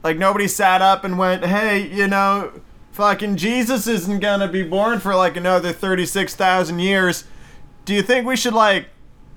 Like 0.03 0.17
nobody 0.17 0.47
sat 0.47 0.81
up 0.81 1.03
and 1.03 1.17
went, 1.19 1.45
"Hey, 1.45 1.85
you 1.87 2.07
know, 2.07 2.51
fucking 2.91 3.37
Jesus 3.37 3.85
isn't 3.87 4.19
gonna 4.19 4.47
be 4.47 4.63
born 4.63 4.99
for 4.99 5.15
like 5.15 5.37
another 5.37 5.71
thirty-six 5.71 6.35
thousand 6.35 6.79
years." 6.79 7.25
Do 7.85 7.93
you 7.93 8.01
think 8.01 8.25
we 8.25 8.35
should 8.35 8.53
like 8.53 8.87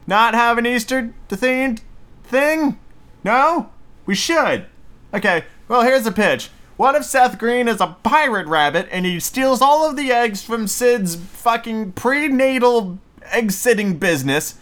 not 0.06 0.34
have 0.34 0.56
an 0.58 0.66
Easter 0.66 1.12
themed 1.28 1.80
thing? 2.24 2.78
No, 3.22 3.70
we 4.06 4.14
should. 4.14 4.66
Okay. 5.12 5.44
Well, 5.68 5.82
here's 5.82 6.06
a 6.06 6.12
pitch. 6.12 6.50
What 6.76 6.94
if 6.94 7.04
Seth 7.04 7.38
Green 7.38 7.68
is 7.68 7.80
a 7.80 7.96
pirate 8.02 8.46
rabbit 8.48 8.88
and 8.90 9.06
he 9.06 9.20
steals 9.20 9.62
all 9.62 9.88
of 9.88 9.96
the 9.96 10.10
eggs 10.12 10.42
from 10.42 10.66
Sid's 10.66 11.14
fucking 11.14 11.92
prenatal 11.92 12.98
egg 13.30 13.52
sitting 13.52 13.96
business 13.98 14.56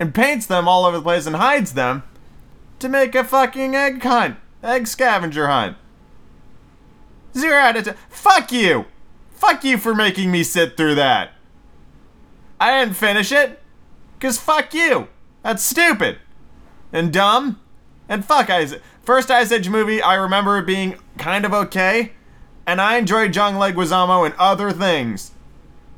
and 0.00 0.14
paints 0.14 0.44
them 0.46 0.66
all 0.66 0.84
over 0.84 0.96
the 0.96 1.02
place 1.02 1.24
and 1.26 1.36
hides 1.36 1.74
them 1.74 2.02
to 2.80 2.88
make 2.88 3.14
a 3.14 3.22
fucking 3.24 3.74
egg 3.76 4.02
hunt? 4.02 4.36
Egg 4.62 4.86
scavenger 4.86 5.48
hunt. 5.48 5.76
Zero 7.36 7.56
out 7.58 7.76
of 7.76 7.84
ten. 7.84 7.96
Fuck 8.08 8.52
you! 8.52 8.84
Fuck 9.32 9.64
you 9.64 9.76
for 9.76 9.92
making 9.94 10.30
me 10.30 10.44
sit 10.44 10.76
through 10.76 10.94
that. 10.94 11.32
I 12.60 12.78
didn't 12.84 12.96
finish 12.96 13.32
it. 13.32 13.60
Cause 14.20 14.38
fuck 14.38 14.72
you. 14.72 15.08
That's 15.42 15.64
stupid. 15.64 16.18
And 16.92 17.12
dumb. 17.12 17.60
And 18.08 18.24
fuck 18.24 18.50
Isaac. 18.50 18.82
First 19.02 19.32
Ice 19.32 19.50
Age 19.50 19.68
movie 19.68 20.00
I 20.00 20.14
remember 20.14 20.62
being 20.62 20.96
kind 21.18 21.44
of 21.44 21.52
okay. 21.52 22.12
And 22.64 22.80
I 22.80 22.98
enjoyed 22.98 23.32
John 23.32 23.54
Leguizamo 23.54 24.24
and 24.24 24.34
other 24.38 24.70
things. 24.70 25.32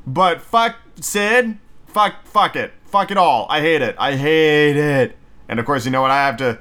But 0.06 0.40
fuck 0.40 0.76
Sid. 1.00 1.58
Fuck 1.86 2.24
fuck 2.24 2.56
it. 2.56 2.72
Fuck 2.86 3.10
it 3.10 3.18
all. 3.18 3.46
I 3.50 3.60
hate 3.60 3.82
it. 3.82 3.94
I 3.98 4.16
hate 4.16 4.76
it. 4.78 5.16
And 5.50 5.60
of 5.60 5.66
course, 5.66 5.84
you 5.84 5.90
know 5.90 6.00
what 6.00 6.10
I 6.10 6.24
have 6.24 6.38
to 6.38 6.60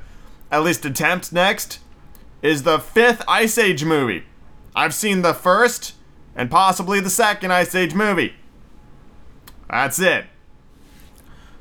at 0.51 0.63
least 0.63 0.83
attempt 0.83 1.31
next? 1.31 1.79
is 2.43 2.63
the 2.63 2.77
fifth 2.77 3.23
Ice 3.27 3.57
Age 3.57 3.83
movie. 3.85 4.25
I've 4.75 4.93
seen 4.93 5.21
the 5.21 5.33
first 5.33 5.93
and 6.35 6.51
possibly 6.51 6.99
the 6.99 7.09
second 7.09 7.53
Ice 7.53 7.73
Age 7.73 7.95
movie. 7.95 8.33
That's 9.69 9.97
it. 9.97 10.25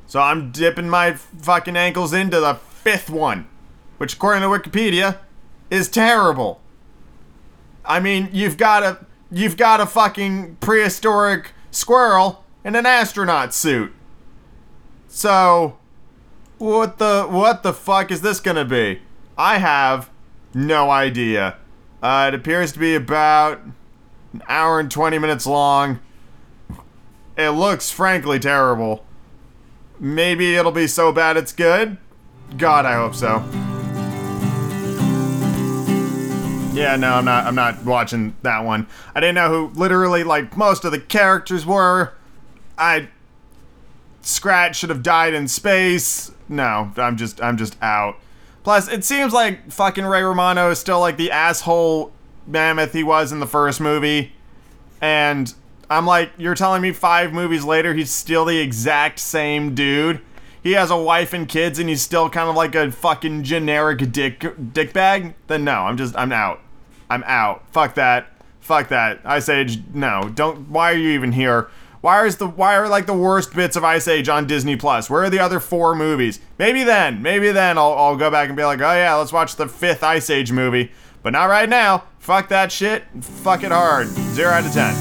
So 0.06 0.20
I'm 0.20 0.50
dipping 0.50 0.90
my 0.90 1.12
fucking 1.14 1.76
ankles 1.76 2.12
into 2.12 2.40
the 2.40 2.54
fifth 2.54 3.08
one, 3.08 3.46
which 3.96 4.14
according 4.14 4.42
to 4.42 4.48
Wikipedia 4.48 5.18
is 5.70 5.88
terrible. 5.88 6.60
I 7.84 8.00
mean, 8.00 8.28
you've 8.32 8.56
got 8.56 8.82
a 8.82 9.06
you've 9.30 9.56
got 9.56 9.80
a 9.80 9.86
fucking 9.86 10.56
prehistoric 10.60 11.52
squirrel 11.70 12.44
in 12.64 12.74
an 12.74 12.84
astronaut 12.84 13.54
suit. 13.54 13.92
So 15.08 15.78
what 16.58 16.98
the 16.98 17.26
what 17.30 17.62
the 17.62 17.72
fuck 17.72 18.10
is 18.10 18.20
this 18.20 18.40
going 18.40 18.56
to 18.56 18.64
be? 18.64 19.00
I 19.38 19.58
have 19.58 20.10
no 20.54 20.90
idea. 20.90 21.56
Uh, 22.02 22.26
it 22.32 22.34
appears 22.34 22.72
to 22.72 22.78
be 22.78 22.94
about 22.94 23.60
an 24.32 24.42
hour 24.48 24.80
and 24.80 24.90
20 24.90 25.18
minutes 25.18 25.46
long. 25.46 26.00
It 27.36 27.50
looks 27.50 27.90
frankly 27.90 28.38
terrible. 28.38 29.04
Maybe 29.98 30.54
it'll 30.56 30.72
be 30.72 30.86
so 30.86 31.12
bad 31.12 31.36
it's 31.36 31.52
good? 31.52 31.96
God, 32.58 32.84
I 32.84 32.96
hope 32.96 33.14
so. 33.14 33.44
Yeah, 36.76 36.96
no, 36.96 37.14
I'm 37.14 37.24
not 37.24 37.44
I'm 37.44 37.54
not 37.54 37.84
watching 37.84 38.34
that 38.42 38.64
one. 38.64 38.86
I 39.14 39.20
didn't 39.20 39.34
know 39.34 39.48
who 39.68 39.78
literally 39.78 40.24
like 40.24 40.56
most 40.56 40.84
of 40.84 40.92
the 40.92 40.98
characters 41.00 41.64
were. 41.66 42.14
I 42.76 43.08
Scrat 44.22 44.74
should 44.74 44.88
have 44.90 45.02
died 45.02 45.34
in 45.34 45.48
space. 45.48 46.32
No, 46.48 46.92
I'm 46.96 47.16
just 47.16 47.42
I'm 47.42 47.56
just 47.56 47.76
out. 47.82 48.16
Plus, 48.64 48.88
it 48.88 49.04
seems 49.04 49.32
like 49.32 49.70
fucking 49.72 50.04
Ray 50.04 50.22
Romano 50.22 50.70
is 50.70 50.78
still 50.78 51.00
like 51.00 51.16
the 51.16 51.30
asshole 51.32 52.12
mammoth 52.46 52.92
he 52.92 53.02
was 53.02 53.32
in 53.32 53.40
the 53.40 53.46
first 53.46 53.80
movie. 53.80 54.32
And 55.00 55.52
I'm 55.90 56.06
like, 56.06 56.30
you're 56.36 56.54
telling 56.54 56.80
me 56.82 56.92
five 56.92 57.32
movies 57.32 57.64
later 57.64 57.92
he's 57.94 58.10
still 58.10 58.44
the 58.44 58.58
exact 58.58 59.18
same 59.18 59.74
dude? 59.74 60.20
He 60.62 60.72
has 60.72 60.90
a 60.92 60.96
wife 60.96 61.32
and 61.32 61.48
kids 61.48 61.80
and 61.80 61.88
he's 61.88 62.02
still 62.02 62.30
kind 62.30 62.48
of 62.48 62.54
like 62.54 62.76
a 62.76 62.92
fucking 62.92 63.42
generic 63.42 64.12
dick 64.12 64.40
dickbag? 64.40 65.34
Then 65.48 65.64
no, 65.64 65.80
I'm 65.80 65.96
just 65.96 66.16
I'm 66.16 66.30
out. 66.30 66.60
I'm 67.10 67.24
out. 67.26 67.64
Fuck 67.72 67.94
that. 67.96 68.28
Fuck 68.60 68.88
that. 68.88 69.20
I 69.24 69.40
say 69.40 69.66
no. 69.92 70.30
Don't 70.32 70.70
why 70.70 70.92
are 70.92 70.96
you 70.96 71.10
even 71.10 71.32
here? 71.32 71.68
Why 72.02 72.26
is 72.26 72.38
the 72.38 72.48
why 72.48 72.74
are 72.74 72.88
like 72.88 73.06
the 73.06 73.14
worst 73.14 73.54
bits 73.54 73.76
of 73.76 73.84
Ice 73.84 74.08
Age 74.08 74.28
on 74.28 74.48
Disney 74.48 74.74
Plus? 74.74 75.08
Where 75.08 75.22
are 75.22 75.30
the 75.30 75.38
other 75.38 75.60
four 75.60 75.94
movies? 75.94 76.40
Maybe 76.58 76.82
then, 76.82 77.22
maybe 77.22 77.52
then 77.52 77.78
I'll, 77.78 77.92
I'll 77.92 78.16
go 78.16 78.28
back 78.28 78.48
and 78.48 78.56
be 78.56 78.64
like, 78.64 78.80
oh 78.80 78.90
yeah, 78.92 79.14
let's 79.14 79.32
watch 79.32 79.54
the 79.54 79.68
fifth 79.68 80.02
Ice 80.02 80.28
Age 80.28 80.50
movie. 80.50 80.90
But 81.22 81.30
not 81.30 81.44
right 81.44 81.68
now. 81.68 82.02
Fuck 82.18 82.48
that 82.48 82.72
shit. 82.72 83.04
Fuck 83.22 83.62
it 83.62 83.70
hard. 83.70 84.08
Zero 84.08 84.50
out 84.50 84.66
of 84.66 84.72
ten. 84.72 84.96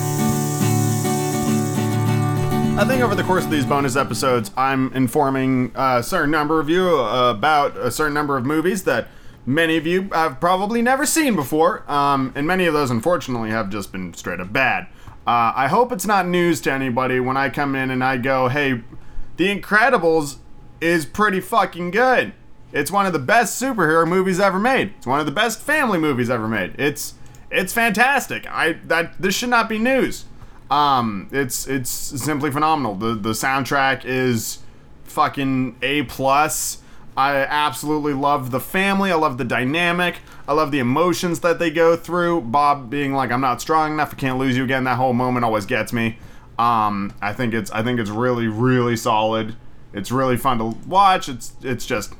I 2.78 2.84
think 2.88 3.02
over 3.02 3.16
the 3.16 3.24
course 3.24 3.46
of 3.46 3.50
these 3.50 3.66
bonus 3.66 3.96
episodes, 3.96 4.52
I'm 4.56 4.94
informing 4.94 5.72
a 5.74 6.04
certain 6.04 6.30
number 6.30 6.60
of 6.60 6.70
you 6.70 6.98
about 6.98 7.76
a 7.78 7.90
certain 7.90 8.14
number 8.14 8.38
of 8.38 8.46
movies 8.46 8.84
that 8.84 9.08
many 9.48 9.76
of 9.76 9.88
you 9.88 10.04
have 10.14 10.40
probably 10.40 10.84
never 10.84 11.08
seen 11.08 11.36
before, 11.36 11.84
um, 11.92 12.32
and 12.36 12.46
many 12.46 12.68
of 12.68 12.76
those, 12.76 12.92
unfortunately, 12.92 13.50
have 13.50 13.72
just 13.72 13.92
been 13.92 14.14
straight 14.14 14.40
up 14.40 14.54
bad. 14.54 14.86
Uh, 15.26 15.52
I 15.56 15.68
hope 15.68 15.92
it's 15.92 16.06
not 16.08 16.26
news 16.28 16.62
to 16.62 16.72
anybody 16.72 17.20
when 17.20 17.38
I 17.38 17.50
come 17.50 17.76
in 17.76 17.92
and 17.92 18.04
I 18.04 18.18
go, 18.18 18.48
hey, 18.48 18.82
The 19.38 19.56
Incredibles 19.56 20.38
is 20.80 21.06
pretty 21.06 21.40
fucking 21.40 21.92
good. 21.92 22.34
It's 22.74 22.90
one 22.90 23.06
of 23.06 23.14
the 23.14 23.20
best 23.20 23.62
superhero 23.62 24.08
movies 24.08 24.40
ever 24.40 24.58
made. 24.58 24.94
It's 24.98 25.06
one 25.06 25.20
of 25.20 25.26
the 25.28 25.32
best 25.32 25.62
family 25.62 26.00
movies 26.00 26.30
ever 26.30 26.48
made. 26.48 26.74
It's 26.80 27.14
it's 27.52 27.72
fantastic. 27.74 28.48
I 28.50 28.74
that 28.86 29.22
this 29.22 29.36
should 29.36 29.50
not 29.50 29.68
be 29.70 29.78
news. 29.78 30.24
Um, 30.72 31.28
it's 31.34 31.68
it's 31.68 31.90
simply 31.90 32.50
phenomenal. 32.50 32.96
The 32.96 33.14
the 33.14 33.32
soundtrack 33.32 34.06
is 34.06 34.60
fucking 35.04 35.76
A 35.84 36.04
plus. 36.04 36.81
I 37.18 37.36
absolutely 37.38 38.14
love 38.14 38.52
the 38.52 38.60
family. 38.60 39.12
I 39.12 39.16
love 39.16 39.38
the 39.38 39.44
dynamic. 39.44 40.20
I 40.48 40.54
love 40.54 40.72
the 40.72 40.80
emotions 40.80 41.42
that 41.42 41.60
they 41.60 41.70
go 41.70 41.96
through. 41.96 42.42
Bob 42.42 42.90
being 42.90 43.14
like, 43.14 43.32
"I'm 43.32 43.42
not 43.42 43.62
strong 43.62 43.92
enough. 43.92 44.14
I 44.14 44.16
can't 44.16 44.38
lose 44.38 44.56
you 44.58 44.64
again." 44.64 44.86
That 44.86 44.96
whole 44.98 45.14
moment 45.14 45.44
always 45.44 45.66
gets 45.66 45.92
me. 45.92 46.18
Um, 46.58 47.14
I 47.22 47.34
think 47.34 47.54
it's 47.54 47.70
I 47.72 47.84
think 47.84 48.00
it's 48.00 48.10
really 48.10 48.48
really 48.48 48.96
solid. 48.96 49.56
It's 49.94 50.10
really 50.12 50.38
fun 50.38 50.58
to 50.60 50.64
watch. 50.88 51.28
It's 51.28 51.52
it's 51.64 51.86
just 51.86 52.14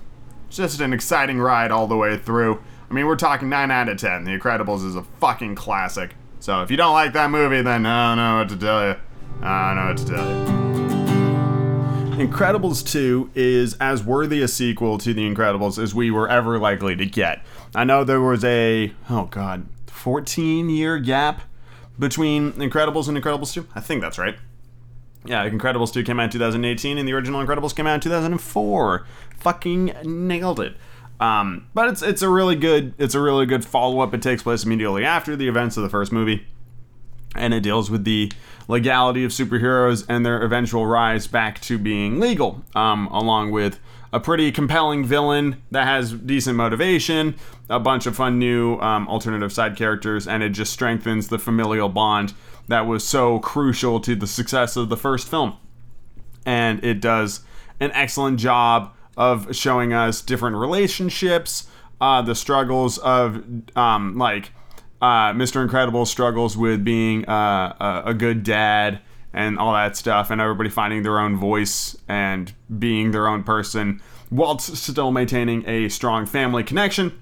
it's 0.48 0.58
just 0.58 0.82
an 0.82 0.92
exciting 0.92 1.40
ride 1.40 1.72
all 1.72 1.88
the 1.88 1.96
way 1.96 2.18
through. 2.18 2.60
I 2.90 2.94
mean, 2.94 3.06
we're 3.06 3.16
talking 3.16 3.48
nine 3.48 3.72
out 3.72 3.88
of 3.88 3.98
ten. 3.98 4.26
The 4.26 4.38
Incredibles 4.38 4.86
is 4.86 4.98
a 4.98 5.04
fucking 5.04 5.56
classic. 5.56 6.16
So 6.42 6.64
if 6.64 6.72
you 6.72 6.76
don't 6.76 6.94
like 6.94 7.14
that 7.14 7.32
movie, 7.32 7.62
then 7.62 7.86
I 7.86 8.10
don't 8.10 8.24
know 8.24 8.38
what 8.40 8.50
to 8.50 8.58
tell 8.58 8.88
you. 8.88 8.96
I 9.48 9.74
don't 9.74 9.84
know 9.84 9.88
what 9.88 9.98
to 9.98 10.06
tell 10.86 10.92
you. 10.96 11.01
Incredibles 12.28 12.86
2 12.90 13.32
is 13.36 13.74
as 13.76 14.04
worthy 14.04 14.42
a 14.42 14.48
sequel 14.48 14.98
to 15.00 15.14
The 15.14 15.22
Incredibles 15.28 15.82
as 15.82 15.96
we 15.96 16.12
were 16.12 16.30
ever 16.30 16.60
likely 16.60 16.96
to 16.96 17.06
get. 17.06 17.44
I 17.74 17.84
know 17.84 18.04
there 18.04 18.22
was 18.22 18.44
a, 18.44 18.94
oh 19.10 19.26
God, 19.26 19.66
14 19.88 20.70
year 20.70 21.00
gap 21.00 21.42
between 21.98 22.52
Incredibles 22.54 23.08
and 23.08 23.18
Incredibles 23.18 23.54
2. 23.54 23.68
I 23.74 23.80
think 23.80 24.02
that's 24.02 24.20
right. 24.20 24.38
Yeah, 25.26 25.48
Incredibles 25.50 25.92
2 25.94 26.04
came 26.04 26.20
out 26.20 26.26
in 26.26 26.30
2018, 26.32 26.98
and 26.98 27.08
the 27.08 27.14
original 27.14 27.44
Incredibles 27.46 27.76
came 27.76 27.88
out 27.88 27.96
in 27.96 28.02
2004. 28.02 29.06
Fucking 29.40 29.86
nailed 30.04 30.60
it. 30.60 30.76
Um, 31.20 31.68
but 31.76 31.88
it's 31.90 32.02
it's 32.02 32.24
a 32.24 32.30
really 32.30 32.56
good 32.56 32.96
it's 32.98 33.14
a 33.14 33.22
really 33.22 33.46
good 33.46 33.64
follow 33.64 34.00
up. 34.00 34.12
It 34.16 34.24
takes 34.24 34.42
place 34.42 34.64
immediately 34.66 35.06
after 35.06 35.36
the 35.36 35.48
events 35.48 35.78
of 35.78 35.84
the 35.84 35.90
first 35.90 36.12
movie, 36.12 36.48
and 37.36 37.54
it 37.54 37.60
deals 37.62 37.92
with 37.92 38.04
the 38.06 38.32
legality 38.72 39.24
of 39.24 39.30
superheroes 39.32 40.04
and 40.10 40.26
their 40.26 40.42
eventual 40.42 40.88
rise 40.88 41.28
back 41.28 41.60
to 41.62 41.78
being 41.78 42.20
legal, 42.20 42.64
um, 42.74 43.08
along 43.10 43.52
with 43.52 43.80
a 44.14 44.20
pretty 44.20 44.52
compelling 44.52 45.06
villain 45.06 45.62
that 45.70 45.86
has 45.86 46.14
decent 46.14 46.56
motivation, 46.58 47.36
a 47.70 47.80
bunch 47.80 48.06
of 48.08 48.16
fun 48.16 48.40
new 48.40 48.78
um, 48.80 49.08
alternative 49.08 49.54
side 49.54 49.76
characters, 49.76 50.28
and 50.28 50.42
it 50.42 50.50
just 50.50 50.74
strengthens 50.74 51.28
the 51.28 51.38
familial 51.38 51.90
bond 51.90 52.34
that 52.68 52.88
was 52.88 53.06
so 53.06 53.40
crucial 53.40 54.00
to 54.00 54.16
the 54.16 54.28
success 54.28 54.76
of 54.76 54.90
the 54.90 54.98
first 54.98 55.30
film. 55.30 55.54
And 56.46 56.84
it 56.84 57.00
does 57.02 57.42
an 57.80 57.92
excellent 57.92 58.40
job 58.40 58.94
of 59.18 59.54
showing 59.56 59.94
us 59.94 60.22
different 60.22 60.56
relationships, 60.56 61.68
uh, 62.00 62.22
the 62.22 62.36
struggles 62.36 62.98
of 63.00 63.44
um, 63.76 64.18
like 64.18 64.52
uh, 65.02 65.34
Mr. 65.34 65.62
Incredible 65.64 66.06
struggles 66.06 66.56
with 66.56 66.84
being 66.86 67.26
uh, 67.28 67.76
a, 67.80 68.04
a, 68.12 68.14
good 68.14 68.44
dad 68.44 69.00
and 69.34 69.58
all 69.58 69.74
that 69.74 69.98
stuff, 69.98 70.30
and 70.30 70.40
everybody 70.42 70.70
finding 70.70 71.02
their 71.04 71.20
own 71.20 71.36
voice 71.38 71.96
and 72.08 72.54
being 72.78 73.10
their 73.12 73.28
own 73.28 73.44
person 73.44 74.00
whilst 74.30 74.76
still 74.78 75.12
maintaining 75.12 75.68
a 75.68 75.90
strong 75.90 76.26
family 76.26 76.64
connection. 76.64 77.18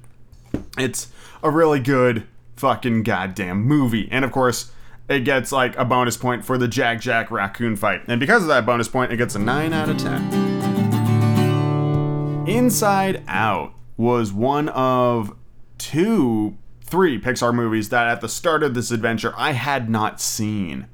It's 0.78 1.08
a 1.42 1.50
really 1.50 1.80
good 1.80 2.26
fucking 2.56 3.02
goddamn 3.04 3.64
movie. 3.64 4.08
And 4.12 4.24
of 4.26 4.32
course, 4.32 4.72
it 5.08 5.22
gets 5.22 5.52
like 5.52 5.76
a 5.78 5.86
bonus 5.86 6.18
point 6.18 6.44
for 6.46 6.58
the 6.60 6.68
Jack 6.68 7.00
Jack 7.02 7.30
raccoon 7.32 7.76
fight. 7.76 8.02
And 8.08 8.20
because 8.20 8.42
of 8.44 8.48
that 8.50 8.64
bonus 8.66 8.88
point, 8.88 9.12
it 9.12 9.18
gets 9.18 9.34
a 9.36 9.40
9 9.40 9.74
out 9.74 9.90
of 9.90 9.98
10. 9.98 12.46
Inside 12.48 13.24
Out 13.28 13.74
was 13.98 14.32
one 14.34 14.70
of 14.70 15.36
two 15.78 16.58
three 16.90 17.20
Pixar 17.22 17.54
movies 17.54 17.90
that 17.90 18.08
at 18.08 18.22
the 18.22 18.30
start 18.30 18.64
of 18.64 18.74
this 18.74 18.92
adventure 18.92 19.34
I 19.38 19.52
had 19.52 19.90
not 19.90 20.20
seen. 20.20 20.88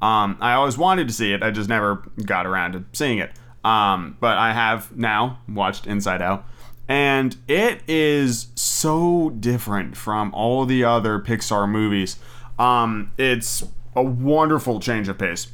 Um, 0.00 0.38
I 0.40 0.54
always 0.54 0.78
wanted 0.78 1.08
to 1.08 1.14
see 1.14 1.32
it, 1.32 1.42
I 1.42 1.50
just 1.50 1.68
never 1.68 1.96
got 2.24 2.46
around 2.46 2.72
to 2.72 2.84
seeing 2.92 3.18
it. 3.18 3.32
Um, 3.64 4.16
but 4.20 4.38
I 4.38 4.54
have 4.54 4.96
now 4.96 5.40
watched 5.48 5.86
Inside 5.86 6.22
Out, 6.22 6.46
and 6.88 7.36
it 7.46 7.82
is 7.86 8.46
so 8.54 9.28
different 9.30 9.96
from 9.98 10.32
all 10.32 10.64
the 10.64 10.84
other 10.84 11.18
Pixar 11.20 11.68
movies. 11.68 12.16
Um, 12.58 13.12
it's 13.18 13.62
a 13.94 14.02
wonderful 14.02 14.80
change 14.80 15.08
of 15.08 15.18
pace. 15.18 15.48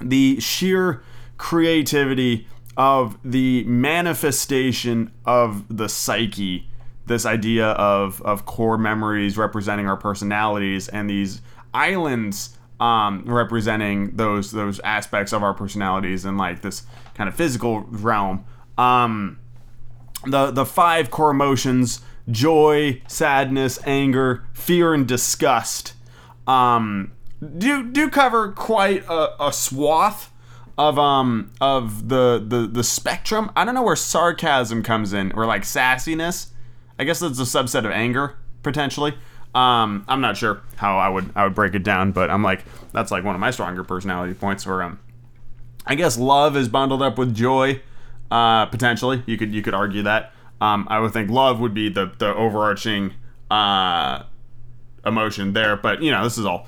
The 0.00 0.40
sheer 0.40 1.02
creativity 1.38 2.48
of 2.76 3.16
the 3.24 3.62
manifestation 3.64 5.12
of 5.24 5.64
the 5.74 5.88
psyche 5.88 6.68
this 7.10 7.26
idea 7.26 7.72
of 7.72 8.22
of 8.22 8.46
core 8.46 8.78
memories 8.78 9.36
representing 9.36 9.86
our 9.88 9.96
personalities 9.96 10.88
and 10.88 11.10
these 11.10 11.42
islands 11.74 12.56
um, 12.78 13.22
representing 13.26 14.16
those 14.16 14.52
those 14.52 14.80
aspects 14.80 15.32
of 15.34 15.42
our 15.42 15.52
personalities 15.52 16.24
and 16.24 16.38
like 16.38 16.62
this 16.62 16.84
kind 17.14 17.28
of 17.28 17.34
physical 17.34 17.80
realm. 17.80 18.46
Um, 18.78 19.38
the 20.26 20.50
the 20.50 20.64
five 20.64 21.10
core 21.10 21.30
emotions: 21.32 22.00
joy, 22.30 23.02
sadness, 23.06 23.78
anger, 23.84 24.44
fear, 24.54 24.94
and 24.94 25.06
disgust. 25.06 25.92
Um, 26.46 27.12
do 27.58 27.82
do 27.90 28.08
cover 28.08 28.52
quite 28.52 29.04
a, 29.06 29.48
a 29.48 29.52
swath 29.52 30.32
of 30.78 30.96
um 30.98 31.50
of 31.60 32.08
the, 32.08 32.42
the 32.46 32.66
the 32.70 32.84
spectrum. 32.84 33.50
I 33.56 33.64
don't 33.66 33.74
know 33.74 33.82
where 33.82 33.96
sarcasm 33.96 34.82
comes 34.84 35.12
in 35.12 35.32
or 35.32 35.44
like 35.44 35.62
sassiness. 35.64 36.46
I 37.00 37.04
guess 37.04 37.22
it's 37.22 37.38
a 37.38 37.44
subset 37.44 37.86
of 37.86 37.92
anger 37.92 38.34
potentially. 38.62 39.14
Um, 39.54 40.04
I'm 40.06 40.20
not 40.20 40.36
sure 40.36 40.60
how 40.76 40.98
I 40.98 41.08
would 41.08 41.30
I 41.34 41.44
would 41.44 41.54
break 41.54 41.74
it 41.74 41.82
down, 41.82 42.12
but 42.12 42.28
I'm 42.30 42.42
like 42.42 42.62
that's 42.92 43.10
like 43.10 43.24
one 43.24 43.34
of 43.34 43.40
my 43.40 43.50
stronger 43.52 43.82
personality 43.84 44.34
points. 44.34 44.66
Where 44.66 44.82
um, 44.82 45.00
I 45.86 45.94
guess 45.94 46.18
love 46.18 46.58
is 46.58 46.68
bundled 46.68 47.00
up 47.00 47.16
with 47.16 47.34
joy. 47.34 47.80
Uh, 48.30 48.66
potentially, 48.66 49.22
you 49.24 49.38
could 49.38 49.52
you 49.54 49.62
could 49.62 49.72
argue 49.72 50.02
that. 50.02 50.32
Um, 50.60 50.86
I 50.90 51.00
would 51.00 51.14
think 51.14 51.30
love 51.30 51.58
would 51.58 51.72
be 51.72 51.88
the 51.88 52.12
the 52.18 52.34
overarching 52.34 53.14
uh, 53.50 54.24
emotion 55.06 55.54
there, 55.54 55.76
but 55.78 56.02
you 56.02 56.10
know 56.10 56.22
this 56.22 56.36
is 56.36 56.44
all 56.44 56.66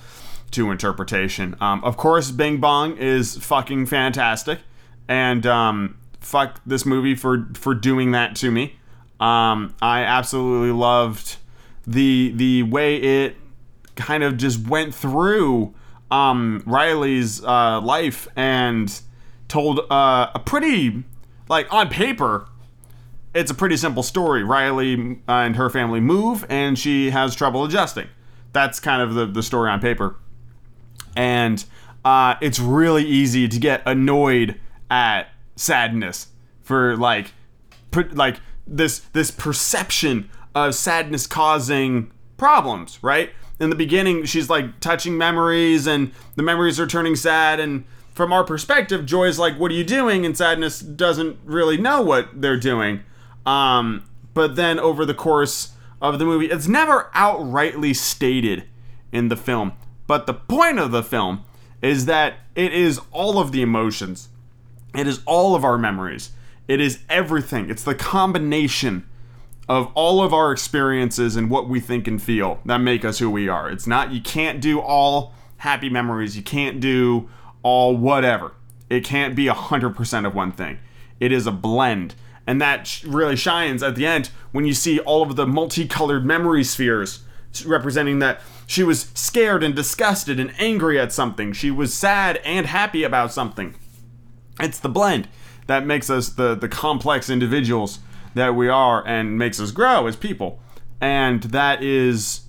to 0.52 0.70
interpretation. 0.70 1.54
Um, 1.60 1.84
of 1.84 1.98
course, 1.98 2.30
Bing 2.30 2.56
Bong 2.56 2.96
is 2.96 3.36
fucking 3.36 3.84
fantastic, 3.84 4.60
and 5.08 5.44
um, 5.46 5.98
fuck 6.20 6.58
this 6.64 6.86
movie 6.86 7.14
for 7.14 7.50
for 7.52 7.74
doing 7.74 8.12
that 8.12 8.34
to 8.36 8.50
me. 8.50 8.76
Um, 9.22 9.76
I 9.80 10.00
absolutely 10.00 10.72
loved 10.72 11.36
the 11.86 12.32
the 12.34 12.64
way 12.64 12.96
it 12.96 13.36
kind 13.94 14.24
of 14.24 14.36
just 14.36 14.66
went 14.66 14.92
through 14.94 15.72
um, 16.10 16.60
Riley's 16.66 17.42
uh, 17.44 17.80
life 17.80 18.26
and 18.34 18.92
told 19.46 19.78
uh, 19.92 20.30
a 20.34 20.40
pretty 20.44 21.04
like 21.48 21.72
on 21.72 21.88
paper. 21.88 22.48
It's 23.32 23.50
a 23.50 23.54
pretty 23.54 23.76
simple 23.76 24.02
story. 24.02 24.42
Riley 24.42 25.20
and 25.28 25.54
her 25.56 25.70
family 25.70 26.00
move, 26.00 26.44
and 26.50 26.76
she 26.76 27.10
has 27.10 27.34
trouble 27.36 27.64
adjusting. 27.64 28.08
That's 28.52 28.78
kind 28.80 29.00
of 29.00 29.14
the, 29.14 29.24
the 29.26 29.42
story 29.42 29.70
on 29.70 29.80
paper. 29.80 30.16
And 31.16 31.64
uh, 32.04 32.34
it's 32.42 32.58
really 32.58 33.04
easy 33.04 33.46
to 33.48 33.58
get 33.58 33.82
annoyed 33.86 34.60
at 34.90 35.28
sadness 35.56 36.26
for 36.60 36.94
like, 36.98 37.32
put, 37.90 38.14
like 38.14 38.38
this 38.66 39.00
this 39.12 39.30
perception 39.30 40.28
of 40.54 40.74
sadness 40.74 41.26
causing 41.26 42.10
problems, 42.36 42.98
right? 43.02 43.30
In 43.60 43.70
the 43.70 43.76
beginning, 43.76 44.24
she's 44.24 44.50
like 44.50 44.80
touching 44.80 45.16
memories, 45.16 45.86
and 45.86 46.12
the 46.36 46.42
memories 46.42 46.80
are 46.80 46.86
turning 46.86 47.16
sad. 47.16 47.60
And 47.60 47.84
from 48.14 48.32
our 48.32 48.44
perspective, 48.44 49.06
Joy's 49.06 49.38
like, 49.38 49.58
"What 49.58 49.70
are 49.70 49.74
you 49.74 49.84
doing?" 49.84 50.26
And 50.26 50.36
sadness 50.36 50.80
doesn't 50.80 51.38
really 51.44 51.76
know 51.76 52.00
what 52.02 52.40
they're 52.40 52.56
doing. 52.58 53.00
Um, 53.46 54.04
but 54.34 54.56
then 54.56 54.78
over 54.78 55.04
the 55.04 55.14
course 55.14 55.72
of 56.00 56.18
the 56.18 56.24
movie, 56.24 56.46
it's 56.46 56.68
never 56.68 57.10
outrightly 57.14 57.94
stated 57.94 58.64
in 59.10 59.28
the 59.28 59.36
film. 59.36 59.72
But 60.06 60.26
the 60.26 60.34
point 60.34 60.78
of 60.78 60.90
the 60.90 61.02
film 61.02 61.44
is 61.80 62.06
that 62.06 62.34
it 62.54 62.72
is 62.72 63.00
all 63.12 63.38
of 63.38 63.52
the 63.52 63.62
emotions. 63.62 64.28
It 64.94 65.06
is 65.06 65.20
all 65.26 65.54
of 65.54 65.64
our 65.64 65.78
memories. 65.78 66.30
It 66.68 66.80
is 66.80 67.00
everything. 67.08 67.70
It's 67.70 67.82
the 67.82 67.94
combination 67.94 69.06
of 69.68 69.90
all 69.94 70.22
of 70.22 70.32
our 70.34 70.52
experiences 70.52 71.36
and 71.36 71.50
what 71.50 71.68
we 71.68 71.80
think 71.80 72.06
and 72.06 72.22
feel 72.22 72.60
that 72.64 72.78
make 72.78 73.04
us 73.04 73.18
who 73.18 73.30
we 73.30 73.48
are. 73.48 73.68
It's 73.70 73.86
not 73.86 74.12
you 74.12 74.20
can't 74.20 74.60
do 74.60 74.78
all 74.80 75.34
happy 75.58 75.88
memories. 75.88 76.36
You 76.36 76.42
can't 76.42 76.80
do 76.80 77.28
all 77.62 77.96
whatever. 77.96 78.52
It 78.90 79.04
can't 79.04 79.34
be 79.34 79.46
100% 79.46 80.26
of 80.26 80.34
one 80.34 80.52
thing. 80.52 80.78
It 81.20 81.32
is 81.32 81.46
a 81.46 81.52
blend. 81.52 82.14
And 82.46 82.60
that 82.60 83.02
really 83.06 83.36
shines 83.36 83.82
at 83.82 83.94
the 83.94 84.06
end 84.06 84.30
when 84.50 84.64
you 84.64 84.74
see 84.74 84.98
all 85.00 85.22
of 85.22 85.36
the 85.36 85.46
multicolored 85.46 86.26
memory 86.26 86.64
spheres 86.64 87.20
representing 87.64 88.18
that 88.18 88.40
she 88.66 88.82
was 88.82 89.10
scared 89.14 89.62
and 89.62 89.74
disgusted 89.74 90.40
and 90.40 90.52
angry 90.58 90.98
at 90.98 91.12
something. 91.12 91.52
She 91.52 91.70
was 91.70 91.94
sad 91.94 92.38
and 92.44 92.66
happy 92.66 93.04
about 93.04 93.32
something. 93.32 93.74
It's 94.60 94.80
the 94.80 94.88
blend 94.88 95.28
that 95.66 95.84
makes 95.86 96.10
us 96.10 96.30
the 96.30 96.54
the 96.54 96.68
complex 96.68 97.28
individuals 97.30 97.98
that 98.34 98.54
we 98.54 98.68
are 98.68 99.06
and 99.06 99.38
makes 99.38 99.60
us 99.60 99.70
grow 99.72 100.06
as 100.06 100.16
people. 100.16 100.58
And 101.00 101.42
that 101.44 101.82
is 101.82 102.42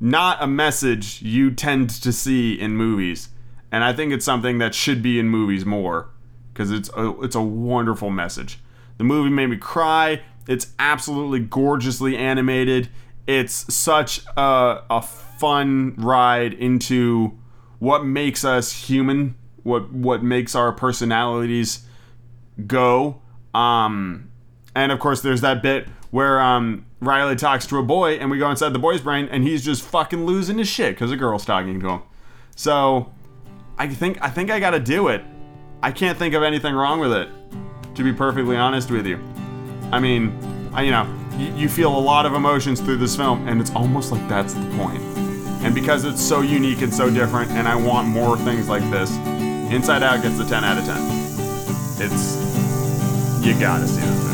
not 0.00 0.42
a 0.42 0.46
message 0.46 1.20
you 1.20 1.50
tend 1.50 1.90
to 1.90 2.10
see 2.12 2.54
in 2.58 2.74
movies. 2.76 3.28
And 3.70 3.84
I 3.84 3.92
think 3.92 4.12
it's 4.12 4.24
something 4.24 4.58
that 4.58 4.74
should 4.74 5.02
be 5.02 5.18
in 5.18 5.28
movies 5.28 5.66
more 5.66 6.08
because 6.52 6.70
it's 6.70 6.90
a, 6.96 7.08
it's 7.20 7.34
a 7.36 7.42
wonderful 7.42 8.08
message. 8.08 8.58
The 8.96 9.04
movie 9.04 9.28
made 9.28 9.46
me 9.48 9.58
cry. 9.58 10.22
It's 10.48 10.68
absolutely 10.78 11.40
gorgeously 11.40 12.16
animated. 12.16 12.88
It's 13.26 13.72
such 13.74 14.22
a, 14.38 14.82
a 14.88 15.02
fun 15.02 15.94
ride 15.98 16.54
into 16.54 17.38
what 17.78 18.04
makes 18.06 18.42
us 18.44 18.72
human, 18.84 19.34
what 19.64 19.92
what 19.92 20.22
makes 20.22 20.54
our 20.54 20.72
personalities 20.72 21.84
go. 22.66 23.20
Um, 23.54 24.30
and 24.74 24.92
of 24.92 25.00
course, 25.00 25.22
there's 25.22 25.40
that 25.40 25.62
bit 25.62 25.88
where 26.10 26.40
um, 26.40 26.84
Riley 27.00 27.36
talks 27.36 27.66
to 27.68 27.78
a 27.78 27.82
boy, 27.82 28.14
and 28.14 28.30
we 28.30 28.38
go 28.38 28.50
inside 28.50 28.70
the 28.72 28.78
boy's 28.78 29.00
brain, 29.00 29.28
and 29.30 29.42
he's 29.44 29.64
just 29.64 29.82
fucking 29.82 30.24
losing 30.26 30.58
his 30.58 30.68
shit 30.68 30.94
because 30.94 31.10
a 31.10 31.16
girl's 31.16 31.44
talking 31.44 31.80
to 31.80 31.88
him. 31.88 32.02
So, 32.56 33.12
I 33.78 33.88
think 33.88 34.22
I 34.22 34.28
think 34.28 34.50
I 34.50 34.60
gotta 34.60 34.80
do 34.80 35.08
it. 35.08 35.22
I 35.82 35.90
can't 35.92 36.18
think 36.18 36.34
of 36.34 36.42
anything 36.42 36.74
wrong 36.74 37.00
with 37.00 37.12
it, 37.12 37.28
to 37.94 38.04
be 38.04 38.12
perfectly 38.12 38.56
honest 38.56 38.90
with 38.90 39.06
you. 39.06 39.18
I 39.92 39.98
mean, 39.98 40.36
I, 40.74 40.82
you 40.82 40.90
know, 40.90 41.04
y- 41.32 41.52
you 41.56 41.68
feel 41.68 41.96
a 41.96 41.98
lot 41.98 42.26
of 42.26 42.34
emotions 42.34 42.80
through 42.80 42.98
this 42.98 43.16
film, 43.16 43.48
and 43.48 43.60
it's 43.60 43.70
almost 43.72 44.12
like 44.12 44.26
that's 44.28 44.52
the 44.54 44.70
point. 44.76 45.00
And 45.62 45.74
because 45.74 46.04
it's 46.04 46.20
so 46.22 46.42
unique 46.42 46.82
and 46.82 46.92
so 46.92 47.10
different, 47.10 47.50
and 47.52 47.66
I 47.66 47.76
want 47.76 48.08
more 48.08 48.36
things 48.36 48.68
like 48.68 48.88
this, 48.90 49.10
Inside 49.72 50.02
Out 50.02 50.22
gets 50.22 50.38
a 50.38 50.44
10 50.46 50.64
out 50.64 50.78
of 50.78 50.84
10. 50.84 52.02
It's 52.06 52.49
you 53.42 53.58
gotta 53.58 53.88
see 53.88 54.02
this. 54.02 54.29